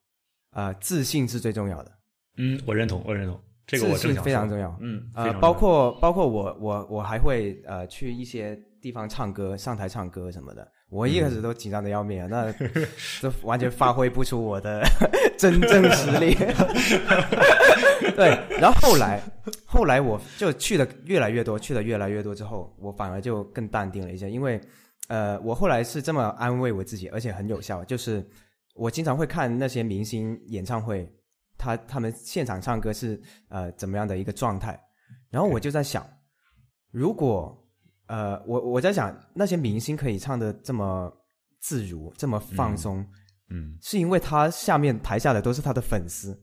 [0.50, 1.92] 呃，自信是最重要的。
[2.36, 4.76] 嗯，我认同，我认同，这个我自信非常重要。
[4.80, 12.52] 嗯，呃，包括包括我我我还会呃去一些地方唱歌，上台唱歌什么的，我一开始都紧张的要命，那
[13.20, 14.84] 这完全发挥不出我的
[15.36, 16.34] 真正实力。
[18.14, 19.20] 对，然后后来，
[19.64, 24.60] 后来我就去的越来越多，去的越来越多之后，我反而就更淡定了一些，因为
[25.08, 28.24] 呃，我后来是这么安慰我自己，而且很有效，就是
[28.74, 31.10] 我经常会看那些明星演唱会，
[31.58, 34.80] 他他们现场唱歌是呃怎么样的一个状态，
[35.30, 36.06] 然后我就在想，
[36.92, 37.65] 如果
[38.06, 41.12] 呃，我我在想，那些明星可以唱的这么
[41.60, 43.04] 自如，这么放松，
[43.50, 46.40] 嗯，是因为他下面台下的都是他的粉丝，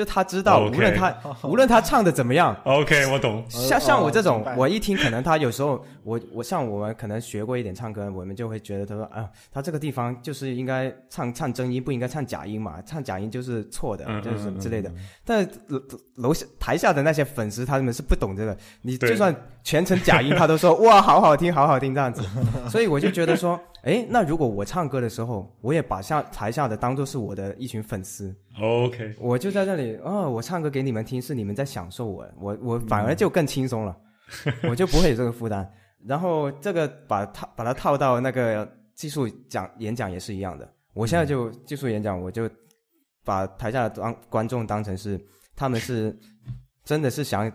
[0.00, 1.14] 就他知道无论他
[1.46, 3.44] 无论他唱的怎么样，OK，我懂。
[3.50, 14.90] 像像我这种我一听，可能他有时候，我我像我们可能学过一点唱歌，我们就会觉得他说啊，他这个地方就是应该唱唱真音，不应该唱假音嘛，唱假音就是错的，嗯就是什嗯么之类的。
[15.22, 15.78] 但楼
[16.14, 22.22] 楼下台下的那些粉丝，他们是不懂这个，你就算全程假音，他都说 哇，好好听，好好听这样子。
[22.70, 33.96] 所以我就觉得说，诶，那如果我唱歌的时候，我也把下台下的当做是我的一群粉丝，OK，我就在这里，哦，我唱歌给你们听，是你们在享受我，我我反而就更轻松了，
[34.68, 35.70] 我就不会有这个负担。
[36.06, 40.70] 然后这个把它把它套到那个技术讲演讲也是一样的。
[40.92, 42.48] 我现在就技术演讲，我就
[43.24, 45.18] 把台下的当观众当成是
[45.54, 46.14] 他们是
[46.84, 47.50] 真的是想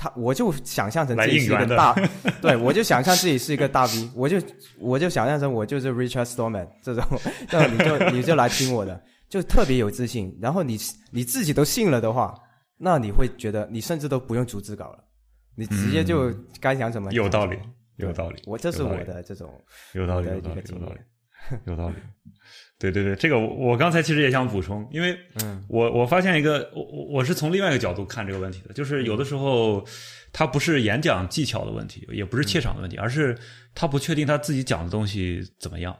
[0.00, 1.94] 他，我就想象成自己是一个大，
[2.40, 4.38] 对我就想象自己是一个大 V，我就
[4.78, 7.04] 我就想象成我就是 Richard Stallman 这种，
[7.46, 8.98] 这种你就你就来听我的。
[9.28, 10.78] 就特别有自信，然后你
[11.12, 12.34] 你自己都信了的话，
[12.78, 15.04] 那你会觉得你甚至都不用逐字稿了，
[15.54, 17.58] 你直接就该讲什么、嗯有道理
[17.96, 18.42] 有道理。
[18.46, 19.48] 我这是我的这种
[19.92, 20.64] 有道理，的有道理
[21.66, 21.96] 有道理。
[22.80, 29.86] 对对对，这个我我刚才其实也想补充，因为嗯我我发现一个，我我我是从另外一个角度看这个问题的，就是有的时候
[30.32, 33.36] 他不是演讲技巧的问题，也不是怯场的问题，而是
[33.74, 35.94] 他不确定他自己讲的东西怎么样，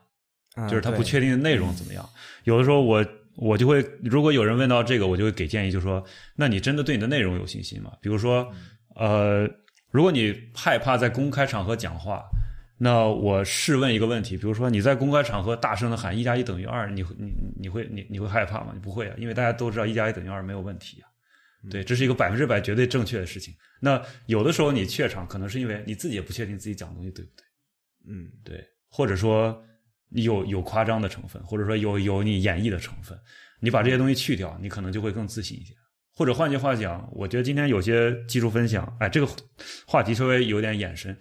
[0.57, 2.09] 嗯就是他不确定内容怎么样。
[2.45, 3.05] 有的时候我
[3.37, 6.03] 我就会，如果有人问到这个，我就会给建议，就说，
[6.35, 7.93] 那你真的对你的内容有信心吗？
[8.01, 8.51] 比如说，
[8.97, 9.47] 呃，
[9.91, 12.25] 如果你害怕在公开场合讲话，
[12.83, 18.71] 那我试问一个问题，比如说你在公开场合大声的喊一加一等于二，你会你你会你你会害怕吗？
[18.73, 21.07] 你不会啊，因为大家都知道一加一等于二没有问题啊。
[21.71, 23.55] 对，这是一个百分之百绝对正确的事情。
[23.81, 27.45] 那有的时候你怯场，可能是因为你自己也不确定自己讲的东西对不对。
[28.09, 29.63] 嗯对，或者说
[30.09, 33.19] 你有有夸张的成分，或者说有有你演绎的成分，
[33.61, 35.75] 你把这些东西去掉，你可能就会更自信一些。
[36.21, 39.27] 或者换句话讲，我觉得今天有些技术分享，哎，这个
[39.87, 41.17] 话题稍微有点延伸，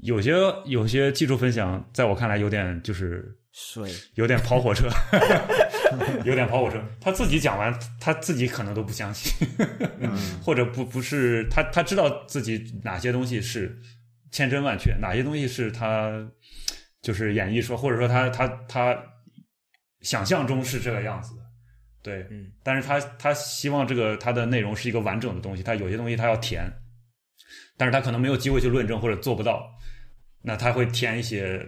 [0.00, 0.32] 有些
[0.64, 3.92] 有些技术分享，在我看来有点就是水。
[4.14, 4.88] 有点跑火车，
[6.24, 6.82] 有点跑火车。
[6.98, 9.46] 他自己讲完，他自己可能都不相信，
[10.42, 13.78] 或者不不是他他知道自己哪些东西是
[14.30, 16.26] 千真万确，哪些东西是他
[17.02, 18.98] 就是演绎说，或者说他他他
[20.00, 21.34] 想象中是这个样子。
[21.36, 21.39] 的，
[22.02, 26.64] 对，嗯，但是他他希望这个他的内容是一个完整的东西，他有些东西他要填，
[27.76, 29.70] 但是他可能没有机会去论证或者做不到，
[30.42, 31.64] 那他会填一些，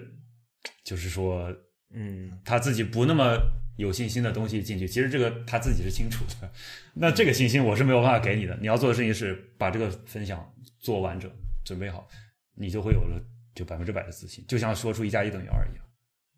[0.84, 1.54] 就是说
[1.94, 3.38] 嗯他自己不那么
[3.76, 6.50] 有信心的东西进去，其实这个他自己是清楚的。
[6.94, 8.56] 那这个信心我是没有办法给你的。
[8.60, 11.30] 你要做的事情是把这个分享做完整，
[11.64, 12.08] 准备好，
[12.54, 13.22] 你就会有了
[13.54, 15.84] 就百分之百的自信，就像说出一加一等于二一样。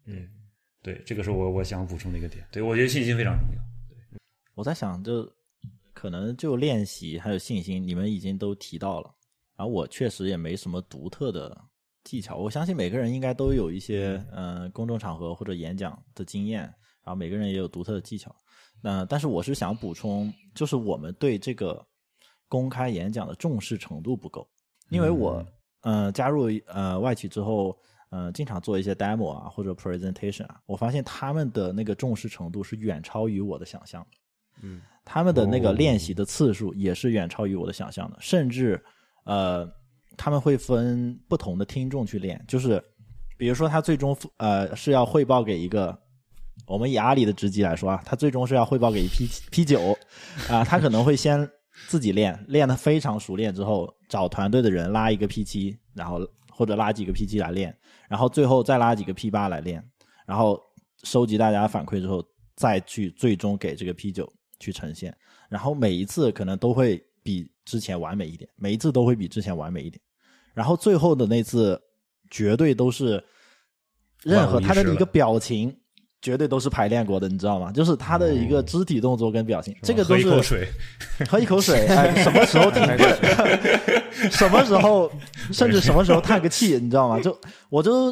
[0.07, 0.28] 嗯
[0.82, 2.45] 对，这个是我我想补充的一个点。
[2.51, 3.62] 对我觉得信心非常重要。
[4.55, 5.30] 我在想，就
[5.92, 9.14] 可能就练习还有信心，你们已经都提到了。
[9.57, 11.57] 然后我确实也没什么独特的
[12.05, 16.62] 技巧，我相信每个人应该都有一些呃公众场合或者演讲的经验，
[17.02, 18.34] 然后每个人也有独特的技巧。
[18.82, 21.84] 那但是我是想补充，就是我们对这个
[22.48, 24.48] 公开演讲的重视程度不够，
[24.90, 25.44] 因为我
[25.82, 27.76] 呃加入呃外企之后。
[28.10, 34.16] 呃，经常做一些 demo 啊，或者 presentation 啊，我发现他们的那个重视程度是远超于我的想象的。
[34.62, 34.81] 嗯。
[35.06, 35.72] 他们的那个哦。
[35.74, 38.82] 练习的次数也是远超于我的想象的，甚至
[39.24, 39.70] 呃，
[40.16, 42.82] 他们会分不同的听众去练，就是
[43.36, 45.94] 比如说他最终呃是要汇报给一个，
[46.66, 49.93] 我们以阿里的职级来说啊，他最终是要汇报给一 P P 九
[50.48, 51.47] 啊，他可能会先
[51.89, 56.18] 自己练， 练得非常熟练之后，找团队的人拉一个 P 七，然后
[56.51, 57.76] 或者拉几个 P 七来练，
[58.09, 59.85] 然后最后再拉几个 P 八来练，
[60.26, 60.59] 然后
[61.02, 62.24] 收集大家反馈之后，
[62.56, 65.16] 再去最终给这个 P 九去呈现，
[65.48, 70.01] 然后每一次可能都会比之前完美一点，每一次都会比之前完美一点，
[70.52, 71.81] 然后最后的那次
[72.31, 73.22] 绝对都是
[74.22, 75.76] 任何他的一个表情。
[76.22, 77.70] 绝对都是排练过的，你知道吗？
[77.70, 80.68] 就是他的一个肢体动作跟表情，这个都是喝一口是水，
[81.28, 82.98] 喝一口水，哎，什么时候 停顿，
[84.32, 85.12] 什么时候，
[85.52, 87.20] 甚至什么时候叹个气，你知道吗？
[87.20, 88.10] 就我就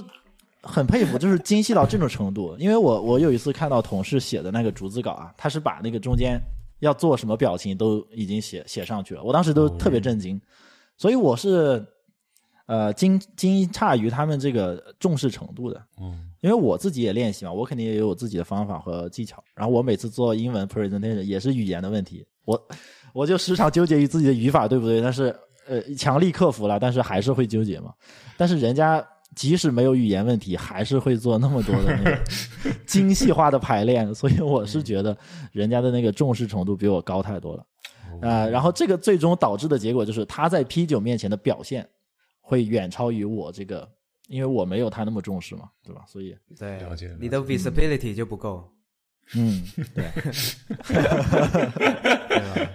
[0.62, 2.56] 很佩服，就是精细到这种程度。
[2.59, 6.40] 因为我我有一次看到同事写的那个逐字稿啊，他是把那个中间
[6.80, 10.40] 要做什么表情都已经写写上去了，我当时都特别震惊。
[10.97, 11.84] 所以我是
[12.66, 15.82] 呃惊惊诧于他们这个重视程度的。
[16.01, 19.40] 嗯因为我自己也练习嘛，我肯定也有我自己的方法和技巧。
[19.55, 22.60] 然后我每次做英文 presentation 也是语言的问题，我
[23.12, 25.32] 我就时常纠结于自己的语法对不对，但是
[25.68, 27.94] 呃强力克服了，但是还是会纠结嘛。
[28.36, 32.19] 但是人家即使没有语言问题，还是会做那么多的那个
[32.87, 35.17] 精细化的排练，所以我是觉得
[35.53, 37.67] 人家的那个重视程度比我高太多了。
[38.21, 41.89] 呃，然后这个最终导致的结果就是他在 P 九面前的表现
[42.41, 43.89] 会远超于我这个，
[44.29, 46.05] 因为我没有他那么重视嘛，对吧？
[46.07, 48.71] 所以，对了解你的 visibility 就不够，
[49.35, 49.65] 嗯，
[49.95, 50.05] 对，
[52.29, 52.71] 对吧？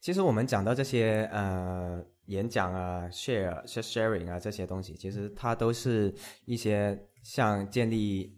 [0.00, 8.36] 其实我们讲到这些呃演讲啊、share、sharing 啊这些东西，其实它都是一些像建立，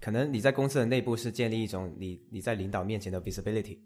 [0.00, 3.78] 可能你在公司的内部是建立一种你你在领导面前的 visibility，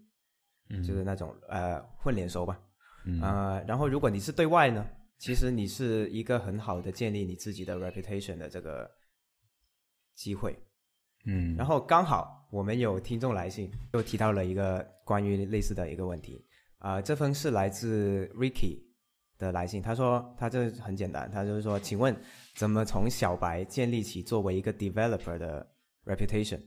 [0.69, 2.59] 嗯，就是那种呃混脸熟吧。
[3.05, 4.85] 嗯呃，然后如果你是对外呢，
[5.17, 8.89] 其实你是一个很好的建立你自己的 reputation 的这个
[10.15, 10.57] 机会。
[11.25, 16.45] 嗯，然后刚好我们有听众来信，又提到了一个关于类似的一个问题。
[16.79, 18.83] 啊、这封是来自 Ricky
[19.37, 22.15] 的来信，他说他这很简单，他就是说，请问
[22.55, 25.67] 怎么从小白建立起作为一个 developer 的
[26.05, 26.61] reputation？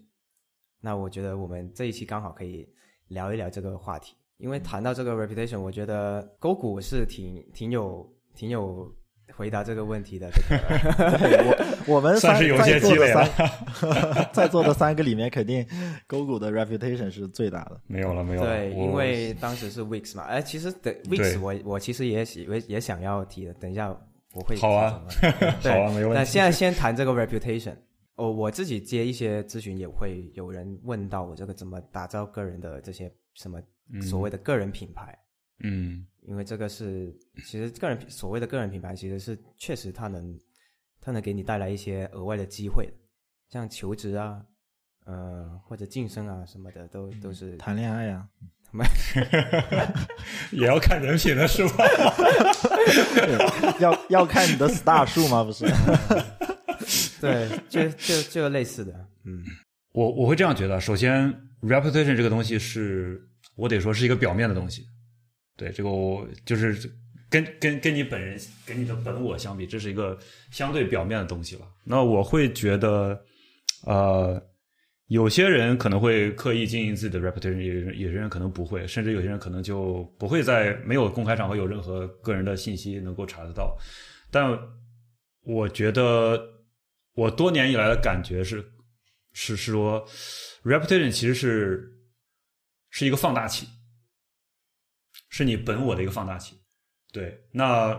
[0.81, 2.69] 那我觉得我们这一期刚好可以
[3.09, 8.95] 聊一聊这个话题，因为谈到这个 reputation，我觉得勾股是挺挺有挺有
[9.35, 10.31] 回答这个问题的。
[10.31, 15.67] 这个对我我们算是有些在座的积累了三 在座的三个里面，肯定
[16.07, 17.81] 勾股的 reputation 是最大的。
[17.87, 18.49] 没有了，没有了。
[18.49, 23.89] 对，因为当时是 Weeks 嘛，哎，其实的 Weeks 我我其实也喜也也想要提的，等一下
[24.33, 25.03] 我会好啊
[25.63, 26.15] 好啊，没问题。
[26.15, 27.75] 那现在先谈这个 reputation。
[28.17, 33.61] 哦，我自己接一些咨询也会有人问到我这个怎么打造个人的这些什么
[34.01, 35.15] 所谓的个人品牌，
[35.63, 40.39] 嗯因为这个是其实个人品所谓的个人品牌其实是确实它能
[41.01, 42.89] 它能给你带来一些额外的机会，
[43.49, 44.43] 像求职啊，
[45.05, 48.27] 呃或者晋升啊什么的都都是谈恋爱呀、
[50.53, 51.85] 也要看人品的是吧？
[53.15, 55.45] 对要要看你的 star 数吗？
[55.45, 55.65] 不是？
[57.21, 58.93] 对，就就就类似的，
[59.25, 59.43] 嗯
[59.93, 61.33] 我我会这样觉得，首先
[61.63, 63.19] reputation 这个东西是
[63.55, 64.85] 我得说是一个表面的东西，
[65.57, 66.91] 对这个我就是
[67.29, 70.19] 跟跟跟你本人跟你的本我相比，这是一个
[70.51, 71.63] 相对表面的东西了。
[71.85, 73.21] 那我会觉得，
[73.85, 74.41] 呃，
[75.09, 83.77] 有些人可能会刻意经营自己的 reputation，有人有些人可能不会，甚至有些人可能就不会在没有公开场合有任何个人的信息能够查得到。
[84.31, 84.59] 但
[85.43, 86.41] 我觉得
[87.15, 88.65] 我多年以来的感觉是，
[89.33, 90.05] 是是说
[90.65, 91.89] ，reputation 其实是
[92.91, 93.67] 是一个放大器，
[95.37, 96.57] 是你本我的一个放大器。
[97.13, 97.99] 对，那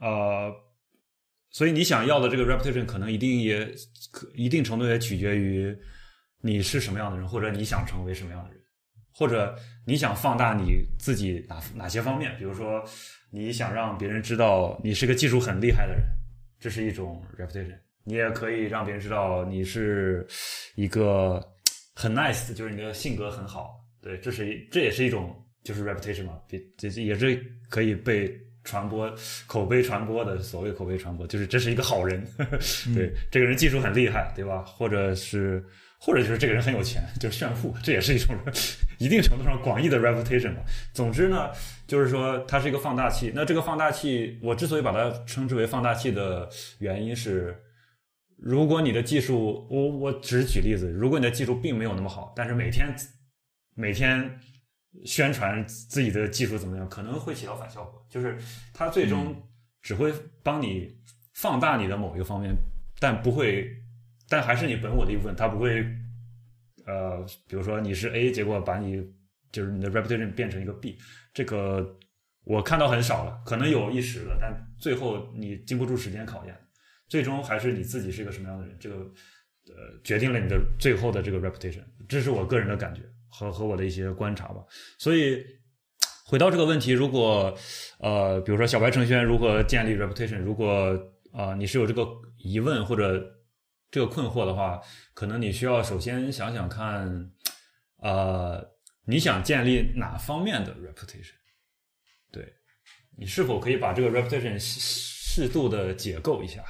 [0.00, 0.52] 呃，
[1.50, 3.64] 所以你想要的这个 reputation 可能一定也
[4.10, 5.76] 可一定程度也取决于
[6.40, 8.60] 你是什么样的人，或者你想成为什么样的人，
[9.12, 9.56] 或者
[9.86, 12.84] 你想放大你自己哪哪些方面，比如说
[13.30, 16.02] 你想让别人知道你是个技术很厉害的人，
[16.58, 17.78] 这是一种 reputation。
[18.04, 20.26] 你也可以让别人知道你是
[20.74, 21.40] 一个
[21.94, 29.12] 很 nice，就是你的性格很好，对，这是一这也是一种就是 reputation 嘛，比这这也是可以被传播、
[29.46, 32.24] 口碑传播的所谓口碑传播，就是这是一个好人，
[32.94, 34.62] 对，这个人技术很厉害，对吧？
[34.62, 35.64] 或者是
[35.98, 38.36] 或者就是这个人很有钱，就是炫富，这也是一种
[38.98, 40.62] 一定程度上广义的 reputation 嘛。
[40.92, 41.50] 总之呢，
[41.86, 43.32] 就是说它是一个放大器。
[43.34, 46.48] 那这个放大器，我之所以把它称之为放大器的
[46.78, 47.56] 原因是。
[48.40, 52.94] 如果你的技术，我我只是举例子，如果你的技术并没有那么好，但是每天
[53.74, 54.38] 每天
[55.04, 58.36] 宣传自己的技术怎么样，可能会起到反效果，就是
[58.72, 59.34] 它最终
[59.82, 60.12] 只会
[60.42, 60.96] 帮你
[61.34, 62.54] 放大你的某一个方面，
[62.98, 63.70] 但不会，
[64.28, 65.84] 但还是你本我的一部分，它不会，
[66.86, 69.02] 呃，比如说你是 A，结果把你
[69.52, 70.98] 就是你的 reputation 变成一个 B，
[71.32, 71.98] 这个
[72.44, 76.54] 我看到很少了，可能有一时的，但最后你经不住时间考验。
[77.08, 84.64] 最终还是你自己是一个什么样的人，这个呃决定了你的最后的这个 reputation，这是我个人的感觉和和我的一些观察吧。
[84.98, 85.44] 所以
[86.24, 87.56] 回到这个问题，如果
[87.98, 90.90] 呃比如说小白程序员如何建立 reputation，如果
[91.32, 92.06] 啊、呃、你是有这个
[92.38, 93.22] 疑问或者
[93.90, 94.80] 这个困惑的话，
[95.14, 97.30] 可能你需要首先想想看，
[97.98, 98.62] 呃
[99.04, 101.32] 你想建立哪方面的 reputation，
[102.30, 102.52] 对
[103.16, 106.62] 你是否可以把这个 reputation 适度的解构一下。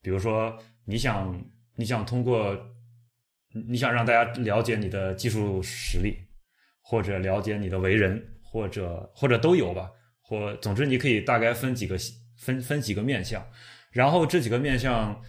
[0.00, 1.44] 比如说，你想
[1.76, 2.54] 你想通过
[3.68, 6.18] 你想让大家了解你的技术实力，
[6.82, 9.90] 或者了解你的为人，或者或者都有吧，
[10.20, 11.96] 或总之你可以大概分几个
[12.36, 13.46] 分分几个面向，
[13.90, 15.22] 然后这几个面向。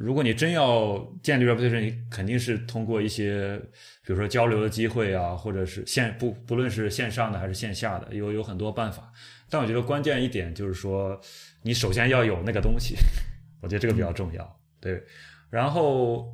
[0.00, 3.58] 如果你真要建立 reputation，你肯定是通过一些，
[4.06, 9.12] 比如说交流的机会啊，或者是线不不论是线上的还是线下的，有有很多办法。
[9.50, 11.20] 但我觉得关键一点就是说，
[11.62, 12.94] 你首先要有那个东西，
[13.60, 14.60] 我觉得这个比较重要。
[14.80, 15.02] 对，
[15.50, 16.32] 然后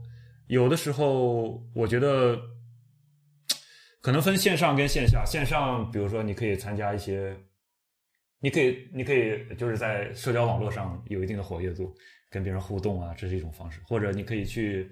[0.55, 2.41] 有的时候我觉得
[4.01, 7.37] 可能分线上跟线下，线上比如说你可以参加一些，
[8.41, 11.95] 你可以你可以就是在社交网络上有一定的活跃度。
[12.31, 14.91] 跟别人互动啊，这是一种方式，或者你可以去，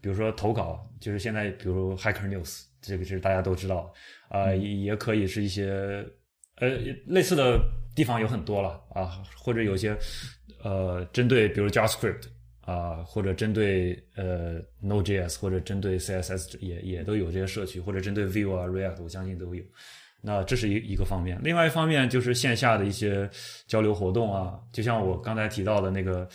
[0.00, 3.94] 比如说投稿，就是现在比如 Hacker News，这个是大家都知道，
[4.28, 5.70] 啊，也可以是一些
[6.56, 6.68] 呃
[7.06, 7.60] 类似的
[7.94, 9.96] 地方有很多了啊，或者有些
[10.64, 12.24] 呃针对比如 JavaScript
[12.70, 19.64] 啊，或者针对呃 Node.js 或者针对 CSS 也也都有这些社区，或者针对 Vue 啊 React，我相信都有。
[20.20, 23.28] 那这是一一个方面，另外一方面就是线下的一些
[23.66, 26.28] 交流活动啊，就像我刚才提到的那个。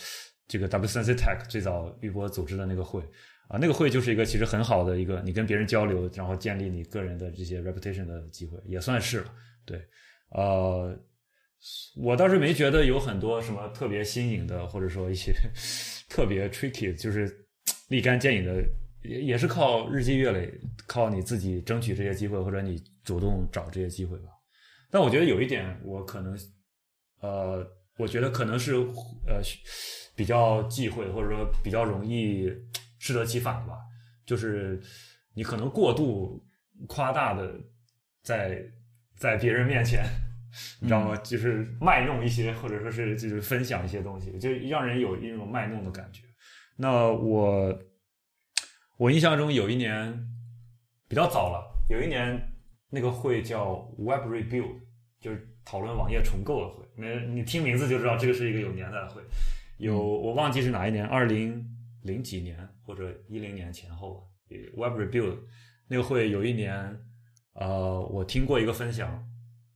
[0.48, 3.02] 这个 W 三 C Tech 最早玉波组织的那个会
[3.48, 9.34] 啊，那个会就是一个其实很好的一个你跟别人交流，然后建立你个人的这些 reputation 的机会，也算是了。
[9.66, 9.84] 对，
[10.30, 10.96] 呃，
[11.98, 15.34] 我倒是没觉得有很多什么特别新颖的，或者说一些
[16.10, 17.48] 特别 tricky，就是
[17.90, 18.64] 立竿见影的，
[19.04, 20.54] 也也是靠日积月累，
[20.88, 24.30] 靠你自己争取这些机会，或者你主动找这些机会吧。
[24.90, 26.38] 但我觉得有一点，我可能，
[27.20, 27.66] 呃，
[27.98, 28.74] 我觉得可能是
[29.28, 29.42] 呃。
[30.18, 32.50] 比较忌讳，或者说比较容易
[33.00, 33.74] 适得其反吧，
[34.26, 34.82] 就是
[35.34, 36.42] 你可能过度
[36.88, 37.54] 夸大的
[38.24, 38.64] 在
[39.18, 40.06] 在别人面前，
[40.80, 41.16] 你知道吗？
[41.18, 46.24] 就是卖弄一些，或者说是就是分享一些东西，就让人有一种卖弄的感觉。
[46.78, 47.78] 那我
[48.98, 50.28] 我印象中有一年
[51.08, 52.40] 比较早了，有一年
[52.90, 54.80] 那个会叫 Web Rebuild，
[55.20, 56.86] 就是讨论网页重构的会。
[56.98, 59.22] 那你听名字就知道这个是一个有年代的会。
[59.78, 61.66] 有我忘记是哪一年，二零
[62.04, 64.22] 零几年或者一零年前后吧。
[64.78, 65.40] Web Rebuild
[65.88, 66.98] 那个会有一年，
[67.54, 69.28] 呃，我听过一个分享，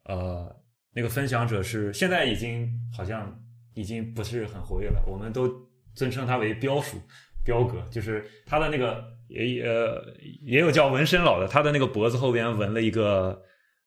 [0.04, 0.59] 呃，
[1.00, 3.34] 那个分享者是现在已经好像
[3.74, 5.50] 已经不是很活跃了，我们都
[5.96, 6.98] 尊称他为标叔、
[7.46, 10.04] 标哥，就是他的那个也呃
[10.42, 13.42] 也有叫纹身佬的，他的那个脖子后边纹了一个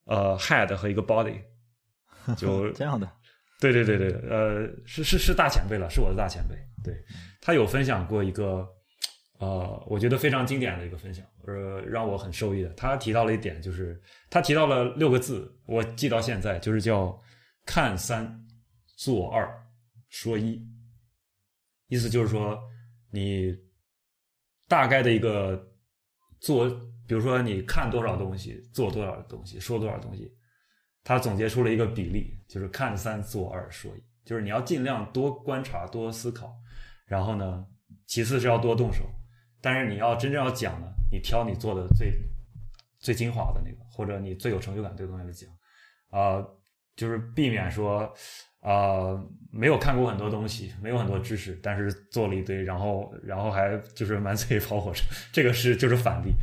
[0.06, 1.38] 呃 head 和一个 body，
[2.34, 3.06] 就这样的。
[3.60, 6.56] 对对对对，呃，是是是大前辈了，是我的大前辈。
[6.82, 6.94] 对
[7.42, 8.66] 他有分享过一个，
[9.42, 12.68] 呃，我觉得非常经典的一个分享，呃，让我很受益的。
[12.74, 14.00] 他提到了一点，就是
[14.30, 17.20] 他提到了六个字，我记到现在，就是叫
[17.66, 18.40] “看三
[18.86, 19.52] 做二
[20.08, 20.64] 说一”，
[21.90, 22.56] 意思就是说，
[23.10, 23.52] 你
[24.68, 25.60] 大概的一个
[26.38, 26.70] 做，
[27.08, 30.32] 比如说你看多少东西，做多少东西，说多少东西。
[31.02, 36.54] 他总结出了一个比例，就是看三做二说一，就是你要尽量多观察、多思考，
[37.06, 37.66] 然后呢，
[38.06, 39.04] 其次是要多动手，
[39.62, 42.12] 但是你要真正要讲呢，你挑你做的最
[42.98, 45.48] 最精华的那个，或者你最有成就感这个东西来讲，
[46.10, 46.44] 啊，
[46.96, 48.12] 就是避免说
[48.60, 49.18] 啊
[49.50, 56.34] 没有看过很多东西，没有很多知识，但是做了一堆，然后然后还就是满嘴跑火车，这个是就是反例，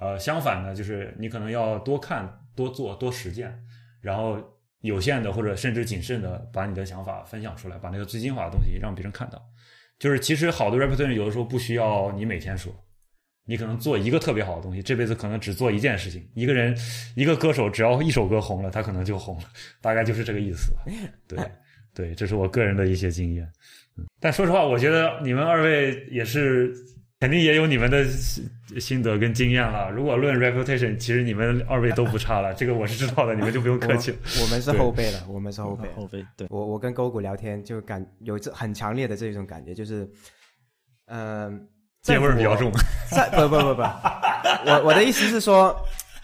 [0.00, 3.58] 呃，相反呢，就是你可能要多看、多做、多实践。
[4.00, 4.38] 然后
[4.80, 9.42] 有限的或者甚至谨慎的把你的想法分享出来，把那个最精华的东西让别人看到。
[9.98, 12.74] 就是其实好的 reputation 有的时候不需要你每天说，
[13.44, 16.28] 你可能做一个特别好的东西，这辈子可能只做一件事情。
[16.34, 16.76] 一个人
[17.14, 19.44] 一个歌手只要一首歌红了，他可能就红了，
[19.80, 20.72] 大概就是这个意思。
[21.28, 21.38] 对
[21.94, 23.48] 对，这是我个人的一些经验。
[24.20, 26.74] 但说实话，我觉得你们二位也是。
[27.20, 28.04] 肯定也有你们的
[28.80, 29.90] 心得跟经验了。
[29.90, 34.14] 如果论 reputation，其实你们二位都不差了， 这个我是知道的，你们就不用客气。
[34.42, 35.88] 我们是后辈了，我们是后辈。
[35.92, 40.08] 后辈，对我我跟勾股聊天就感有这很强烈的这种感觉，就是，
[41.06, 41.68] 嗯，
[42.02, 42.72] 芥味比较重。
[43.10, 45.74] 在 不不不不，我我的意思是说，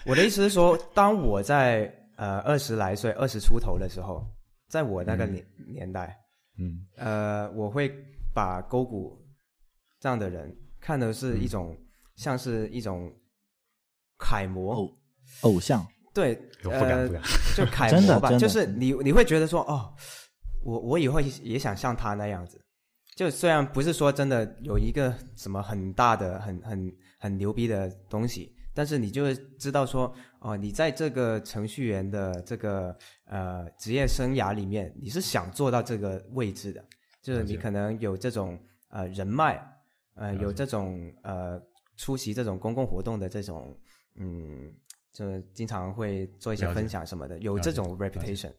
[0.05, 4.25] 我的意思是说，当我在呃二十来岁、二十出头的时候，
[4.69, 6.17] 在我那个年年代，
[6.59, 7.91] 嗯呃，我会
[8.33, 9.17] 把勾股
[9.99, 10.55] 这样的人。
[10.83, 11.77] 看的是一种，
[12.15, 13.11] 像是一种
[14.17, 14.91] 楷模偶
[15.41, 17.07] 偶像，对，呃，
[17.55, 19.93] 就楷模吧， 就是你你会觉得说，哦，
[20.63, 22.63] 我我以后也想像他那样子。
[23.15, 36.83] 就虽然不是说真的有一个什么很大的、很很很牛逼的东西，但是你就会知道说，哦，你在这个程序员的这个呃职业生涯里面，你是想做到这个位置的，
[37.21, 38.59] 就是你可能有这种
[38.89, 39.61] 呃人脉。
[40.15, 41.59] 呃，有这种呃
[42.01, 43.77] 出席这种公共活动的这种，
[44.15, 44.73] 嗯，
[45.13, 48.51] 就经常会做一些分享什么的，有这种 reputation。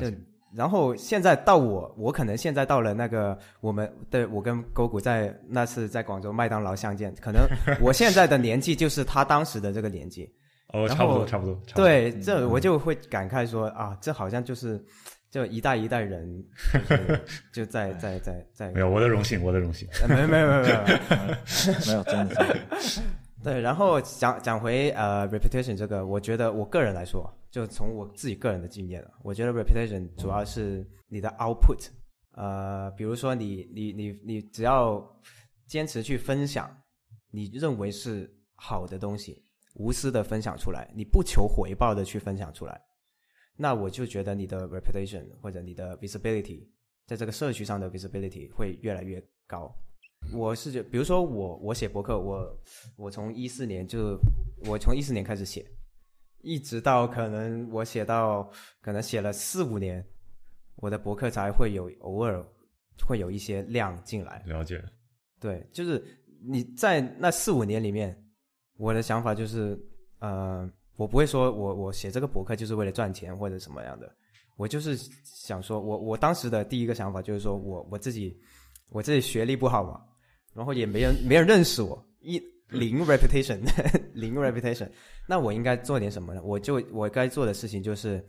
[0.00, 0.10] 就
[0.54, 7.42] 然后现在到我，我可能现在到了那个我们对我跟勾谷在那次在广州麦当劳相见，可能
[7.78, 10.34] 我现在的年纪就是他当时的这个年纪。
[10.72, 14.82] 哦，差不多，差不多，差不多，对，这我就会感慨说啊，这好像就是
[15.30, 16.44] 就一代一代人
[17.52, 19.88] 就在在在在没有我的荣幸，我的荣幸。
[20.02, 20.78] 呃没有没有没有没有，
[21.86, 23.00] 没有，真的是。
[23.44, 31.88] 对，然后讲讲回呃 reputation 这个，我觉得我个人来说，就从我自己个人的经验啊，我觉得 reputation 主要是你的 output，
[32.32, 35.00] 呃，比如说你你你你只要
[35.66, 36.68] 坚持去分享
[37.30, 39.44] 你认为是好的东西，
[39.74, 42.80] 无私的分享出来，你不求回报的去分享出来，
[43.60, 46.64] 那我就觉得你的 reputation 或者你的 visibility
[47.06, 49.74] 在这个社区上的 visibility 会越来越高。
[50.32, 52.62] 我是觉，比如说我我写博客，我
[52.96, 54.16] 我从一四年就
[54.66, 55.66] 我从一四年开始写，
[56.40, 58.48] 一直到可能我写到
[58.80, 60.04] 可能写了四五年，
[60.76, 62.44] 我的博客才会有偶尔
[63.06, 64.42] 会有一些量进来。
[64.46, 64.80] 了解，
[65.40, 66.04] 对，就是
[66.42, 68.16] 你在那四五年里面，
[68.76, 69.78] 我的想法就是，
[70.18, 74.12] 呃，我不会说我我写这个博客就是为了赚钱或者什么样的，
[74.56, 78.36] 我就是想说，我我当时的第一个想法就是说我我自己
[78.90, 80.02] 我自己学历不好嘛，
[80.52, 83.60] 然后也没人没人认识我，一零 reputation
[84.12, 84.90] 零 reputation，
[85.28, 86.42] 那我应该做点什么呢？
[86.42, 88.22] 我就我该做的事情就是，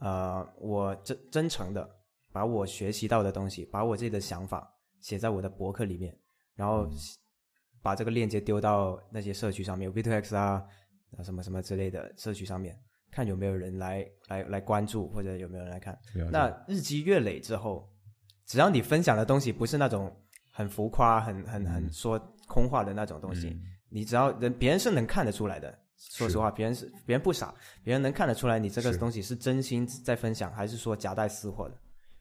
[0.00, 1.88] 呃，我真真诚的
[2.32, 4.68] 把我学习到的东西，把我自己的想法
[5.00, 6.12] 写在我的博客里面，
[6.56, 6.90] 然后
[7.80, 10.64] 把这个链接丢到那些社区上面，V2X 啊，
[11.16, 12.78] 啊什么什么之类的社区上面，
[13.10, 15.98] 看有没有人来来来关注，或者有没有人来看。
[16.30, 17.88] 那日积月累之后，
[18.46, 20.14] 只要你分享的东西不是那种
[20.50, 25.76] 很浮夸、很很很说空话的那种东西，嗯你只要人别人是能看得出来的。
[25.96, 27.52] 说实话，别人是别人不傻，
[27.82, 31.76] 别人能看得出来你这个东西是真心在分享，还是说夹带私货的。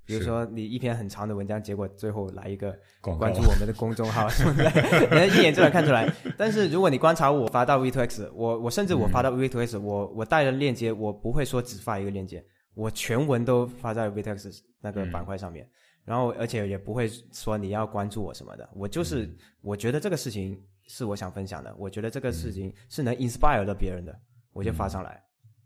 [0.07, 4.69] 比如说你一篇很长的文章，结果最后来一个关注我们的公众号什么的，
[5.11, 6.11] 人家一眼就能看出来。
[6.37, 12.43] 但是如果你观察我发到 V2X，我我甚至我发到 V2X，、我我带了链接，我不会说只发一个链接，
[12.73, 15.69] 我全文都发在 V2X 那个板块上面，
[16.05, 19.29] 然后而且也不会说你要关注我什么的，我就是、
[19.61, 20.57] 我觉得这个事情
[20.87, 24.17] 是我想分享的，我觉得这个事情是能 inspire 到别人的，
[24.53, 25.21] 我就发上来，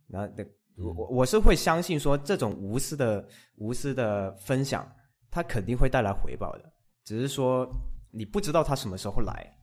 [0.08, 0.44] 然后那
[0.78, 3.28] 我我我是会相信说这种无私的
[3.58, 4.90] 无私的分享，
[5.30, 6.74] 它肯定会带来回报的，
[7.04, 7.70] 只是说
[8.12, 9.58] 你不知道它什么时候来。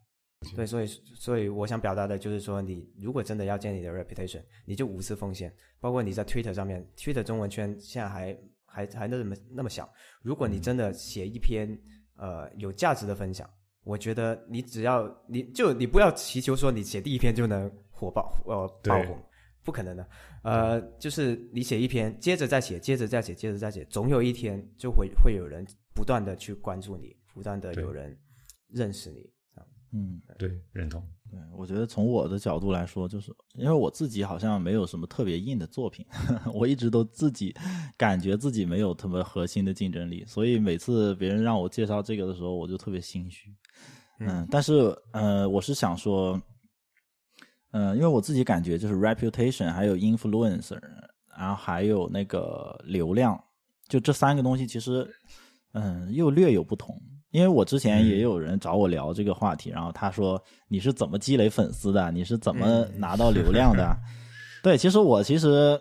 [0.55, 5.53] 对，所以所以我想表达的就是说，你如果真的要建立你的 reputation，你就无私奉献。
[5.81, 11.77] 包括你在 Twitter 上面，Twitter 中文圈现在还还还那么那么小，如果你真的写一篇
[12.17, 13.51] 呃有价值的分享，
[13.83, 19.21] 我觉得你只要你就你不要祈求说你写第一篇就能火爆呃爆红，
[19.69, 20.09] 不可能的。
[20.43, 25.63] 呃，就是你写一篇，接着再写，接着再写，接着再写，总有一天就会会有人
[25.95, 28.19] 不断的去关注你，不断的有人
[28.69, 29.31] 认识你。
[29.93, 31.07] 嗯，对，认同。
[31.31, 36.07] 对，我觉得从我的角度来说，就是因为我自己好像没有什么特别硬的作品，
[36.55, 37.55] 我一直都自己
[37.95, 43.55] 感觉自己没有特别核心的竞争力，所以每次别人让我介绍这个的时候，我就特别心虚。
[44.21, 44.75] 嗯，但是
[45.13, 46.41] 呃，我是想说，
[47.73, 50.81] 嗯、因为我自己感觉就是 reputation，还有 influencer，
[51.37, 53.39] 然后还有那个流量，
[53.89, 55.09] 就这三个东西其实，
[55.73, 57.01] 嗯，又略有不同。
[57.31, 62.11] 因为我之前也有人找我聊这个话题，然后他说你是怎么积累粉丝的？
[62.11, 63.95] 你是怎么拿到流量的？
[64.65, 65.79] 对，其实我其实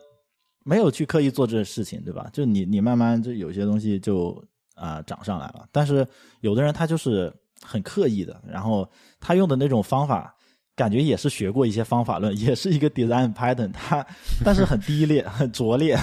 [0.66, 2.30] 没有去刻意做这事情，对吧？
[2.34, 4.32] 就你你慢慢就有些东西就
[4.76, 6.06] 啊、呃涨上来了，但是
[6.42, 8.88] 有的人他就是很刻意的，然后
[9.18, 10.36] 他用的那种方法，
[10.78, 14.06] 感觉也是学过一些方法论， 也是一个 design pattern，他
[14.46, 15.98] 但是很低劣、 很拙劣，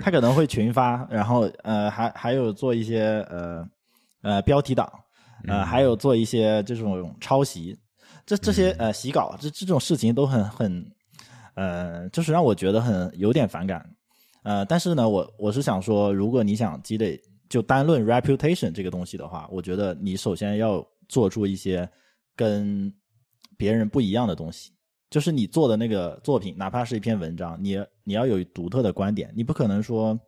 [0.00, 3.68] 他可能会群发，然后呃还还有做一些呃
[4.22, 4.88] 呃标题党，
[5.48, 7.76] 呃还有做一些这种抄袭，
[8.24, 10.86] 这这些呃洗稿，这这种事情都很很
[11.54, 13.84] 呃，就是让我觉得很有点反感。
[14.44, 21.86] 呃，但是呢，我我是想说，如果你想积累，就单论 reputation 这个东西的话，我觉得你首先要做出一些
[22.36, 22.90] 跟
[23.58, 24.72] 别人不一样的东西。
[25.10, 30.18] 就是你做的那个作品，哪怕是一篇文章，你你要有独特的观点，你不可能说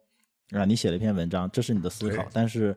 [0.50, 2.76] 啊、你写了一篇文章，这是你的思考，但是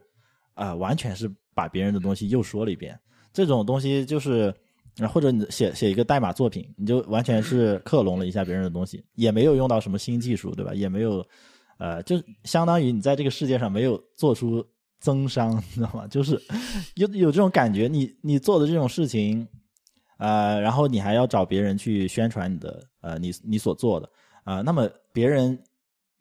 [0.53, 2.97] 啊、完全是把别人的东西又说了一遍，
[3.34, 4.53] 这种东西就是。
[4.99, 10.71] 啊，或者你写写一个代码作品，你就完全是 克隆了一下别人的东西，也没有用到什么新技术，对吧？
[10.71, 11.25] 也没有，
[11.80, 14.63] 呃，就相当于你在这个世界上没有做出
[14.99, 16.05] 增伤，你知道吗？
[16.05, 16.39] 就是
[16.93, 19.47] 有有这种感觉，你你做的这种事情，
[20.23, 24.09] 呃，然后你还要找别人去宣传你的呃你你所做的
[24.45, 25.57] 啊、那么别人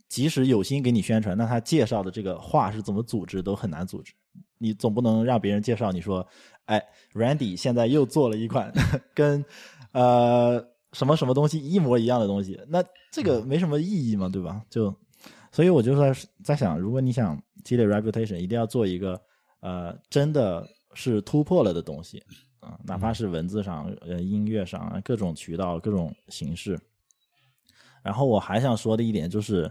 [0.08, 4.12] 即使有心给你宣传，那他介绍的这个话是怎么组织都很难组织。
[4.58, 6.26] 你总不能让别人介绍你说，
[6.66, 6.82] 哎
[7.14, 8.72] ，Randy 现在又做了一款
[9.14, 9.44] 跟
[9.92, 14.62] 呃什么什么东西一模一样的东西，那这个没什么意义嘛，对吧？
[14.70, 14.94] 就
[15.50, 16.12] 所以我就在
[16.44, 19.20] 在想，如果你想积累 reputation，一定要做一个
[19.60, 22.22] 呃真的是突破了的东西
[22.62, 26.78] 啊、哪怕是文字上、呃音乐上啊各种渠道、各种形式。
[28.04, 29.68] 然后我还想说的一点就是，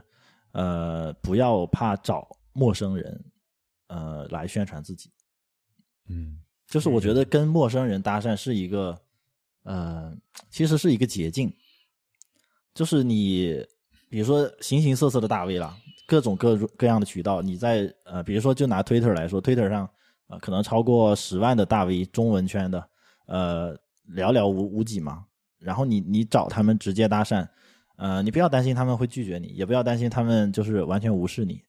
[0.52, 3.26] 呃，不要怕找陌生人，
[3.88, 5.10] 呃，来宣传自己。
[6.10, 6.38] 嗯
[6.68, 9.02] 就是我觉得跟陌生人搭讪是一个，
[9.64, 10.14] 呃，
[10.50, 11.54] 其实是一个捷径。
[12.74, 13.66] 就是你，
[14.10, 19.90] 比如说形形色色的大 V 啦，各种各各样的渠道，你在呃，比如说就拿 Twitter 来说，Twitter 上
[20.32, 22.90] 呃可能超过十万的大 V，中文圈的，
[23.28, 23.76] 呃，
[24.10, 25.26] 寥寥无无几嘛。
[25.60, 27.48] 然后你你找他们直接搭讪，
[27.98, 31.62] 呃，你不要担心他们会拒绝你，也不要担心他们就是完全无视你。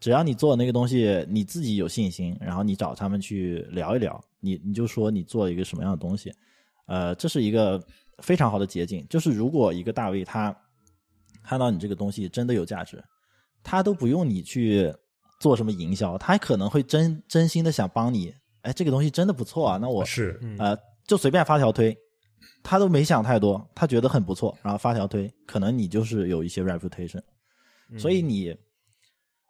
[0.00, 6.32] 只要你做那个东西你自己有信心，然后你找他们去聊一聊，你你就说你做了一个什么样的东西，
[6.86, 7.82] 呃，这是一个
[8.18, 9.06] 非常好的捷径。
[9.08, 10.54] 就是如果一个大 V 他
[11.42, 13.02] 看到你这个东西真的有价值，
[13.62, 14.94] 他都不用你去
[15.44, 18.32] 做什么营销，他可能会真真心的想帮你。
[18.62, 20.74] 哎，这个东西真的不错啊，那我是呃
[21.06, 21.94] 就随便发条推，
[22.62, 27.20] 他都没想太多，他觉得很不错，然后发条推，可能你就是有一些 reputation，
[27.98, 28.56] 所以你。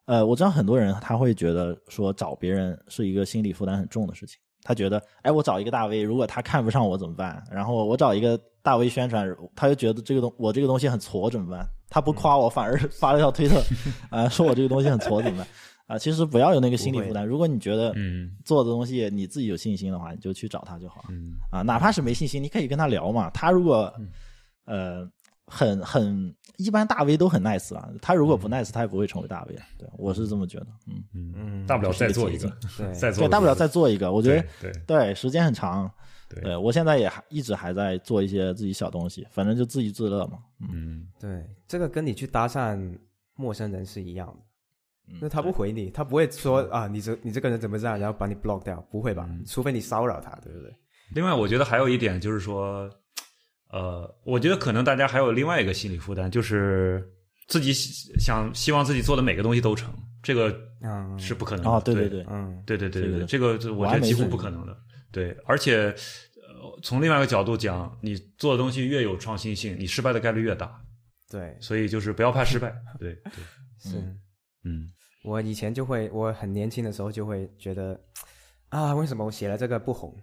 [0.07, 4.37] 呃，我知道很多人他会觉得说找别人是一个心理负担很重的事情。
[4.63, 7.41] 他觉得，哎，我找一个大 V，如果他看不上我怎么办？
[7.51, 11.67] 然后我找一个大 V 宣传，他就觉得这个东我这个东西很挫怎么办？
[11.89, 13.63] 他不夸我，反而发了条推特，
[14.11, 15.47] 啊、 说我这个东西很挫怎么办？
[15.87, 17.27] 啊、其实不要有那个心理负担。
[17.27, 21.09] 如果你觉得嗯做的东西你自己有信心的话，你就去找他就好了。
[21.11, 23.29] 嗯啊，哪怕是没信心，你可以跟他聊嘛。
[23.31, 23.93] 他如果
[24.65, 25.07] 呃
[25.47, 29.67] 很很一般大 V 都很 nice 啊，他如果不 nice，他也不会成为大 V 啊。
[29.77, 30.67] 对，我是这么觉得。
[30.87, 32.49] 嗯，嗯，嗯，大不了再做一个，
[32.95, 34.11] 再做对大不了再做一个。
[34.11, 35.91] 我觉得对对对，时间很长。
[36.31, 40.39] 对对我现在也还一直还在做一些自己小东西，反正就自娱自乐嘛。
[40.61, 42.99] 嗯，嗯对，这个跟你去搭讪
[43.35, 44.43] 陌生人是一样的。
[45.07, 49.27] 嗯那他不回你，他不会说啊，你这你这个人怎么这样，然后把你 block 掉，不会吧？
[49.29, 50.75] 嗯除非你骚扰他，对不对？
[51.15, 52.89] 另外，我觉得还有一点就是说，
[53.71, 57.07] 呃，我觉得可能大家还有另外一个心理负担，就是
[57.47, 61.71] 自己想希望自己做的每个东西都成，这个嗯，是不可能的。
[61.71, 64.77] 哦，对对对，嗯，对对对对，这个这个我觉得几乎不可能的。
[65.13, 65.95] 对，而且
[66.41, 70.81] 呃，从另外一个角度讲，你做的东西越有创新性，你失败的概率越大。
[71.31, 72.75] 对，所以就是不要怕失败。
[72.99, 73.99] 对对，是。
[73.99, 74.19] 嗯
[75.25, 77.99] 我以前就会，我很年轻的时候就会觉得，
[78.69, 80.15] 啊，为什么我写了这个不红？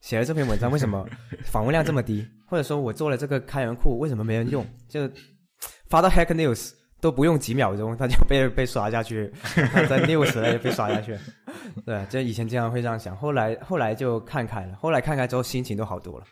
[0.00, 1.04] 写了这篇文章为什么
[1.44, 2.26] 访问量这么低？
[2.46, 4.64] 或者说我做了这个开源库为什么没人用？
[4.88, 5.08] 就
[5.88, 9.32] 发到 Hack News 都不用几秒钟，它就被被刷下去，
[9.72, 11.16] 它在 News 那也被刷下去。
[11.84, 16.24] 对，就以前经常会这样想，后来后来就看开了，后来看开之后心情都好多了。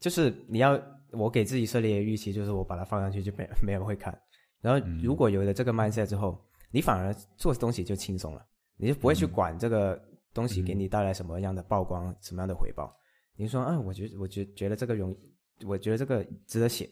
[0.00, 0.80] 就是你要
[1.12, 4.16] 我给自己设立的预期，就是我把它放上去就没没人会看。
[4.60, 6.38] 然后如果有了这个 mindset 之后，
[6.70, 8.46] 你反而做东西就轻松了，
[8.76, 10.00] 你就不会去管这个
[10.34, 12.94] 东西给你带来什么样的曝光、什么样的回报。
[13.36, 15.16] 你说，啊，我觉我觉觉得这个容，
[15.64, 16.90] 我觉得这个值得写，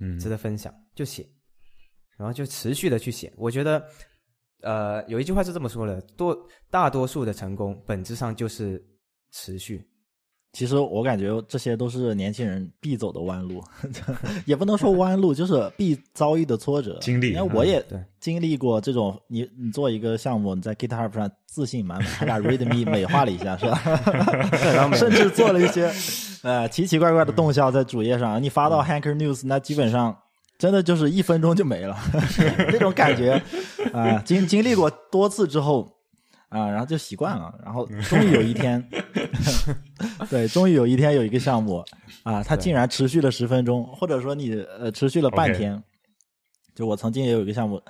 [0.00, 1.28] 嗯，值得分享，就写，
[2.16, 3.32] 然后就持续的去写。
[3.36, 3.86] 我觉得，
[4.62, 6.36] 呃，有一句话是这么说的：多
[6.70, 8.82] 大多数的成功本质上就是
[9.30, 9.86] 持续。
[10.52, 13.62] 其实我感觉这些都是年轻人必走的弯路，
[14.46, 16.98] 也不能说弯路，就是必遭遇的挫折。
[17.00, 17.98] 经历因为我也对。
[18.18, 24.90] 经历过这种，你你做一个项目，你在 GitHub 上自信满满，还把 README 美化了一下，是吧？
[24.96, 25.92] 甚至做了一些
[26.42, 30.16] 呃奇奇怪怪的动效在主页上，你发到 Hacker News，那基本上
[30.58, 31.96] 真的就是一分钟就没了，
[32.72, 33.40] 那种感觉
[33.92, 35.88] 啊、经经历过多次之后
[36.48, 38.82] 啊、然后就习惯了，然后终于有一天，
[40.30, 41.84] 对，终于有一天有一个项目
[42.22, 45.82] 啊，它竟然持续了十分钟，或者说你呃持续了半天。
[46.74, 47.82] 就我曾经也有一个项目，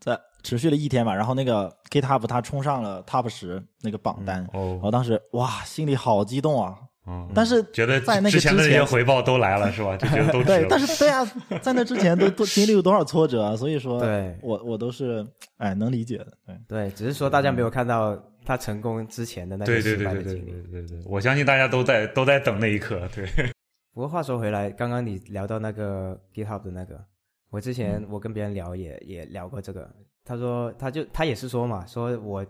[0.00, 6.78] 在持续了一天吧，然后那个 GitHub 它冲上了 Top 十那个榜单，哦我当时哇心里好激动啊！
[7.04, 9.96] 哦，但是觉得在那个之前的那些回报都来了是吧？
[9.96, 11.24] 就觉得都 值对了，但是对啊，
[11.60, 15.26] 在那之前都都经历了多少挫折啊，所以说，对我我都是
[15.56, 16.56] 哎能理解的，对。
[16.68, 20.50] 对，只是说大家没有看到他成功之前的那些失对对对败的经历。
[20.52, 23.00] 对对对，我相信大家都在都在等那一刻。
[23.14, 23.26] 对，
[23.92, 27.04] 不过话说回来，刚刚你聊到那个 GitHub 的那个，
[27.50, 29.90] 我之前我跟别人聊也也聊过这个。
[30.24, 32.46] 他说，他就他也是说嘛，说我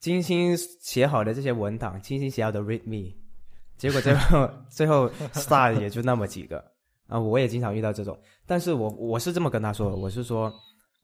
[0.00, 3.14] 精心写好的这些文档，精心写好的 README，
[3.78, 6.62] 结果最后最后 star 也就那么几个
[7.06, 7.18] 啊！
[7.18, 10.52] 我也经常遇到这种，但是我我是这么跟他说，我是说，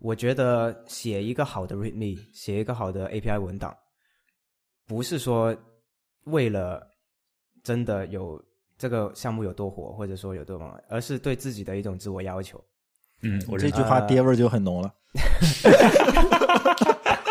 [0.00, 3.74] 我觉得写一个好的 README，写一个好的 API 文档，
[4.86, 5.56] 不是说
[6.24, 6.86] 为了
[7.62, 8.42] 真的有
[8.76, 12.62] 这个项目有多火，或者说有多忙，而是对自己的一种自我要求。
[13.22, 14.92] 嗯，我这句话爹味儿就很浓了。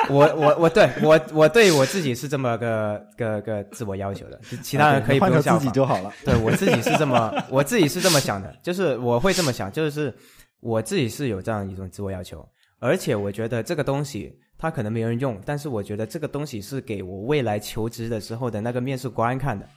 [0.12, 5.74] 我我我对我我对我自己是这么个个个自我要求的，其他人可以不换成自己用效仿。
[5.74, 6.14] 就好了。
[6.26, 10.14] 对我自己是这么，我自己是这么想的，就是我会这么想，就是
[10.60, 12.48] 我自己是有这样一种自我要求，
[12.80, 19.68] 而且我觉得这个东西它可能没人用，但是我觉得这个东西是给我未来求职的时候的那个面试官看的，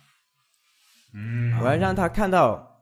[1.15, 2.81] 嗯，我要让他看到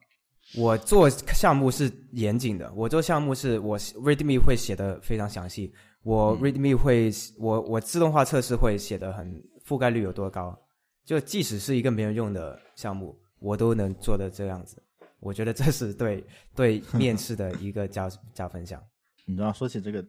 [0.57, 5.73] 我做项目是严谨的，我做项目是我 README 会写的非常详细，
[6.05, 10.57] 我 README 会我我自动化测试会写的很覆盖率有多高，
[11.05, 14.81] 就即使是一个没人用的项目，我都能做的这样子。
[15.19, 16.23] 我觉得这是对
[16.55, 18.79] 对面试的一个加 加分项。
[19.25, 20.05] 你知道，说起这个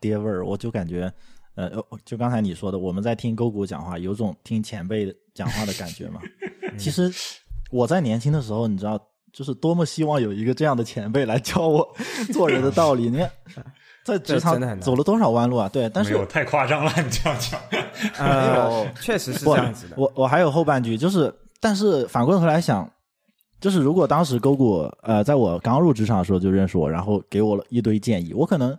[0.00, 1.12] 爹味儿，我就感觉，
[1.54, 1.70] 呃，
[2.04, 6.20] 就刚才你说的，我们在听勾股讲话，有种听前辈讲话的感觉嘛。
[6.76, 7.08] 其实
[7.70, 9.00] 我在年轻的时候，你知道，
[9.32, 11.96] 就是多么希望有一个这样的前辈来教我
[12.34, 13.08] 做人的道理。
[13.08, 13.30] 你看，
[14.06, 15.68] 在职场真的很难走了多少弯路啊？
[15.68, 17.60] 对，但是没有太夸张了， 你这样讲。
[18.18, 19.96] 呃，确实是这样子的。
[19.98, 22.88] 我我还有后半句，就是，但是反过头来想，
[23.60, 28.78] 就是如果当时勾谷呃，在我刚入职场的时候就认识我，然后给我了一堆建议，我可能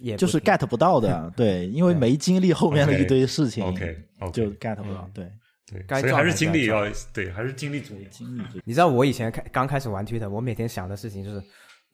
[0.00, 3.96] 也就是 get 不到的， 对，因为没经历后面的一堆事情 OK
[4.32, 5.30] 就 OK，get 不到，对，
[5.70, 8.08] 对，该所以还是撞还是该精力要对，还是精力主义。
[8.10, 11.40] 经历这你知道我以前开刚开始玩 Twitter，我每天想的事情就是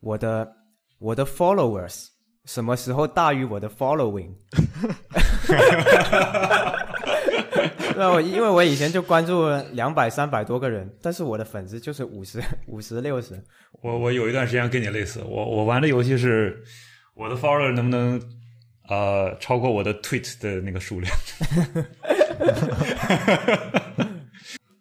[0.00, 0.50] 我的
[0.98, 2.06] 我的 followers
[2.52, 4.30] 什么时候大于我的 following？
[7.94, 13.40] 对啊，我因为我以前就关注了两百三百多个人，但是我的粉丝就是五十五十六十。
[13.82, 16.60] 我我有一段时间跟你类似，我我玩的游戏是
[17.14, 18.20] 我的 follower 能不能
[18.88, 21.16] 呃超过我的 tweet 的那个数量？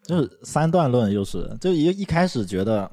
[0.07, 2.89] 就是三段论，就是就一一开始觉得，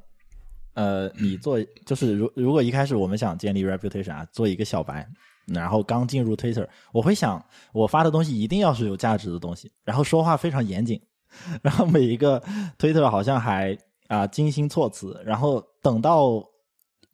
[0.76, 5.08] 呃，你做就是如如果一开始我们想建立 reputation 啊，做一个小白，
[5.46, 7.42] 然后刚进入 Twitter，我会想
[7.72, 11.00] 我发的东西一定要是有价值的东西，然后说话非常严谨，
[11.62, 12.38] 然后每一个
[12.78, 13.76] Twitter 好像还
[14.08, 16.44] 啊、精心措辞，然后等到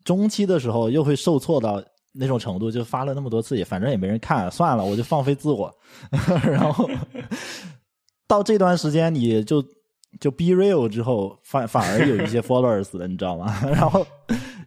[0.05, 1.83] 中期的时候又会受挫到
[2.13, 5.73] 那种程度，就发了那么多次也反正也没人看，算了，我就放飞自我，
[6.45, 6.91] 然后
[8.27, 9.65] 到这段时间你就
[10.21, 13.55] 就 be real 之后，反反而有一些 followers 了，你知道吗？
[13.75, 14.07] 然后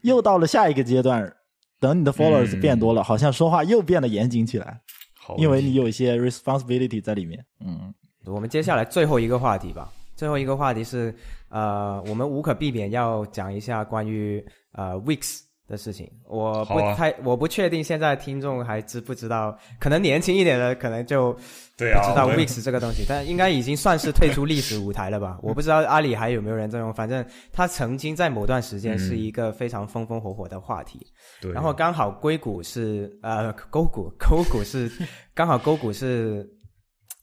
[0.01, 1.31] 又到了下一个阶段，
[1.79, 4.81] 等你的 followers 嗯变多了，好像说话又变得严谨起来，
[5.13, 7.45] 好，因为你有一些 responsibility 在里面。
[7.65, 7.93] 嗯，
[8.25, 9.91] 我们接下来最后一个话题吧。
[10.15, 11.13] 最后一个话题是，
[11.49, 16.09] 呃，我们无可避免要讲一下关于呃 Wix 的事情。
[16.27, 21.33] 我不太，我不确定现在听众还知不知道，可能年轻一点的可能就
[21.77, 25.37] 对知道我 Wix 这个东西，但应该已经算是退出历史舞台了吧？
[25.43, 31.05] 我不知道阿里还有没有人在用，反正它曾经在某段时间是一个非常风风火火的话题。
[31.41, 34.91] 对，然后刚好硅谷是呃勾股勾股是
[35.33, 36.47] 刚好勾股是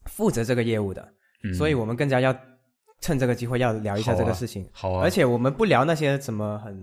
[0.06, 1.06] 负责这个业务的，
[1.44, 2.36] 嗯所以我们更加要
[3.00, 4.68] 趁这个机会要聊一下这个事情。
[4.72, 6.76] 好啊，而且我们不聊那些什么很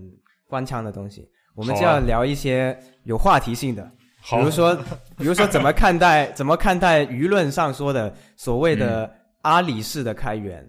[0.48, 3.90] 官腔的东西，我们就要聊一些有话题性的，
[4.20, 4.74] 好比如说，
[5.18, 9.10] 比如说怎么看待怎么看待舆论上说的所谓的
[9.42, 10.68] 阿里式的开源，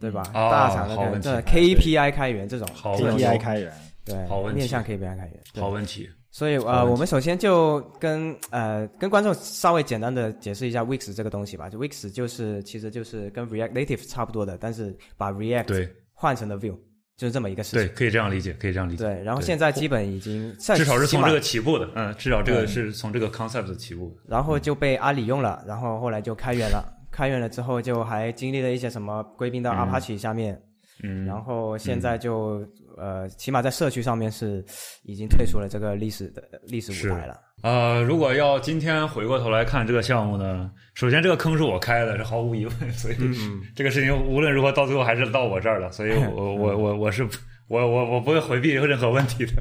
[0.00, 0.22] 对吧？
[0.32, 0.50] 啊？
[0.50, 1.32] 大厂的开源，对。
[1.42, 3.72] KPI 开源这种 KPI 开源，
[4.04, 11.68] 对好问题面向 KPI 开源，好问题，所以呃，我们首先就跟呃跟观众稍微简单的解释一下 Wix 这个东西吧。
[11.68, 15.94] 就 Wix 就是其实就是跟 React Native 差不多的，但是把 React 对。
[16.16, 16.78] 换成了 Vue，
[17.16, 17.80] 就是这么一个事情。
[17.80, 19.04] 对，可以这样理解，可以这样理解。
[19.04, 26.92] 对，然后现在基本已经至少是从这个起起步的，嗯，至少这个是从这个 concept 起步然后就被阿里用了，然后后来就开源了。
[27.10, 29.78] 开源了之后，就还经历了一些什么归并到嗯。
[29.78, 30.60] Apache 下面，
[31.04, 32.66] 嗯，然后现在就、
[32.96, 34.64] 呃，起码在社区上面是
[35.04, 37.40] 已经退出了这个历史的历史舞台了。
[37.64, 47.26] 呃，如果要今天回过头来看这个项目呢，首先这个坑是我开的，这毫无疑问，所以嗯这个事情无论如何到最后还是到我这儿了，所以我 我我我是
[47.68, 49.52] 我我我不会回避任何问题的。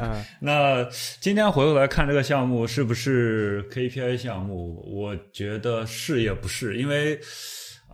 [0.00, 0.84] 嗯 那
[1.20, 4.82] 今天回过来看这个项目是不是 KPI 项目？
[4.92, 7.16] 我觉得是也不是，因为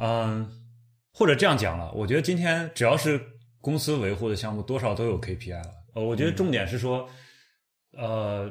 [0.01, 0.49] 嗯、
[1.13, 3.21] 或者这样讲了，我觉得今天只要是
[3.61, 5.71] 公司维护的项目，多少都有 KPI 了。
[5.95, 7.07] 呃，我觉得重点是说，
[7.93, 8.51] 呃，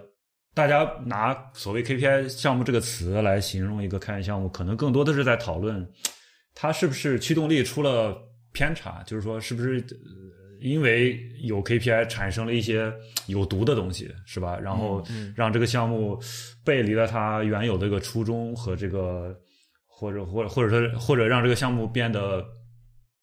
[0.58, 5.88] 大家拿所谓 KPI 项目这个词来形容一个开源项目，可能更多的是在讨论
[6.56, 8.18] 它是不是驱动力出了
[8.54, 12.92] 偏差，就是说是不是呃因为有 KPI 产生了一些
[13.28, 14.58] 有毒的东西，是吧？
[14.58, 15.06] 然后
[15.36, 16.20] 让这个项目
[16.66, 19.40] 背离了它原有的一个初衷和这个，
[19.86, 22.44] 或者或者或者说或者让这个项目变得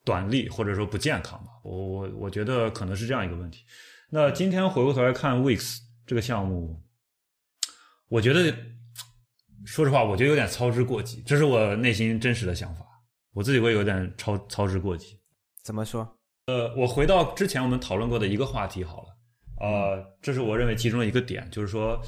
[0.04, 1.50] 短利或者说不健康吧。
[1.64, 3.64] 我我我觉得可能是这样一个问题。
[4.08, 6.80] 那今天回过头来看 Wix 这个项目，
[8.08, 8.54] 我觉得
[9.64, 12.84] 说实话，我觉得有点操之过急，这是我内心真实的想法。
[13.32, 15.18] 我自己会有点操操之过急。
[15.62, 16.18] 怎么说？
[16.46, 19.08] 呃，我回到之前我们讨论过的一个话题好了，
[19.60, 22.00] 呃，这是我认为其中的一个点，就是说，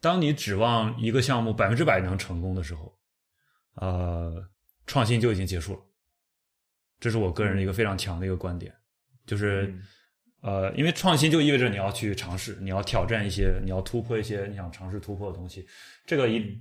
[0.00, 2.98] 当你指望一个项目百分之百能成功的时候，
[3.76, 4.44] 呃，
[4.86, 5.80] 创新就已经结束了。
[6.98, 8.74] 这是我个人的一个非常强的一个观点，
[9.24, 9.72] 就是，
[10.42, 15.66] 呃，因为创新就意味着你要去尝试，你要挑战一些，你要突破一些你想尝试突破的东西。
[16.06, 16.58] 这个一，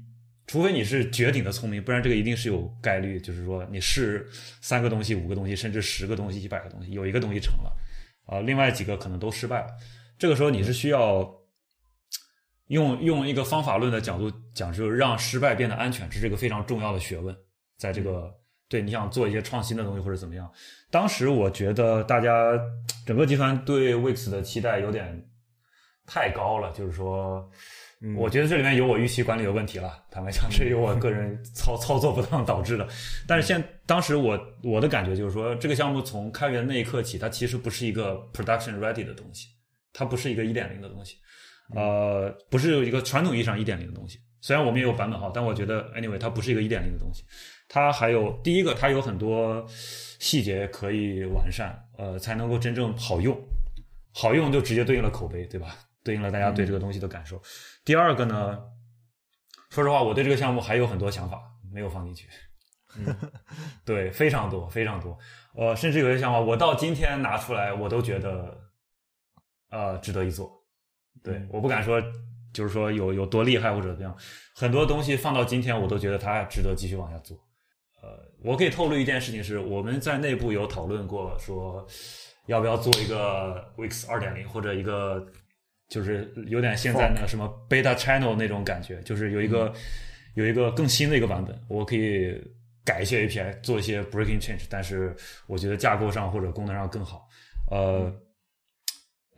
[0.48, 4.28] 除非你是绝顶的聪明，不然这个一定是有概率，就是说你试
[4.62, 7.72] 三个东西、五个东西，甚至十个东西、一百个东西，有一个东西成了，
[8.26, 9.68] 啊、另外几个可能都失败了。
[10.18, 11.34] 这个时候你是需要
[12.68, 17.36] 用用一个方法论的角度讲，就是让失败变得安全，这是一个非常重要的学问。
[17.78, 18.30] 在这个
[18.70, 20.50] 对你想做一些创新的东西或者怎么样，
[20.90, 22.58] 当时我觉得大家
[23.06, 25.22] 整个集团对 Wix 的期待有点
[26.06, 27.50] 太高了，就是说。
[28.16, 32.88] 我觉得这里面有我预期管理的问题了，坦白讲，这由我个人操操作不当导致的。
[33.28, 39.50] 但是现当时我我的感觉就是说，这个项目从开源那一刻起，它其实不是一个 production ready 的东西，
[39.92, 41.18] 它不是一个一点零的东西，
[41.76, 44.18] 呃，不是一个传统意义上一点零的东西。
[44.40, 47.26] 虽然我们也有版本号，但我觉得 anyway 它不是一个一点零的东西。
[47.70, 53.40] 它还有第一个，它有很多细节可以完善，呃，才能够真正好用。
[54.12, 55.76] 好用就直接对应了口碑，对吧？
[56.04, 57.40] 对应了大家对这个东西的感受。
[57.86, 58.60] 第二个呢，
[59.70, 61.40] 说实话，我对这个项目还有很多想法
[61.72, 62.28] 没有放进去。
[62.98, 63.16] 嗯，
[63.86, 65.16] 对，非常多，非常多。
[65.54, 68.60] 呃，甚至有些想法，我到今天拿出来，我都觉得，
[69.70, 70.52] 呃，值得一做。
[71.24, 72.02] 对，我不敢说，
[72.52, 74.18] 就是说有有多厉害或者怎么样，
[74.56, 77.38] 很多东西放到今天，我都觉得它值得继续往下做。
[78.44, 81.88] 呃，我可以透露一件事情是，我们在内部有讨论过，说
[82.48, 85.26] 要不要做一个 Wix 二点零或者一个。
[85.90, 89.74] 就是有点现在那什么 beta channel 那种感觉，就是有一个
[90.36, 92.40] 有一个更新的一个版本，我可以
[92.86, 95.16] 改一些 API，做一些 breaking change，但是
[95.48, 97.28] 我觉得架构上或者功能上更好。
[97.72, 98.14] 呃，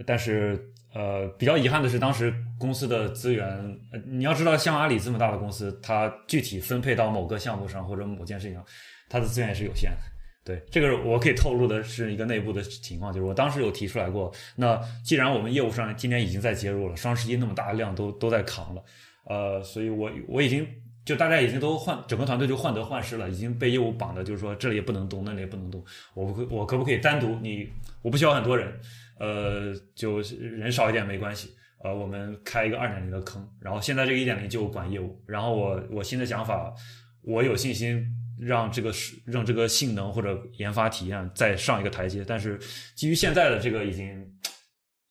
[0.06, 0.61] 但是
[0.94, 3.48] 呃比较遗憾的是，当时公司的资源，
[3.94, 8.65] 呃你要知道，像阿里这么大的公司，它具体分配到某个项目上或者某件事情上，
[9.12, 9.98] 它的资源也是有限的。
[10.44, 14.34] 对，这个我可以透露的是一个内部的情况，就是我当时有提出来过。
[14.56, 18.84] 那既然我们业务上今年已经在接入了，双十一那么大的量都都在扛了，
[19.26, 20.68] 呃，所以我我已经
[21.06, 25.84] 就大家已经都换整个团队就患得患失了，已经被业务绑的，就是说这里也不能动，那里也不能动。
[26.16, 27.70] 我不我可不可以单独你？
[28.02, 28.74] 我不需要很多人，
[29.20, 31.52] 呃，就人少一点没关系。
[31.84, 36.74] 呃，我们开一个二点零的坑，然后现在这个一点零就管业务，然后我我新的想法，
[37.22, 38.08] 我有信心。
[38.43, 38.91] 让这个
[39.23, 42.59] 让这个性能或者研发体验再上一个台阶，但是
[42.95, 44.27] 基于现在的这个已经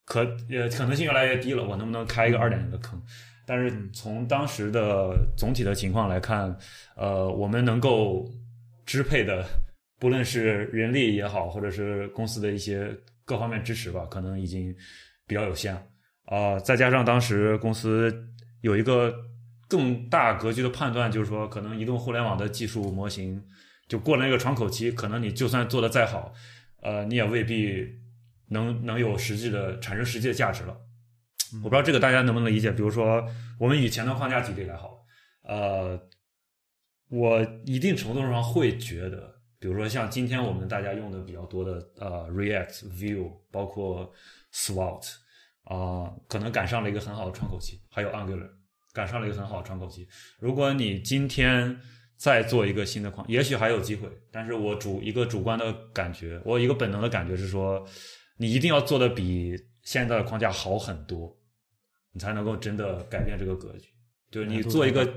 [0.05, 0.21] 可
[0.51, 3.01] 呃可能性越来越低了，我能不能开一个二点零的坑？
[3.47, 6.57] 但是从当时的总体的情况来看，
[6.97, 8.29] 呃，我们能够
[8.85, 9.47] 支配的，
[10.01, 12.93] 不论是人力也好，或者是公司的一些
[13.25, 14.75] 各方面支持吧，可能已经
[15.25, 15.81] 比较有限了
[16.25, 16.61] 啊、呃。
[16.61, 18.13] 再加上当时公司
[18.63, 19.15] 有一个。
[19.71, 23.41] 更大格局的判断就是说，可能移动互联网的技术模型
[23.87, 26.33] 就过了那个窗口期，可能你就算做的再好，
[26.83, 27.87] 呃，你也未必
[28.49, 30.77] 能能有实际的产生实际的价值了。
[31.63, 32.73] 我不知道这个大家能不能理解。
[32.73, 33.25] 比如说，
[33.61, 35.05] 我们以前的框架举例来好，
[35.43, 36.01] 呃，
[37.09, 44.13] 我一定程度上会觉得，比如说像今天我们大家用的比较多的呃 React、Vue，包括
[44.53, 45.15] Svelte
[45.65, 48.60] 啊、呃，可能赶上了一个很好的窗口期，还有 Angular。
[48.93, 50.07] 赶上了一个很好的窗口期。
[50.39, 51.79] 如果你今天
[52.17, 54.09] 再做一个新的框，也许还有机会。
[54.31, 57.87] 但是我主一个主观的感觉，我一个本能的感觉是说，
[58.37, 61.35] 你一定要做的比现在的框架好很多，
[62.13, 63.89] 你才能够真的改变这个格局。
[64.31, 65.09] 就是你做一个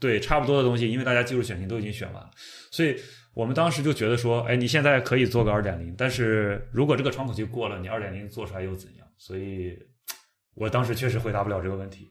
[0.00, 2.30] 对差不多的东西，因为大家技术选型都已经选完了，
[2.70, 2.96] 所以
[3.34, 9.06] 我们当时就觉得说，哎，你现在可以做个二点零，但是如果这个窗口期过了，你二点零做出来又怎样？
[9.18, 9.78] 所以
[10.54, 12.10] 我当时确实回答不了这个问题。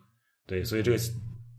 [0.51, 0.97] 对，所以这个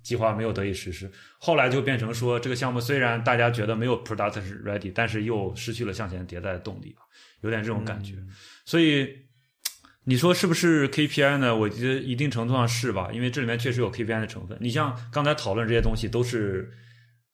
[0.03, 1.11] 计划没有得以实施。
[1.39, 6.95] 后来就变成说，这个项目虽然大家觉得没有 production ready，但是又失去了向前迭代的动力，
[7.41, 8.17] 有点这种感觉。
[8.17, 8.29] 嗯、
[8.67, 9.09] 所以
[10.05, 11.57] 你说是不是 KPI 呢？
[11.57, 14.59] 我觉得一定程度上是吧，因为这里面确实有 KPI 的成分。
[14.61, 16.71] 你像刚才讨论这些东西，都是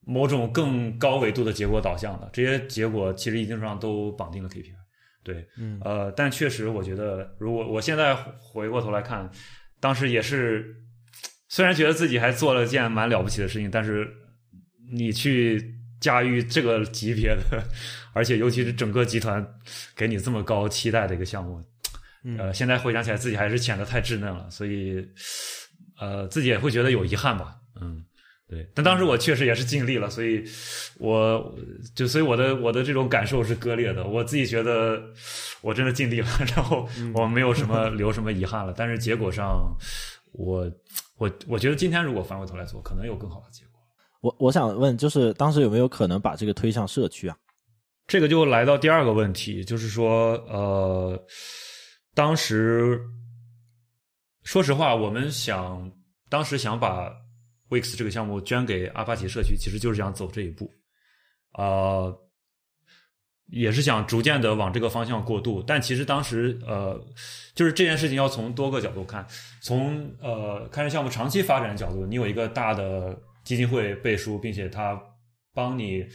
[0.06, 4.76] 某种更高维度的结果导向的，这些结果其实一定程度上都绑定了 KPI。
[5.24, 9.28] 对，嗯呃，但确实我觉得，如果我现在回过头来看，
[9.80, 10.74] 当时也是，
[11.48, 14.08] 虽然觉得自己还做了件蛮了不起的事情，但是
[14.92, 17.64] 你去驾驭这个级别的，
[18.12, 19.44] 而且尤其是整个集团
[19.96, 21.62] 给你这么高期待的一个项目，
[22.38, 25.04] 呃，现在回想起来，自己还是显得太稚嫩了，所以，
[25.98, 28.04] 呃，自己也会觉得有遗憾吧，嗯，
[28.48, 28.68] 对。
[28.74, 30.44] 但当时我确实也是尽力了，所以
[30.98, 31.56] 我
[31.94, 34.04] 就所以我的我的这种感受是割裂的。
[34.06, 35.02] 我自己觉得
[35.60, 38.74] 我真的尽力了，然后我没有什么留什么遗憾了。
[38.76, 39.76] 但是结果上，
[40.32, 40.70] 我
[41.18, 43.80] 我我觉得今天如果翻过头来做，可能有更好的结果。
[44.20, 47.36] 我我想问，就是当时有没有可能把这个推向社区啊？
[48.06, 51.26] 这个就来到第二个问题，就是说，呃，
[52.14, 53.00] 当时
[54.44, 55.92] 说实话，我们想
[56.30, 57.12] 当时想把
[57.68, 60.72] Wix 这个项目捐给阿帕奇社区，其实就是想走这一步，
[61.52, 62.12] 呃，
[63.50, 65.62] 也是想逐渐的往这个方向过渡。
[65.62, 67.00] 但其实当时，呃，
[67.54, 69.26] 就是这件事情要从多个角度看，
[69.60, 75.00] 从呃开源项目长期发展的角度，你有一个大的基金会背书，并且它
[75.54, 76.06] 帮你。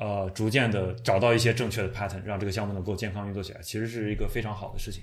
[0.00, 5.02] 呃，逐渐的找到一些正确的 pattern，让这个项目能够健康运作起来，其实是一个非常好的事情。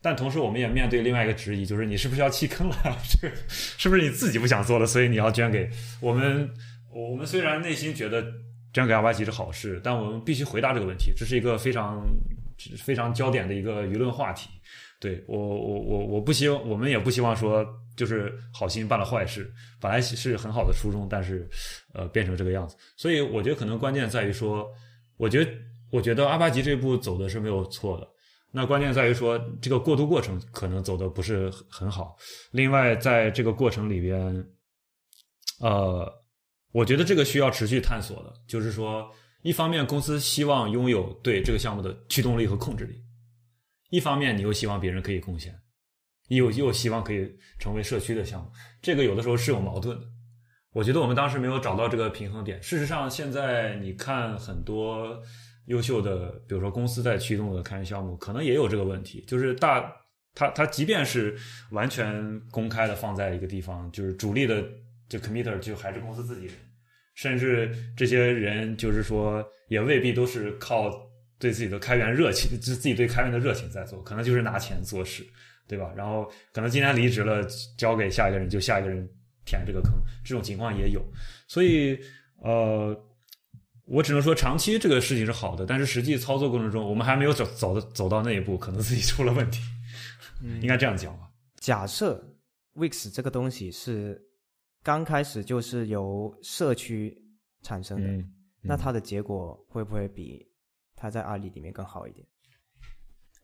[0.00, 2.76] 但同时，我们也面对另外一个质疑，就是你是不是要弃坑了？
[3.08, 5.70] 这个是不是你自己不想做了，所以你要捐给
[6.00, 6.50] 我们？
[6.92, 8.20] 我们虽然内心觉得
[8.72, 12.02] 这样给阿巴奇是好事，但我们必须回答这个问题，这是一个非常
[12.78, 14.48] 非常焦点的一个舆论话题。
[14.98, 17.66] 对我，我我我不希望，我们也不希望说，
[17.96, 19.52] 就是好心办了坏事。
[19.80, 21.48] 本来是很好的初衷，但是，
[21.92, 22.76] 呃，变成这个样子。
[22.96, 24.64] 所以我觉得可能关键在于说，
[25.16, 25.50] 我觉得
[25.90, 28.08] 我觉得阿巴吉这步走的是没有错的。
[28.52, 32.16] 那关键在于说，这个过渡过程可能走的不是很好。
[32.52, 34.46] 另外，在这个过程里边，
[35.58, 36.08] 呃，
[36.72, 39.08] 我觉得这个需要持续探索的，就是说，
[39.42, 43.00] 一方面公司希望拥有对这个项目的驱动力和控制力。
[43.90, 45.54] 一方面，你又希望别人可以贡献，
[46.28, 47.30] 又又希望可以
[47.60, 48.50] 成为社区的项目，
[48.80, 50.06] 这个有的时候是有矛盾的。
[50.72, 52.62] 我觉得我们当时没有找到这个平衡点。
[52.62, 55.20] 事实上，现在你看很多
[55.66, 59.92] 优秀的，比如说公司在驱动的开源项目，可能也有这个问题，就是大
[60.34, 61.36] 它它即便是
[61.72, 64.66] 完全公开的放在一个地方，就是主力的
[65.08, 66.54] 就 committer 就还是公司自己人，
[67.14, 71.10] 甚至这些人就是说也未必都是靠。
[71.38, 75.26] 对自己的开源热情，就自己对开源的热情在做，可能就是拿钱做事，
[75.66, 75.92] 对吧？
[75.96, 77.44] 然后可能今天离职了，
[77.76, 79.04] 交给下一个人，就下一个人
[79.44, 79.92] 填这个坑，
[80.24, 81.04] 这种情况也有。
[81.48, 81.98] 所以，
[82.36, 82.96] 呃，
[83.86, 89.60] 我只能说长期这个事情是好的，但是实际操作过程中，我们还没有走走走到那一步，可能自己出了问题，
[90.60, 91.28] 应该这样讲吧。
[91.58, 92.24] 假设
[92.74, 94.22] Wix 这个东西是
[94.82, 97.16] 刚开始就是由社区
[97.62, 98.32] 产生的，嗯
[98.62, 100.46] 那它的结果会不会比？
[100.94, 102.24] 他在阿里里面更好一点。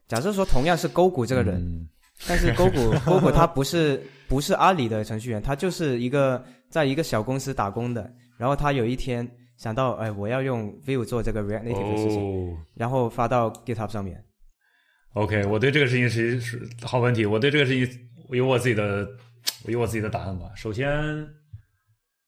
[0.07, 1.89] 假设说同样是勾股这个人，嗯
[2.29, 8.13] 但是勾股勾股他不是不是阿里的程序员，他就是一个在一个小公司打工的。
[8.37, 14.25] 然后他有一天想到，哎，我要用 Vue 做这个 React Native 的事情，哦然后发到 GitHub 上面。
[15.15, 17.27] OK，我对这个事情是是好问题。
[17.27, 19.09] 我对这个事情有我自己的
[19.67, 20.51] 有我自己的答案吧。
[20.57, 20.89] 首先，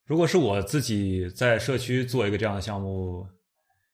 [0.07, 3.27] 如果是我自己在社区做一个这样的项目，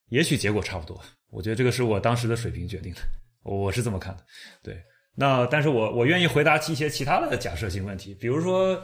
[0.08, 1.00] 也许结果差不多。
[1.30, 3.00] 我觉得这个是我当时的水平决定的，
[3.42, 4.24] 我是这么看的。
[4.62, 4.82] 对，
[5.14, 8.82] 那但是我我愿意回答一些其他的假设性问题，比如说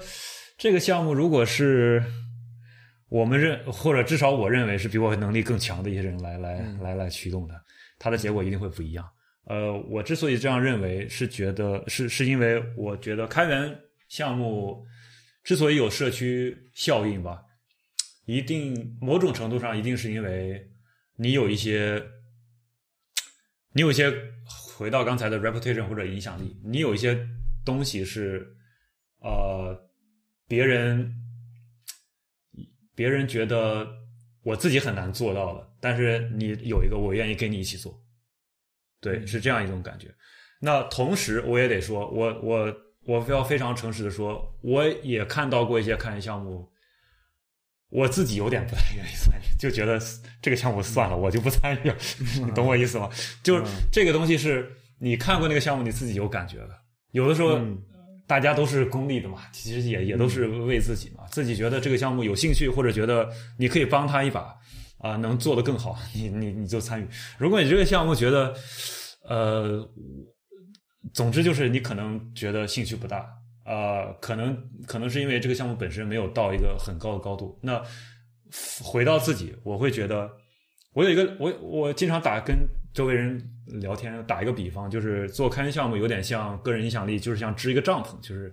[0.59, 2.03] 这个项目如果是
[3.09, 7.55] 我们认或者至少我认为是比我能力更强的一些人来来来来驱动的，
[7.99, 9.09] 它的结果一定会不一样。
[9.47, 13.79] 呃，我之所以这样认为，是觉得是是因为我觉得开源
[14.13, 14.87] 项目
[15.43, 17.43] 之所以有社区效应吧，
[18.27, 20.71] 一定某种程度上一定是因为
[21.17, 21.99] 你有一些，
[23.73, 24.13] 你有一些
[24.47, 27.27] 回到刚才的 reputation 或者影响力，你有一些
[27.65, 28.55] 东西是
[29.21, 29.91] 呃
[30.47, 31.11] 别人
[32.95, 33.89] 别人觉得
[34.43, 37.99] 我自己很难做到的，但是你有一个我愿意跟你一起做。
[39.01, 40.15] 对，是这样一种感觉。
[40.61, 46.69] 那同时，我也得说，我我我要非常诚实的说，我也看到过一些开源项目，
[47.89, 50.01] 我自己有点不太愿意参与，就觉得
[50.41, 51.97] 这个项目算了，我就不参与了。
[52.45, 53.09] 你懂我意思吗？
[53.43, 56.71] 就是这个东西是你看过那个项目，你自己有感觉的。
[57.11, 57.59] 有的时候
[58.27, 64.55] 大家都是功利的嘛，其实也也都是为自己嘛，自己觉得这个项目有兴趣，或者觉得你可以帮他一把。
[64.99, 67.09] 啊，能做得更好，你你你就参与。
[67.37, 68.55] 如果你这个项目觉得，
[69.29, 69.85] 呃，
[71.13, 73.29] 总之就是你可能觉得兴趣不大，
[73.65, 74.57] 呃，可能
[74.87, 77.59] 可能是因为这个项目本身没有到一个很高的高度。
[77.63, 77.83] 那
[78.83, 80.31] 回到自己，我会觉得，
[80.93, 82.57] 我有一个我我经常打跟
[82.95, 83.43] 周围人
[83.81, 88.53] 聊天，打一个比方，就是做开源项目有点像个人影响力，就是像支一个帐篷，就是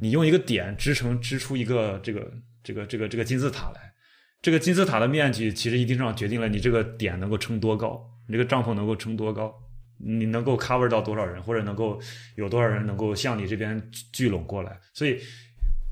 [0.00, 3.92] 你用一个点支撑支出一个这个这个这个这个金字塔来。
[4.42, 9.54] 这个金字塔的面积其实一定上决定了你这个点能够撑多高，你这个帐篷能够撑多高，
[10.02, 12.00] 你能够 cover 到多少人，或者能够
[12.36, 13.80] 有多少人能够向你这边
[14.12, 14.78] 聚拢过来。
[14.94, 15.18] 所以，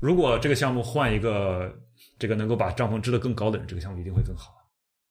[0.01, 1.73] 如果这个项目换一个
[2.17, 4.53] 这个能够把帐篷支得更高的人，这个项目一定会更好。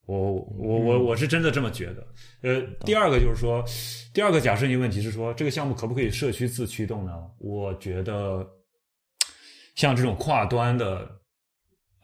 [0.06, 2.06] 我我我我是真的这么觉得。
[2.42, 3.64] 呃，第二个就是说，
[4.12, 7.12] 第二个假设性问题是说，这个项目可不可以社区自驱动呢？
[7.38, 8.46] 我觉得，
[9.74, 11.08] 像这种跨端的，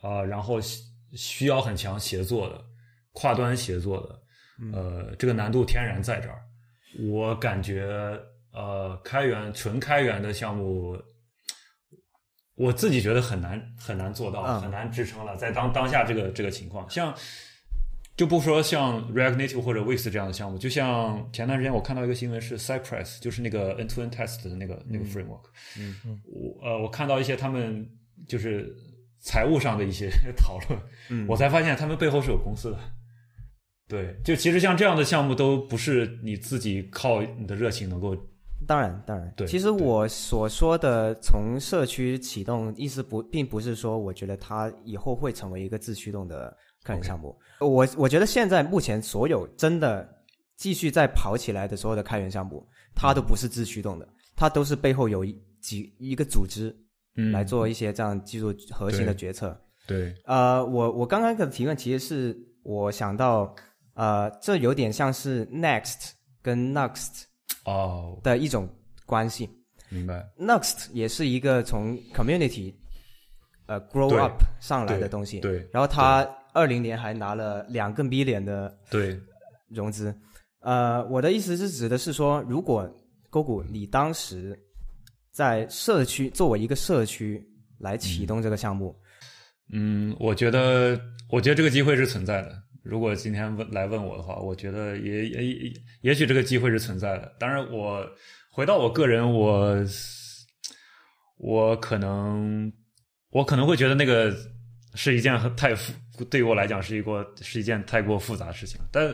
[0.01, 0.61] 啊，然后。
[1.16, 2.61] 需要很强协作的，
[3.12, 4.21] 跨端协作的，
[4.77, 6.43] 呃，这个难度天然在这儿。
[6.99, 7.87] 我感觉，
[8.53, 10.97] 呃，开源纯开源的项目，
[12.55, 15.37] 我自己觉得很难很难做到，很难支撑了。
[15.37, 17.15] 在当当下这个这个情况，像
[18.16, 25.45] 就不说像 React Native 或者 Wix 这样的项目，就像前段时间我看到一个新闻是 Cypress，就是那个 End-to-End Test 的那个那个 framework，
[25.79, 27.89] 嗯嗯，我呃我看到一些他们
[28.29, 28.75] 就是。
[29.27, 32.79] 财务上的一些 讨论，嗯，我才发现他们背后是有公司的。
[33.95, 38.16] 对，就其实像这样的项目都不是你自己靠你的热情能够。
[38.66, 39.47] 当然，当然，对。
[39.47, 47.39] 其实我所说的从社区启动，意思不并不是说我觉得它以后会成为一个自驱动的开源项目。
[47.61, 50.09] 我我觉得现在目前所有真的
[50.57, 55.25] 继续在跑起来的所有的开源项目，它都不是自驱动的，它都是背后有
[55.61, 56.75] 几一个组织。
[57.33, 59.57] 来做一些这样技术核心的决策。
[59.87, 63.55] 对，呃，我我刚刚的提问其实是我想到，
[63.95, 66.11] 呃，这有点像是 Next
[66.43, 67.25] 跟 Next
[67.65, 68.69] 哦的一种
[69.07, 69.49] 关系。
[69.89, 70.25] 明白。
[70.39, 72.75] Next 也是一个从 Community
[73.66, 75.41] 呃 Grow Up 上来的东西。
[75.41, 75.69] 对。
[75.73, 79.21] 然后他二零年还拿了两个 billion 的对
[79.69, 80.15] 融资。
[80.61, 82.89] 呃，我的意思是指的是说，如果
[83.31, 84.59] 勾股你当时。
[85.35, 87.45] 在社区作为一个社区
[87.81, 88.97] 来启动这个项目，
[89.73, 90.97] 嗯，我觉得，
[91.29, 92.57] 我觉得这个机会是存在的。
[92.85, 97.35] 如果今天问来问我的话，我觉得也也也许这个机会是存在的。
[97.39, 98.06] 当然，我
[98.51, 99.77] 回到我个人，我
[101.39, 102.73] 我可能
[103.31, 104.32] 我可能会觉得那个
[104.94, 105.93] 是一件太复，
[106.31, 108.78] 对于我来讲是一个是一件太过复杂的事情。
[108.93, 109.12] 但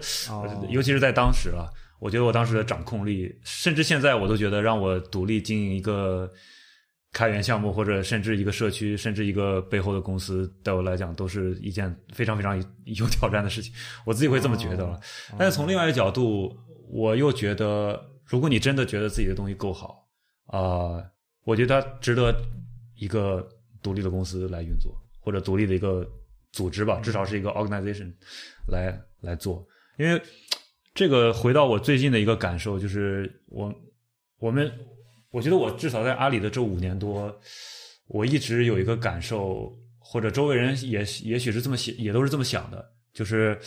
[0.68, 1.70] 尤其是在当时啊。
[2.00, 6.32] 我觉得我当时的掌控力，甚至现在我都觉得让我独立经营一个
[7.12, 13.72] 开源项目，或者甚至一个社区，甚至一个背后的公司，对我来讲都是一件非常非常有挑战的事情。
[14.04, 15.00] 我自己会这么觉得。
[15.38, 16.56] 但是从另外一个角度，
[16.88, 20.06] 我又觉得，如果你真的觉得自己的东西够好
[20.46, 21.02] 啊，
[21.44, 22.34] 我觉得值得
[22.96, 23.46] 一个
[23.82, 26.08] 独立的公司来运作，或者独立的一个
[26.52, 28.12] 组织吧，至少是一个 organization
[28.68, 29.66] 来来做，
[29.98, 30.20] 因为。
[30.92, 33.72] 这个回到我最近的一个感受，就是我
[34.40, 34.70] 我们
[35.30, 37.34] 我觉得我至少在阿里的这五年多，
[38.08, 43.58] 我一直有一个感受，或者周围人也也许是这么想，也都是这么想的，就是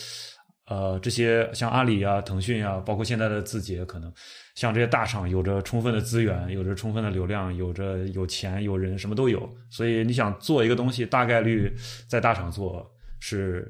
[0.66, 4.12] 呃这些像阿里啊、腾讯啊，包括现在的字节，可能
[4.54, 11.74] 像这些大厂，有着充分的资源，有着充分的流量，有着有钱有人，什么都有，所以你想做一个东西，大概率
[12.08, 12.86] 在大厂做
[13.20, 13.66] 是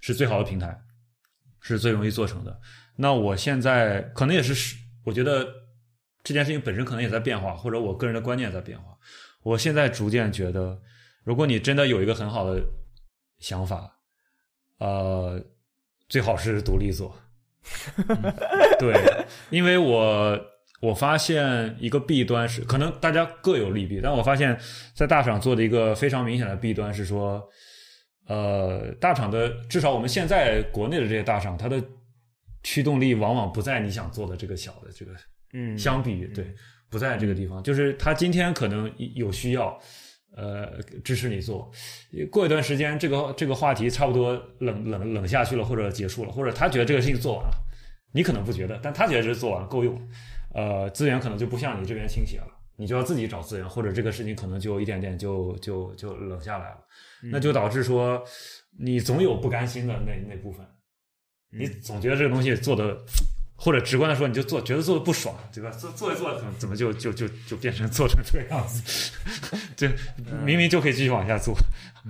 [0.00, 0.78] 是最好的平台，
[1.60, 2.56] 是最容易做成的。
[2.96, 5.46] 那我现在可能也是，我觉得
[6.24, 8.86] 这件事情本身可能也在变化，或者我个人的观念在变化。
[9.42, 10.80] 我现在逐渐觉得，
[11.22, 12.60] 如果你真的有一个很好的
[13.38, 13.98] 想法，
[14.78, 15.38] 呃，
[16.08, 17.14] 最好是独立做。
[18.78, 18.94] 对，
[19.50, 20.40] 因为我
[20.80, 24.58] 我发现一个弊端是，可能大家各有利弊，但我发现，
[24.94, 27.42] 在大厂做的一个非常明显的弊端是说，
[28.26, 31.82] 呃，大厂的至少我们现在国内的这些大厂，它的
[32.62, 35.12] 驱动力往往不在你想做的这个小的这个，
[35.54, 36.52] 嗯，相比于对，
[36.90, 39.78] 不在这个地方，就是他今天可能有需要，
[40.36, 41.70] 呃，支持你做，
[42.30, 47.56] 过一段时间这个这个话题差不多冷冷冷下去了，或者结束了，或者他觉得这个事情做完了，
[48.12, 49.96] 你可能不觉得，但他觉得这做完了够用，
[50.52, 56.78] 呃，资源可能就不向你这边倾斜了，你就要自己找资源，或者这个事情可能就一点点就就就冷下来了，
[57.30, 58.20] 那就导致说
[58.76, 60.66] 你总有不甘心的那那部分。
[61.56, 62.98] 你总觉得这个东西做的，
[63.64, 65.70] 或者直观的说，你就做觉得做的不爽，对吧？
[65.70, 69.10] 做做一做，怎么怎么就就就就变成做成这个样子？
[69.74, 69.88] 就
[70.44, 71.56] 明明就可以继续往下做，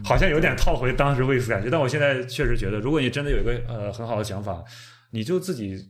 [0.05, 1.71] 好像有点套回当时卫斯感觉。
[1.71, 4.65] 但我现在确实觉得，如果你真的有一个呃很好的想法，
[5.11, 5.89] 你就自己，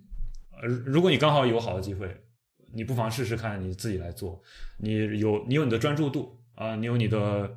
[0.60, 2.14] 呃，如果你刚好有好的机会，
[2.74, 4.38] 你不妨试试看你自己来做，
[4.76, 7.50] 你有你有你的专注度啊、你有你的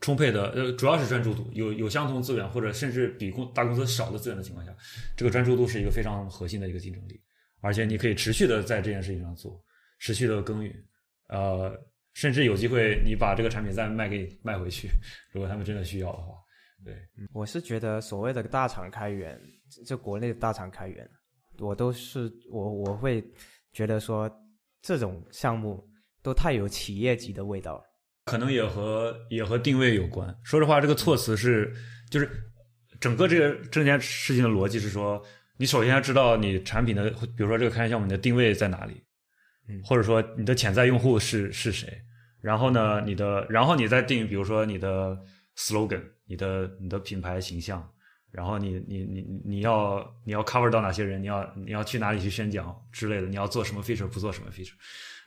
[0.00, 4.74] 充沛的呃，主要是专注度，有有相同资源或者甚至比公大公司少的资源的情况下，
[5.16, 7.20] 这个专注度是一个非常核心的一个竞争力，
[7.60, 9.62] 而且你可以持续的在这件事情上做，
[9.98, 10.74] 持续的耕耘，
[11.28, 11.78] 呃，
[12.14, 14.88] 甚至有机会你把这个产品再卖给卖回去，
[15.32, 16.34] 如果他们真的需要的话，
[16.82, 16.96] 对，
[17.34, 19.38] 我是觉得所谓的大厂开源，
[19.84, 21.06] 就国内的大厂开源，
[21.58, 23.22] 我都是我我会
[23.74, 24.30] 觉得说
[24.80, 25.86] 这种项目
[26.22, 27.84] 都太有企业级的味道了。
[28.30, 30.32] 可能也和也和定位有关。
[30.44, 31.74] 说实话，这个措辞是
[32.08, 32.30] 就是
[33.00, 35.20] 整个这个这件事情的逻辑是说，
[35.56, 39.02] 你首先要知道你产品的，比如说这个开源项目你的定位在哪里，
[39.68, 42.00] 嗯或者说你的潜在用户是是谁，
[42.40, 45.18] 然后呢，你的然后你再定，比如说你的
[45.56, 47.86] slogan，你的你的品牌形象。
[48.32, 51.20] 然后你你你你要你要 cover 到哪些人？
[51.20, 53.26] 你要你要去哪里去宣讲之类的？
[53.26, 54.06] 你要做什么 feature？
[54.06, 54.76] 不做什么 feature？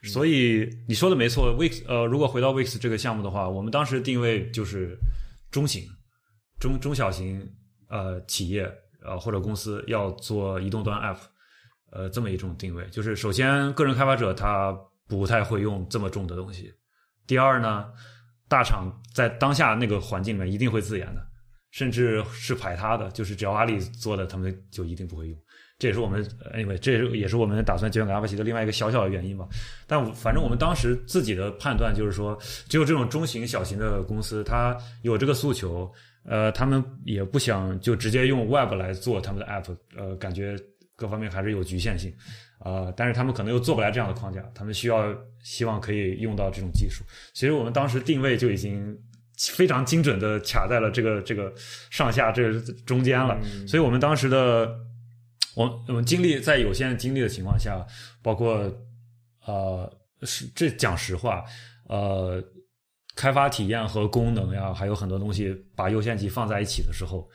[0.03, 4.97] 所以你说的没错，Wix 呃，如果回到 Wix 这个项目的话，我们当时定位就是
[5.49, 5.87] 中型、
[6.59, 7.49] 中中小型
[7.87, 8.69] 呃企业
[9.01, 11.19] 呃或者公司要做移动端 app，
[11.91, 12.85] 呃这么一种定位。
[12.91, 14.77] 就是首先个人开发者他
[15.07, 16.73] 不太会用这么重的东西，
[17.25, 17.85] 第二呢，
[18.49, 21.25] 大厂在当下那个环境里面一定会自研的，
[21.71, 25.39] 甚至是排他的，就是只要阿里做的，他们就一定不会用。
[25.83, 29.45] 这也是我们呃因为这也是我们打算结缘给阿帕奇的另外一个小小的原因吧。
[29.85, 32.39] 但反正我们当时自己的判断就是说，
[32.69, 35.91] 只有这种中型、小型的公司，它有这个诉求，
[36.23, 40.55] 呃，他们也不想就直接用 Web 来做他们的 App，呃，感觉
[40.95, 42.13] 各方面还是有局限性，
[42.63, 47.03] 呃，但是他们可能又做不来这样的框架，他们需要希望可以用到这种技术。
[47.33, 48.97] 其实我们当时定位就已经
[49.35, 51.53] 非常精准的卡在了这个这个
[51.89, 53.37] 上下这个中间了，
[53.67, 54.73] 所以我们当时的。
[55.55, 57.85] 我我们精力在有限精力的情况下，
[58.21, 58.71] 包括
[59.45, 59.91] 呃，
[60.23, 61.43] 是这讲实话，
[61.87, 62.43] 呃，
[63.15, 67.29] 开发体验和功能呀，还有很多东西把优先级放在一起的时候，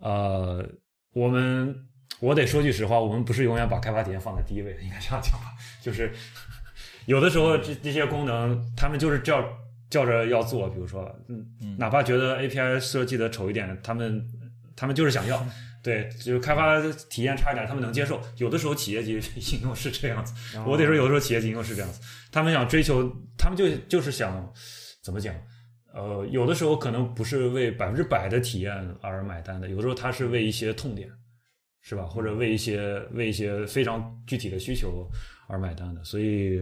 [0.00, 0.64] 呃，
[1.12, 1.74] 我们
[2.20, 5.52] 我得说句实话，我们不是永远把开发体验放在第一位的，应该这样讲吧？
[5.82, 6.12] 就是
[7.06, 9.42] 有的时候这这些功能，他们就是叫
[9.90, 14.24] 叫着要做，比如说，嗯，哪怕觉得 API 设计的丑一点，他们
[14.76, 15.44] 他们就是想要。
[15.86, 18.20] 对，就是开发体验差一点，他们能接受。
[18.38, 19.12] 有的时候企业级
[19.54, 20.34] 应用是这样子，
[20.66, 22.00] 我得说，有的时候企业级应用是这样子。
[22.32, 23.08] 他们想追求，
[23.38, 24.52] 他们就就是想
[25.00, 25.32] 怎么讲？
[25.94, 31.08] 呃，有的时候可能不是为百分之百的体验而买单的，有的时候他是为一些痛点，
[31.82, 32.02] 是吧？
[32.04, 35.08] 或者为一些为一些非常具体的需求
[35.46, 36.02] 而买单的。
[36.02, 36.60] 所以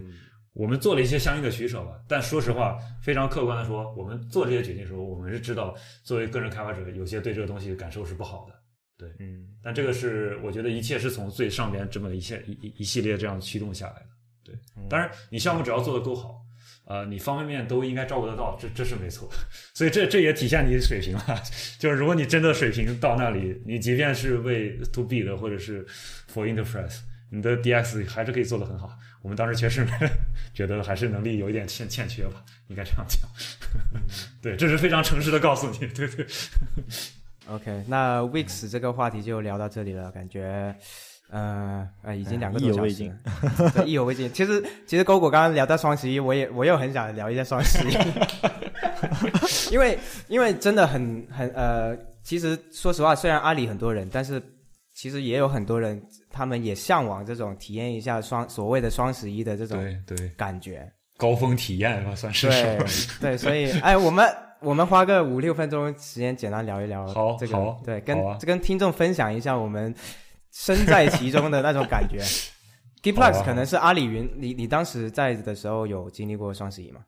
[0.53, 1.99] 我们做了一些相应的取舍吧。
[2.07, 8.64] 但说实话，非常客观的说，我们做这些决定的时候，我们是知道，作为个人开发者，有些对这个东西感受是不好的。
[8.97, 14.07] 对，嗯，但这个是我觉得一切是从最上边这么一切一一一系列这样驱动下来的。
[14.45, 14.55] 对，
[14.89, 16.41] 当然你项目只要做得够好，
[16.85, 19.29] 呃，你方方面面都应该照顾得到，这这是没错。
[19.75, 21.43] 所以这这也体现你的水平了。
[21.81, 25.85] 就是如果你真的水平到那里，你即便是为 to B 的或者是
[26.33, 27.01] for enterprise，
[27.31, 28.97] 你的 DX 还是可以做得很好。
[29.23, 29.85] 我们当时确实
[30.55, 33.29] 觉得还是能力有一点欠欠缺吧，应该这样讲。
[34.41, 35.79] 对，这是非常诚实的告诉你。
[35.89, 36.27] 对对。
[37.51, 40.75] OK，那 Weeks 这个话题就聊到这里了，感觉，
[41.31, 43.05] 呃，呃，已经两个多小时。
[43.05, 44.33] 了， 意犹未尽。
[44.33, 47.93] 其实，其实勾狗刚刚聊到双十一，我也我又很想聊一下双十一，
[49.73, 49.99] 因为
[50.29, 54.43] 因为真的很很呃，其实说实话，虽然阿里很多人，但是
[54.95, 60.91] 其实也有很多人，他们也向往这种体验一下双所谓的双十一的这种对对，感觉。
[61.17, 62.49] 高峰体验吧，算是。
[62.49, 62.79] 对
[63.21, 64.27] 对，所以哎，我们
[64.65, 69.95] 我们花个五六分钟时间，简单聊一聊好这个，对，跟跟听众分享一下我们
[70.51, 72.19] 身在其中的那种感觉。
[72.25, 72.31] 好
[73.03, 73.43] Giplex 啊。
[73.45, 77.05] 可能是阿里云，你你当时在的时候有经历过双十一吗？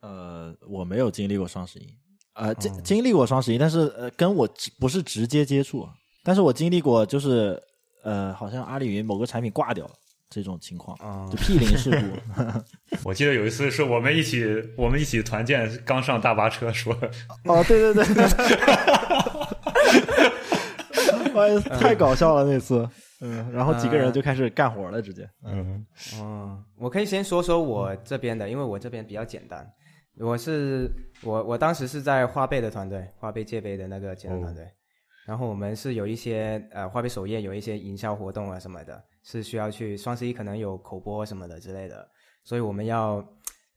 [0.00, 1.98] 呃，我没有经历过双十一，
[2.34, 2.80] 呃，经哦。
[2.84, 4.48] 经历过双十一，但是呃，跟我
[4.78, 5.88] 不是直接接触，
[6.22, 7.60] 但是我经历过，就是
[8.04, 9.92] 呃，好像阿里云某个产品挂掉了
[10.34, 12.98] 这种情况，啊就 P 零事故。
[13.08, 14.44] 我记得有一次是我们一起，
[14.76, 16.92] 我们一起团建，刚上大巴车说，
[17.44, 18.04] 哦，对对对，
[21.36, 22.88] 哎呀，太搞笑了那次。
[23.20, 25.26] 嗯，然后几个人就开始干活了，直接。
[25.44, 25.86] 嗯，
[26.18, 29.64] 哦，我可以先说说我这边的，因为我这边比较简单。
[30.18, 30.90] 我是
[31.22, 34.66] 我我当时是在花呗的团队，花呗借呗的那个简单团队。
[35.26, 42.08] 然后我们是有一些呃花呗首页有一些营销活动啊什么的，是需要去双十一可能有口播什么的之类的，
[42.44, 43.26] 所以我们要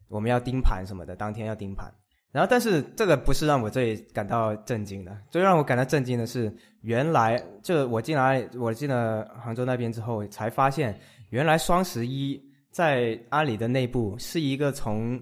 [0.08, 1.92] 我们要盯盘什么的，当天要盯盘。
[2.30, 11.00] 然后，但是这个不是让我最感到震惊的，最让我感到震惊的是，原来就我进来我进了杭州那边之后，才发现
[11.30, 15.20] 原来双十一在阿里的内部是一个从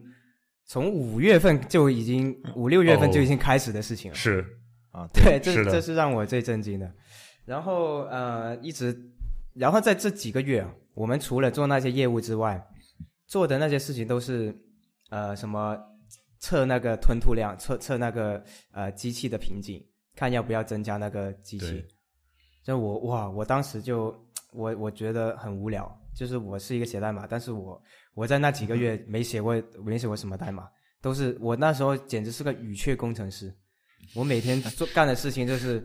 [0.65, 4.17] 从五月份就已经五六月份就已经开始的事情了。
[4.17, 4.43] 是
[4.91, 6.91] 啊，对，这是这是让我最震惊的。
[7.45, 8.91] 然后呃，一直，
[9.55, 12.61] 然后在这几个月，我们除了做那些业务之外，
[13.25, 14.55] 做的那些事情都是
[15.09, 15.77] 呃什么
[16.39, 19.83] 测那个吞吐量，测测那个呃机器的瓶颈，
[20.15, 21.83] 看要不要增加那个机器。
[22.63, 24.13] 就我哇，我当时就
[24.51, 27.81] 我我觉得很无聊，就是我是一个写代码，但是我
[28.13, 30.67] 我在那几个月没写过没写过什么代码，
[31.01, 33.55] 都是我那时候简直是个语雀工程师。
[34.13, 35.83] 我每天做 干的事情就是，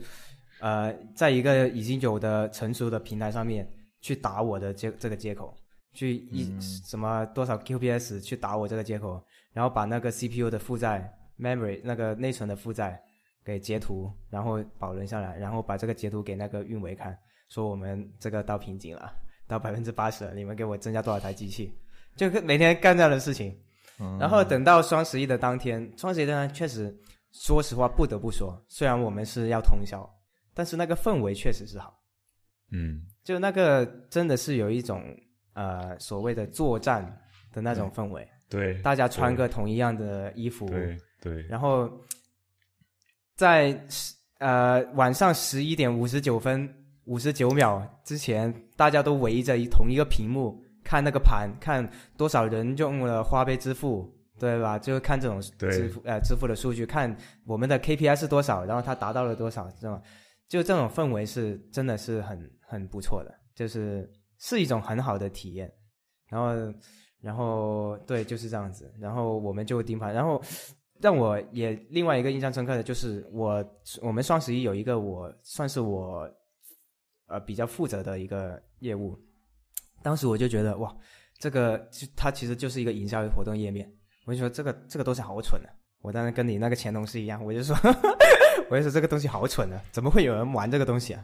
[0.60, 3.68] 呃，在一个已经有的成熟的平台上面
[4.00, 5.54] 去打我的接这个接口，
[5.92, 9.22] 去一、嗯什么多少 QPS 去打我这个接口，
[9.52, 13.00] 然后把那个 CPU 的负载、memory 那个内存的负载
[13.44, 17.16] 给截图，然后保存下来，然后把这个截图给那个运维看，
[17.48, 19.12] 说我们这个到瓶颈了，
[19.48, 21.72] 到百分之八十了，你们给我增加多少台机器？
[22.16, 23.56] 就每天干这样的事情。
[23.98, 26.94] 嗯然后等到双十一的当天，双十一当天确实，
[27.32, 30.08] 说实话不得不说，虽然我们是要通宵，
[30.60, 31.98] 但是那个氛围确实是好，
[32.70, 35.02] 嗯，就那个真的是有一种
[35.54, 37.02] 呃所谓的作战
[37.50, 41.90] 的那种氛围，对大家穿个同一样的衣服，对对，然后
[43.36, 43.74] 在
[44.36, 46.68] 呃晚上十一点五十九分
[47.06, 54.78] 五十九秒之前，大家都围着一同一个屏幕看那个盘，看多少人用了花呗支付，对吧？
[54.78, 57.16] 就看这种支付呃支付的数据，看
[57.46, 60.00] 我们的 KPI 是多少，然后它达到了多少，这种
[60.50, 65.72] 就这种氛围是真的是很很不错的，就是是一种很好的体验。
[66.26, 66.74] 然后，
[67.20, 68.92] 然后对，就是这样子。
[68.98, 70.42] 然后我们就盯盘，然后
[71.00, 73.64] 让我也另外一个印象深刻的就是我
[74.02, 76.28] 我们双十一有一个我算是我
[77.28, 79.16] 呃比较负责的一个业务，
[80.02, 80.92] 当时我就觉得哇，
[81.38, 83.88] 这个它其实就是一个营销活动页面，
[84.26, 85.70] 我就说这个这个东西好蠢啊！
[86.02, 87.76] 我当时跟你那个前同事一样，我就说
[88.70, 91.22] 我就说这个东西好蠢啊，怎么会有人玩这个东西啊？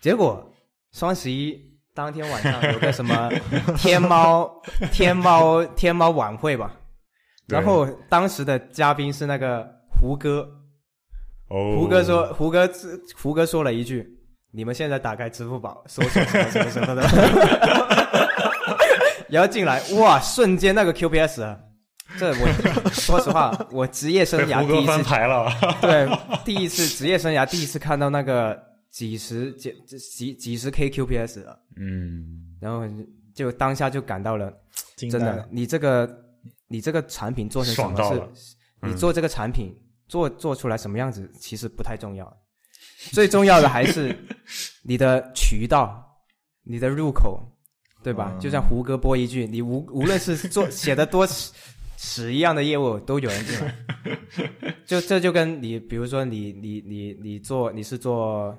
[0.00, 0.52] 结果
[0.92, 1.58] 双十一
[1.94, 3.30] 当天晚上有个什么
[3.78, 4.62] 天猫
[4.92, 6.70] 天猫天猫晚会吧，
[7.46, 10.46] 然后当时的嘉宾是那个胡歌，
[11.48, 12.70] 哦，胡歌说胡歌
[13.16, 14.06] 胡歌说了一句
[14.52, 17.02] ：“你们现在打开支付宝，搜索什么什么什么的。
[19.30, 21.58] ”然后进来，哇，瞬间那个 QPS，啊
[22.18, 25.50] 这我说实话，我职业生涯第一次牌了，
[25.80, 26.08] 对，
[26.44, 28.56] 第一次职业生涯第一次看到那个
[28.90, 32.84] 几十几几几十 K QPS 了，嗯，然后
[33.34, 34.52] 就当下就感到了，
[34.96, 36.08] 真的你这个
[36.68, 38.20] 你这个产品做成什么是，
[38.82, 39.76] 嗯你做这个产品
[40.08, 42.34] 做做出来什么样子其实不太重要，
[43.12, 44.16] 最重要的还是
[44.82, 46.02] 你的渠道，
[46.62, 47.42] 你的入口，
[48.02, 48.30] 对吧？
[48.32, 51.26] 嗯就像胡歌播一句，你无无论是做写的多
[51.96, 53.74] 屎屎一样的业务，都有人进来。
[54.86, 58.56] 就这就跟你，比如说你你你你做你是做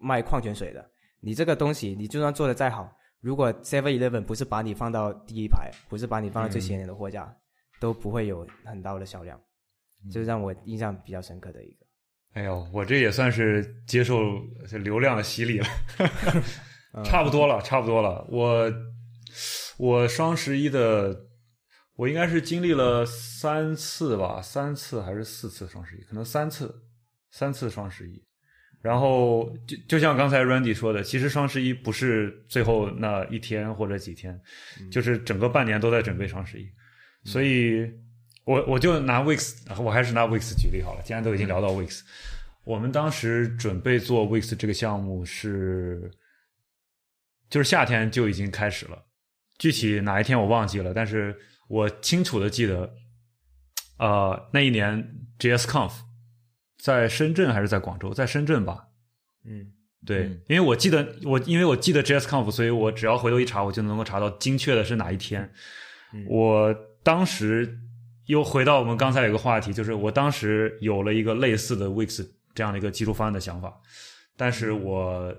[0.00, 0.88] 卖矿泉水的，
[1.20, 2.88] 你这个东西你就算做的再好，
[3.20, 7.34] 如果 Seven Eleven 不是把你放到第一排，不是把你放到最显眼的货架，
[7.80, 9.40] 都不会有很高的销量。
[10.12, 11.86] 这是让我印象比较深刻的一个。
[12.34, 14.20] 哎呦，我这也算是接受
[14.84, 15.66] 流量的洗礼了，
[16.94, 18.24] 嗯差不多了，差不多了。
[18.30, 18.70] 我
[19.78, 21.18] 我双十一的，
[21.96, 26.82] 我应该是经历了三次吧，三次还是四次双十一，可能三次，
[27.30, 28.22] 三次双十一。
[28.82, 34.40] 然后就就像刚才 Randy 说的，其实双十一不是最后那一天或者几天，
[34.92, 36.68] 就是整个半年都在准备双十一，
[37.24, 37.90] 所以
[38.44, 41.02] 我我就拿 Wix，我还是拿 Wix 举例好了。
[41.02, 42.02] 既然都已经聊到 Wix，
[42.62, 46.08] 我们当时准备做 Wix 这个项目是，
[47.50, 49.02] 就是夏天就已经开始了，
[49.58, 51.36] 具体哪一天我忘记了，但是
[51.68, 52.94] 我清楚的记得，
[53.98, 55.92] 呃，那一年 JSConf
[56.78, 58.88] 在深圳还是在广州，在深圳吧，
[59.44, 59.72] 嗯。
[60.04, 60.42] 对，嗯。
[60.48, 65.52] 因为我记得我因为我记得 JSConf，所以我只要回头一查，我就能够查到精确的是哪一天。
[66.12, 66.24] 嗯。
[66.28, 66.72] 我
[67.02, 67.78] 当时
[68.26, 73.80] 又回到我们刚才有个话题，就是我当时有了一个类似的 Wix 这样的一个技术方案的想法，
[74.36, 75.34] 但是我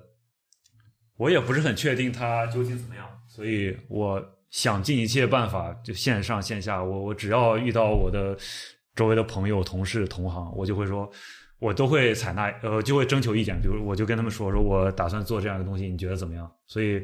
[1.15, 8.37] 我也不是很确定它究竟怎么样，所以我想尽一切办法，就线上线下，我我只要遇到我的
[8.95, 11.09] 周围的朋友、同事、同行，我就会说。
[11.59, 13.59] 我都会采纳，呃，就会征求意见。
[13.59, 16.47] 比如，我就跟他们说，说我打算做这样一个东西，你觉得怎么样？
[16.67, 17.01] 所以，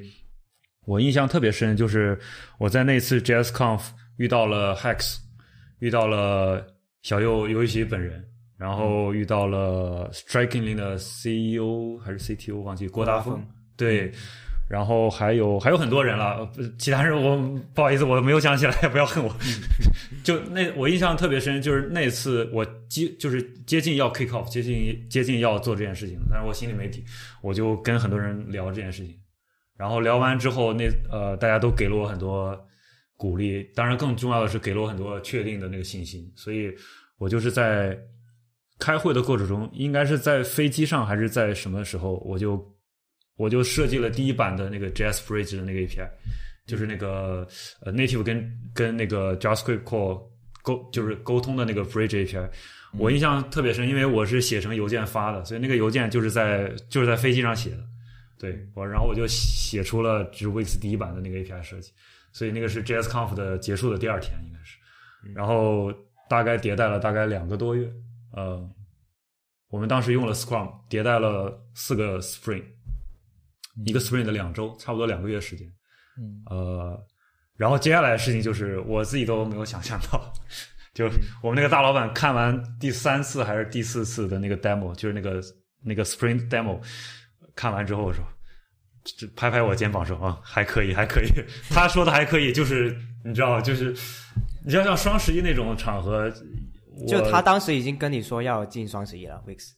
[0.86, 2.16] 我印象特别深，就是
[2.60, 3.82] 我在那次 JSConf
[4.18, 5.18] 遇到了 Hex，
[5.80, 6.64] 遇到了
[7.02, 8.24] 小右游戏本人，
[8.56, 14.12] 然后遇到了 Strikingly 的 CEO 还是 CTO 忘记郭达峰峰，对，
[14.68, 17.38] 然后还有还有很多人了，其他人我
[17.74, 19.36] 不好意思，我没有想起来，不要恨我。
[20.24, 27.04] 就那我印象特别深，就是那次我接就是接近要 kick off，接近接近要做这件事情，但是我心里没底，
[27.42, 29.20] 我就跟很多人聊这件事情，
[29.78, 32.58] 然后聊完之后，那呃大家都给了我很多
[33.18, 36.74] 鼓励，当然更重要的是给了我很多确定的那个信心，所以
[37.18, 37.98] 我就是在
[38.80, 42.73] 开会的过程中，应该是在飞机上还是在什么时候，我就
[43.38, 46.08] 我就设计了第一版的那个 JS Bridge 的那个 API，
[46.68, 47.48] 就是那个
[47.82, 50.22] 呃 native 跟跟那个 JavaScript core
[50.62, 52.50] 沟就是沟通的那个 Bridge API。
[52.98, 57.80] 我印象特别深，因为我是写成邮件发的，所以那个邮件就是在就是在飞机上写的。
[58.38, 61.92] 对我，然后我就写出了就是 Wix 第一版的那个 API 设计，
[62.32, 64.78] 所以那个是 JSConf 的结束的第二天，应该是。
[65.34, 65.92] 然后
[66.30, 67.90] 大概迭代了大概两个多月，
[68.34, 68.64] 呃，
[69.70, 72.64] 我们当时用了 Scrum 迭代了四个 Spring，
[73.86, 75.68] 一个 Spring 的两周，差不多两个月时间。
[76.18, 77.06] 嗯呃，
[77.58, 80.32] 然后接下来的事情就是我自己都没有想象到，
[80.94, 81.06] 就
[81.42, 85.42] 我们那个大老板看完第三次还是第四次的那个 demo，就是那个
[85.84, 86.80] 那个 Spring demo，
[87.56, 88.24] 看完之后说，
[89.18, 91.28] 这拍拍我肩膀说啊还可以还可以，
[91.70, 92.96] 他说的还可以，就是
[93.26, 93.92] 你知道就是
[94.64, 96.32] 你知道像双十一那种场合，
[97.08, 99.72] 就他当时已经跟你说要进双十一了，Wix。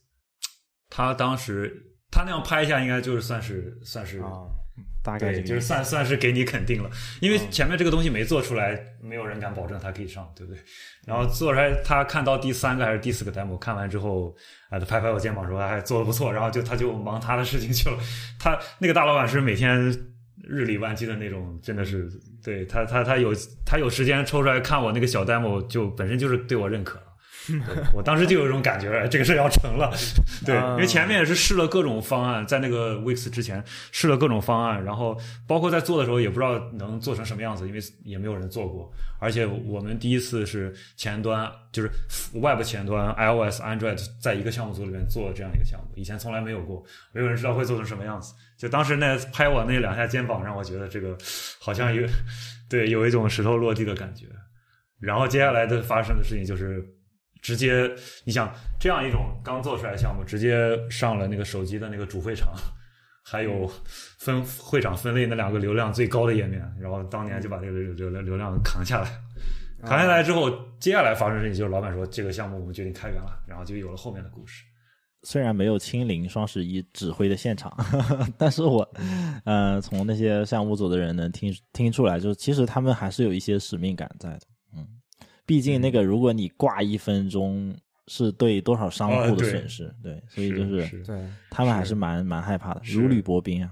[0.90, 4.48] 他当时他那样拍一下，应该就是算是算是哦，
[5.02, 10.60] 大概就是算算是给你肯定了，因为前面这个东西没做出来，没有人敢保证它可以上，对不对？
[11.06, 14.34] 然后做出来，他看到第三个还是第四个 demo，看完之后，
[14.70, 17.98] 啊，他拍拍我肩膀说，哎，做的不错，然后就他就忙他的事情去了。
[18.40, 19.78] 他那个大老板是每天
[20.42, 22.08] 日理万机的那种，真的是
[22.42, 23.32] 对他他他有
[23.64, 27.04] 他有时间抽出来看我那个小 demo，就本身就是对我认可了。
[27.94, 29.92] 我当时就有一种感觉，这个事要成了。
[30.44, 33.62] 对，因为前面也是试了各种方案，在那个 Wix 之前
[33.92, 38.92] 试了各种方案，然后包括在做的时候也不知道能做成什么样子，因为也没有人做过。
[39.18, 41.90] 而且我们第一次是前端，就是
[42.34, 48.34] Web 前端 iOS、Android 在一个项目组里面做这样一个项目，以前从来没有过，没有人知道会做成什么样子。
[48.58, 51.16] 就当时那拍我那两下肩膀，让我觉得这个
[51.58, 52.06] 好像有
[52.68, 54.26] 对有一种石头落地的感觉。
[54.98, 56.84] 然后接下来的发生的事情就是。
[57.46, 57.88] 直接，
[58.24, 62.52] 你想这样一种刚做出来的项目，直接上了那个手机的那个主会场，
[63.24, 63.70] 还有
[64.18, 69.08] 分会场分类那两个流量最高的页面，然后当年就把这个流流量扛下来。
[69.82, 70.50] 扛下来之后，
[70.80, 74.64] 接下来发生的事情就是老板说这个项目我们决定开源了，然后就有了后面的故事。
[75.22, 77.72] 虽然没有亲临双十一指挥的现场，
[78.36, 78.88] 但是我，
[79.44, 84.40] 呃，从那些项目组的人能听听出来，就是其实他们还是有一些使命感在的。
[85.46, 87.74] 嗯，毕竟那个如果你挂一分钟，
[88.08, 93.70] 是对多少商户的损失，对，所以就是是对，他们还是蛮蛮害怕的，如履薄冰啊。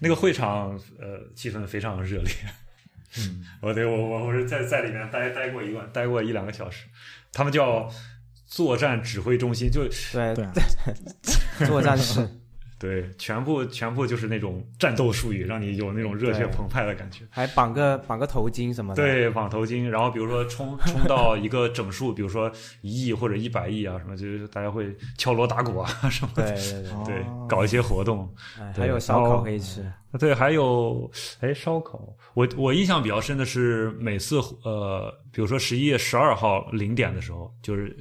[0.00, 2.32] 那个会场呃气氛非常热烈。
[3.18, 6.86] 嗯， 我对我我我是在在里面待待过一晚，待过一两个小时。
[7.32, 7.90] 他们叫
[8.46, 10.52] 作战指挥中心，就对对啊
[11.66, 12.20] 作战室，
[12.82, 17.24] 对，全部全部就是那种战斗术语，让你有那种热血澎湃的感觉。
[17.30, 19.00] 还绑个绑个头巾什么的。
[19.00, 22.50] 对，绑头巾，然后比如说冲冲到一个整数，比如说
[22.80, 28.28] 一亿或者一百亿啊什么，就是大家会敲锣打鼓啊什么的， 对对对，对哦，搞一些活动。
[28.58, 29.88] 哎还有烧烤可以吃。
[30.18, 31.10] 对，还有
[31.40, 31.98] 哎，烧烤。
[32.34, 37.96] 我我印象比较深的是，每次呃，比如说十一月十二号零点的时候，就是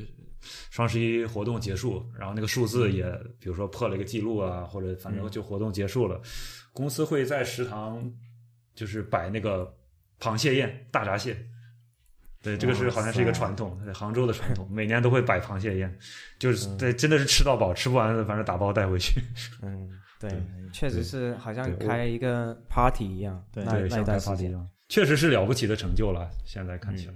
[0.70, 3.04] 双十一活动结束，然后那个数字也，
[3.40, 6.22] 比如说破了一个记录啊，或者反正就活动结束了，
[6.74, 8.12] 公司会在食堂
[8.76, 9.74] 就是摆那个
[10.20, 11.38] 螃蟹宴、大闸蟹。
[12.44, 15.96] 对，这个是好像是一个传统，对杭州的传统，每年都会摆螃蟹宴，
[16.40, 19.22] 就是对，真的是吃到饱，吃不完的反正打包带回去。
[19.62, 19.88] 嗯，
[20.20, 20.42] 对对，
[20.74, 23.46] 确实是好像开一个 party 一样。
[23.54, 24.36] 对那对，那像开一段时间。
[24.38, 26.28] 发一样，确实是了不起的成就了。
[26.44, 27.14] 现在看起来，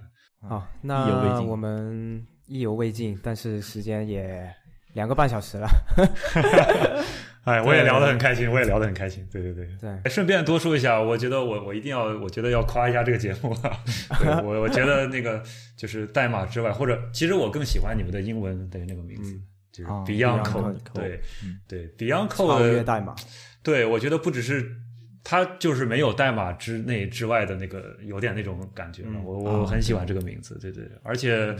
[0.48, 4.50] 好，那我们意犹未尽，但是时间也
[4.94, 5.68] 两个半小时了。
[7.46, 9.24] 哎，我也聊得很开心，我也聊得很开心。
[9.32, 9.68] 对对对。
[9.80, 13.72] 对，哎顺便多说一下，我觉得我我一定要，我觉得要夸一下这个节目啊。
[14.20, 15.44] 对我我觉得那个
[15.78, 20.78] 就是代码之外，或者其实我更喜欢你们的英文的那个名字，嗯就是哦 Beyond Code。
[20.94, 23.14] 对嗯对，Beyond Code，代码。
[23.62, 24.76] 对我觉得不只是
[25.24, 31.56] 它就是没有代码之内之外的那个有点那种感觉我我很喜欢这个名字，对对，而且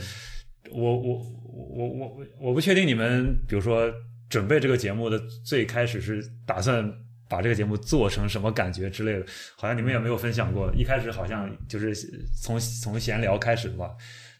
[0.72, 1.22] 我我
[1.52, 3.92] 我我我不确定你们，比如说
[4.28, 6.92] 准备这个节目的最开始是打算
[7.28, 9.26] 把这个节目做成什么感觉之类的，
[9.56, 10.72] 好像你们也没有分享过。
[10.74, 11.94] 一开始好像就是
[12.40, 13.90] 从从闲聊开始的吧，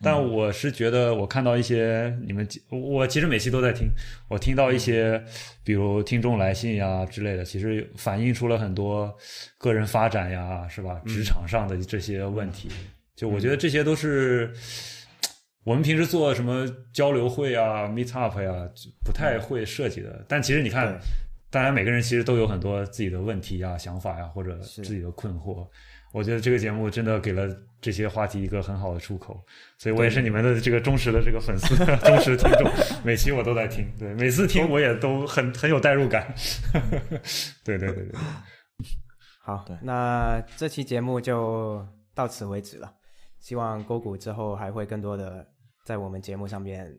[0.03, 3.89] 但我是觉得我看到一些你们，我其实每期都在听，
[4.28, 5.20] 我听到一些
[5.65, 9.12] 比如听众来信呀之类的，其实反映出了很多
[9.59, 11.01] 个人发展呀，是吧？
[11.07, 12.69] 职场上的这些问题，
[13.16, 14.53] 就我觉得这些都是
[15.66, 18.51] 我们平时做什么交流会啊、meet up 呀，
[19.05, 20.24] 不太会设计的。
[20.26, 20.93] 但其实你看。
[20.93, 21.01] 对
[21.48, 25.66] 当然，每个人其实都有很多自己的问题呀、想法呀，或者自己的困惑。
[26.12, 27.48] 我觉得这个节目真的给了
[27.80, 29.40] 这些话题一个很好的出口，
[29.78, 31.74] 所以我也是你们的这个忠实的这个粉丝、
[32.05, 32.70] 忠实听众，
[33.05, 36.34] 每期我都在听，对，每次听我也都很很有代入感。
[37.64, 38.18] 对对对对，
[39.40, 42.93] 好，那这期节目就到此为止了。
[43.38, 45.47] 希望勾谷之后还会更多的
[45.86, 46.98] 在我们节目上面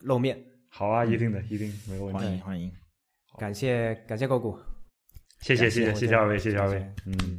[0.00, 0.36] 露面。
[0.68, 2.18] 好啊，一定的，一定没有问题。
[2.18, 2.72] 欢迎欢迎。
[3.38, 4.58] 感谢感谢高谷，
[5.40, 7.38] 谢谢谢谢谢谢谢二位，谢谢二位嗯。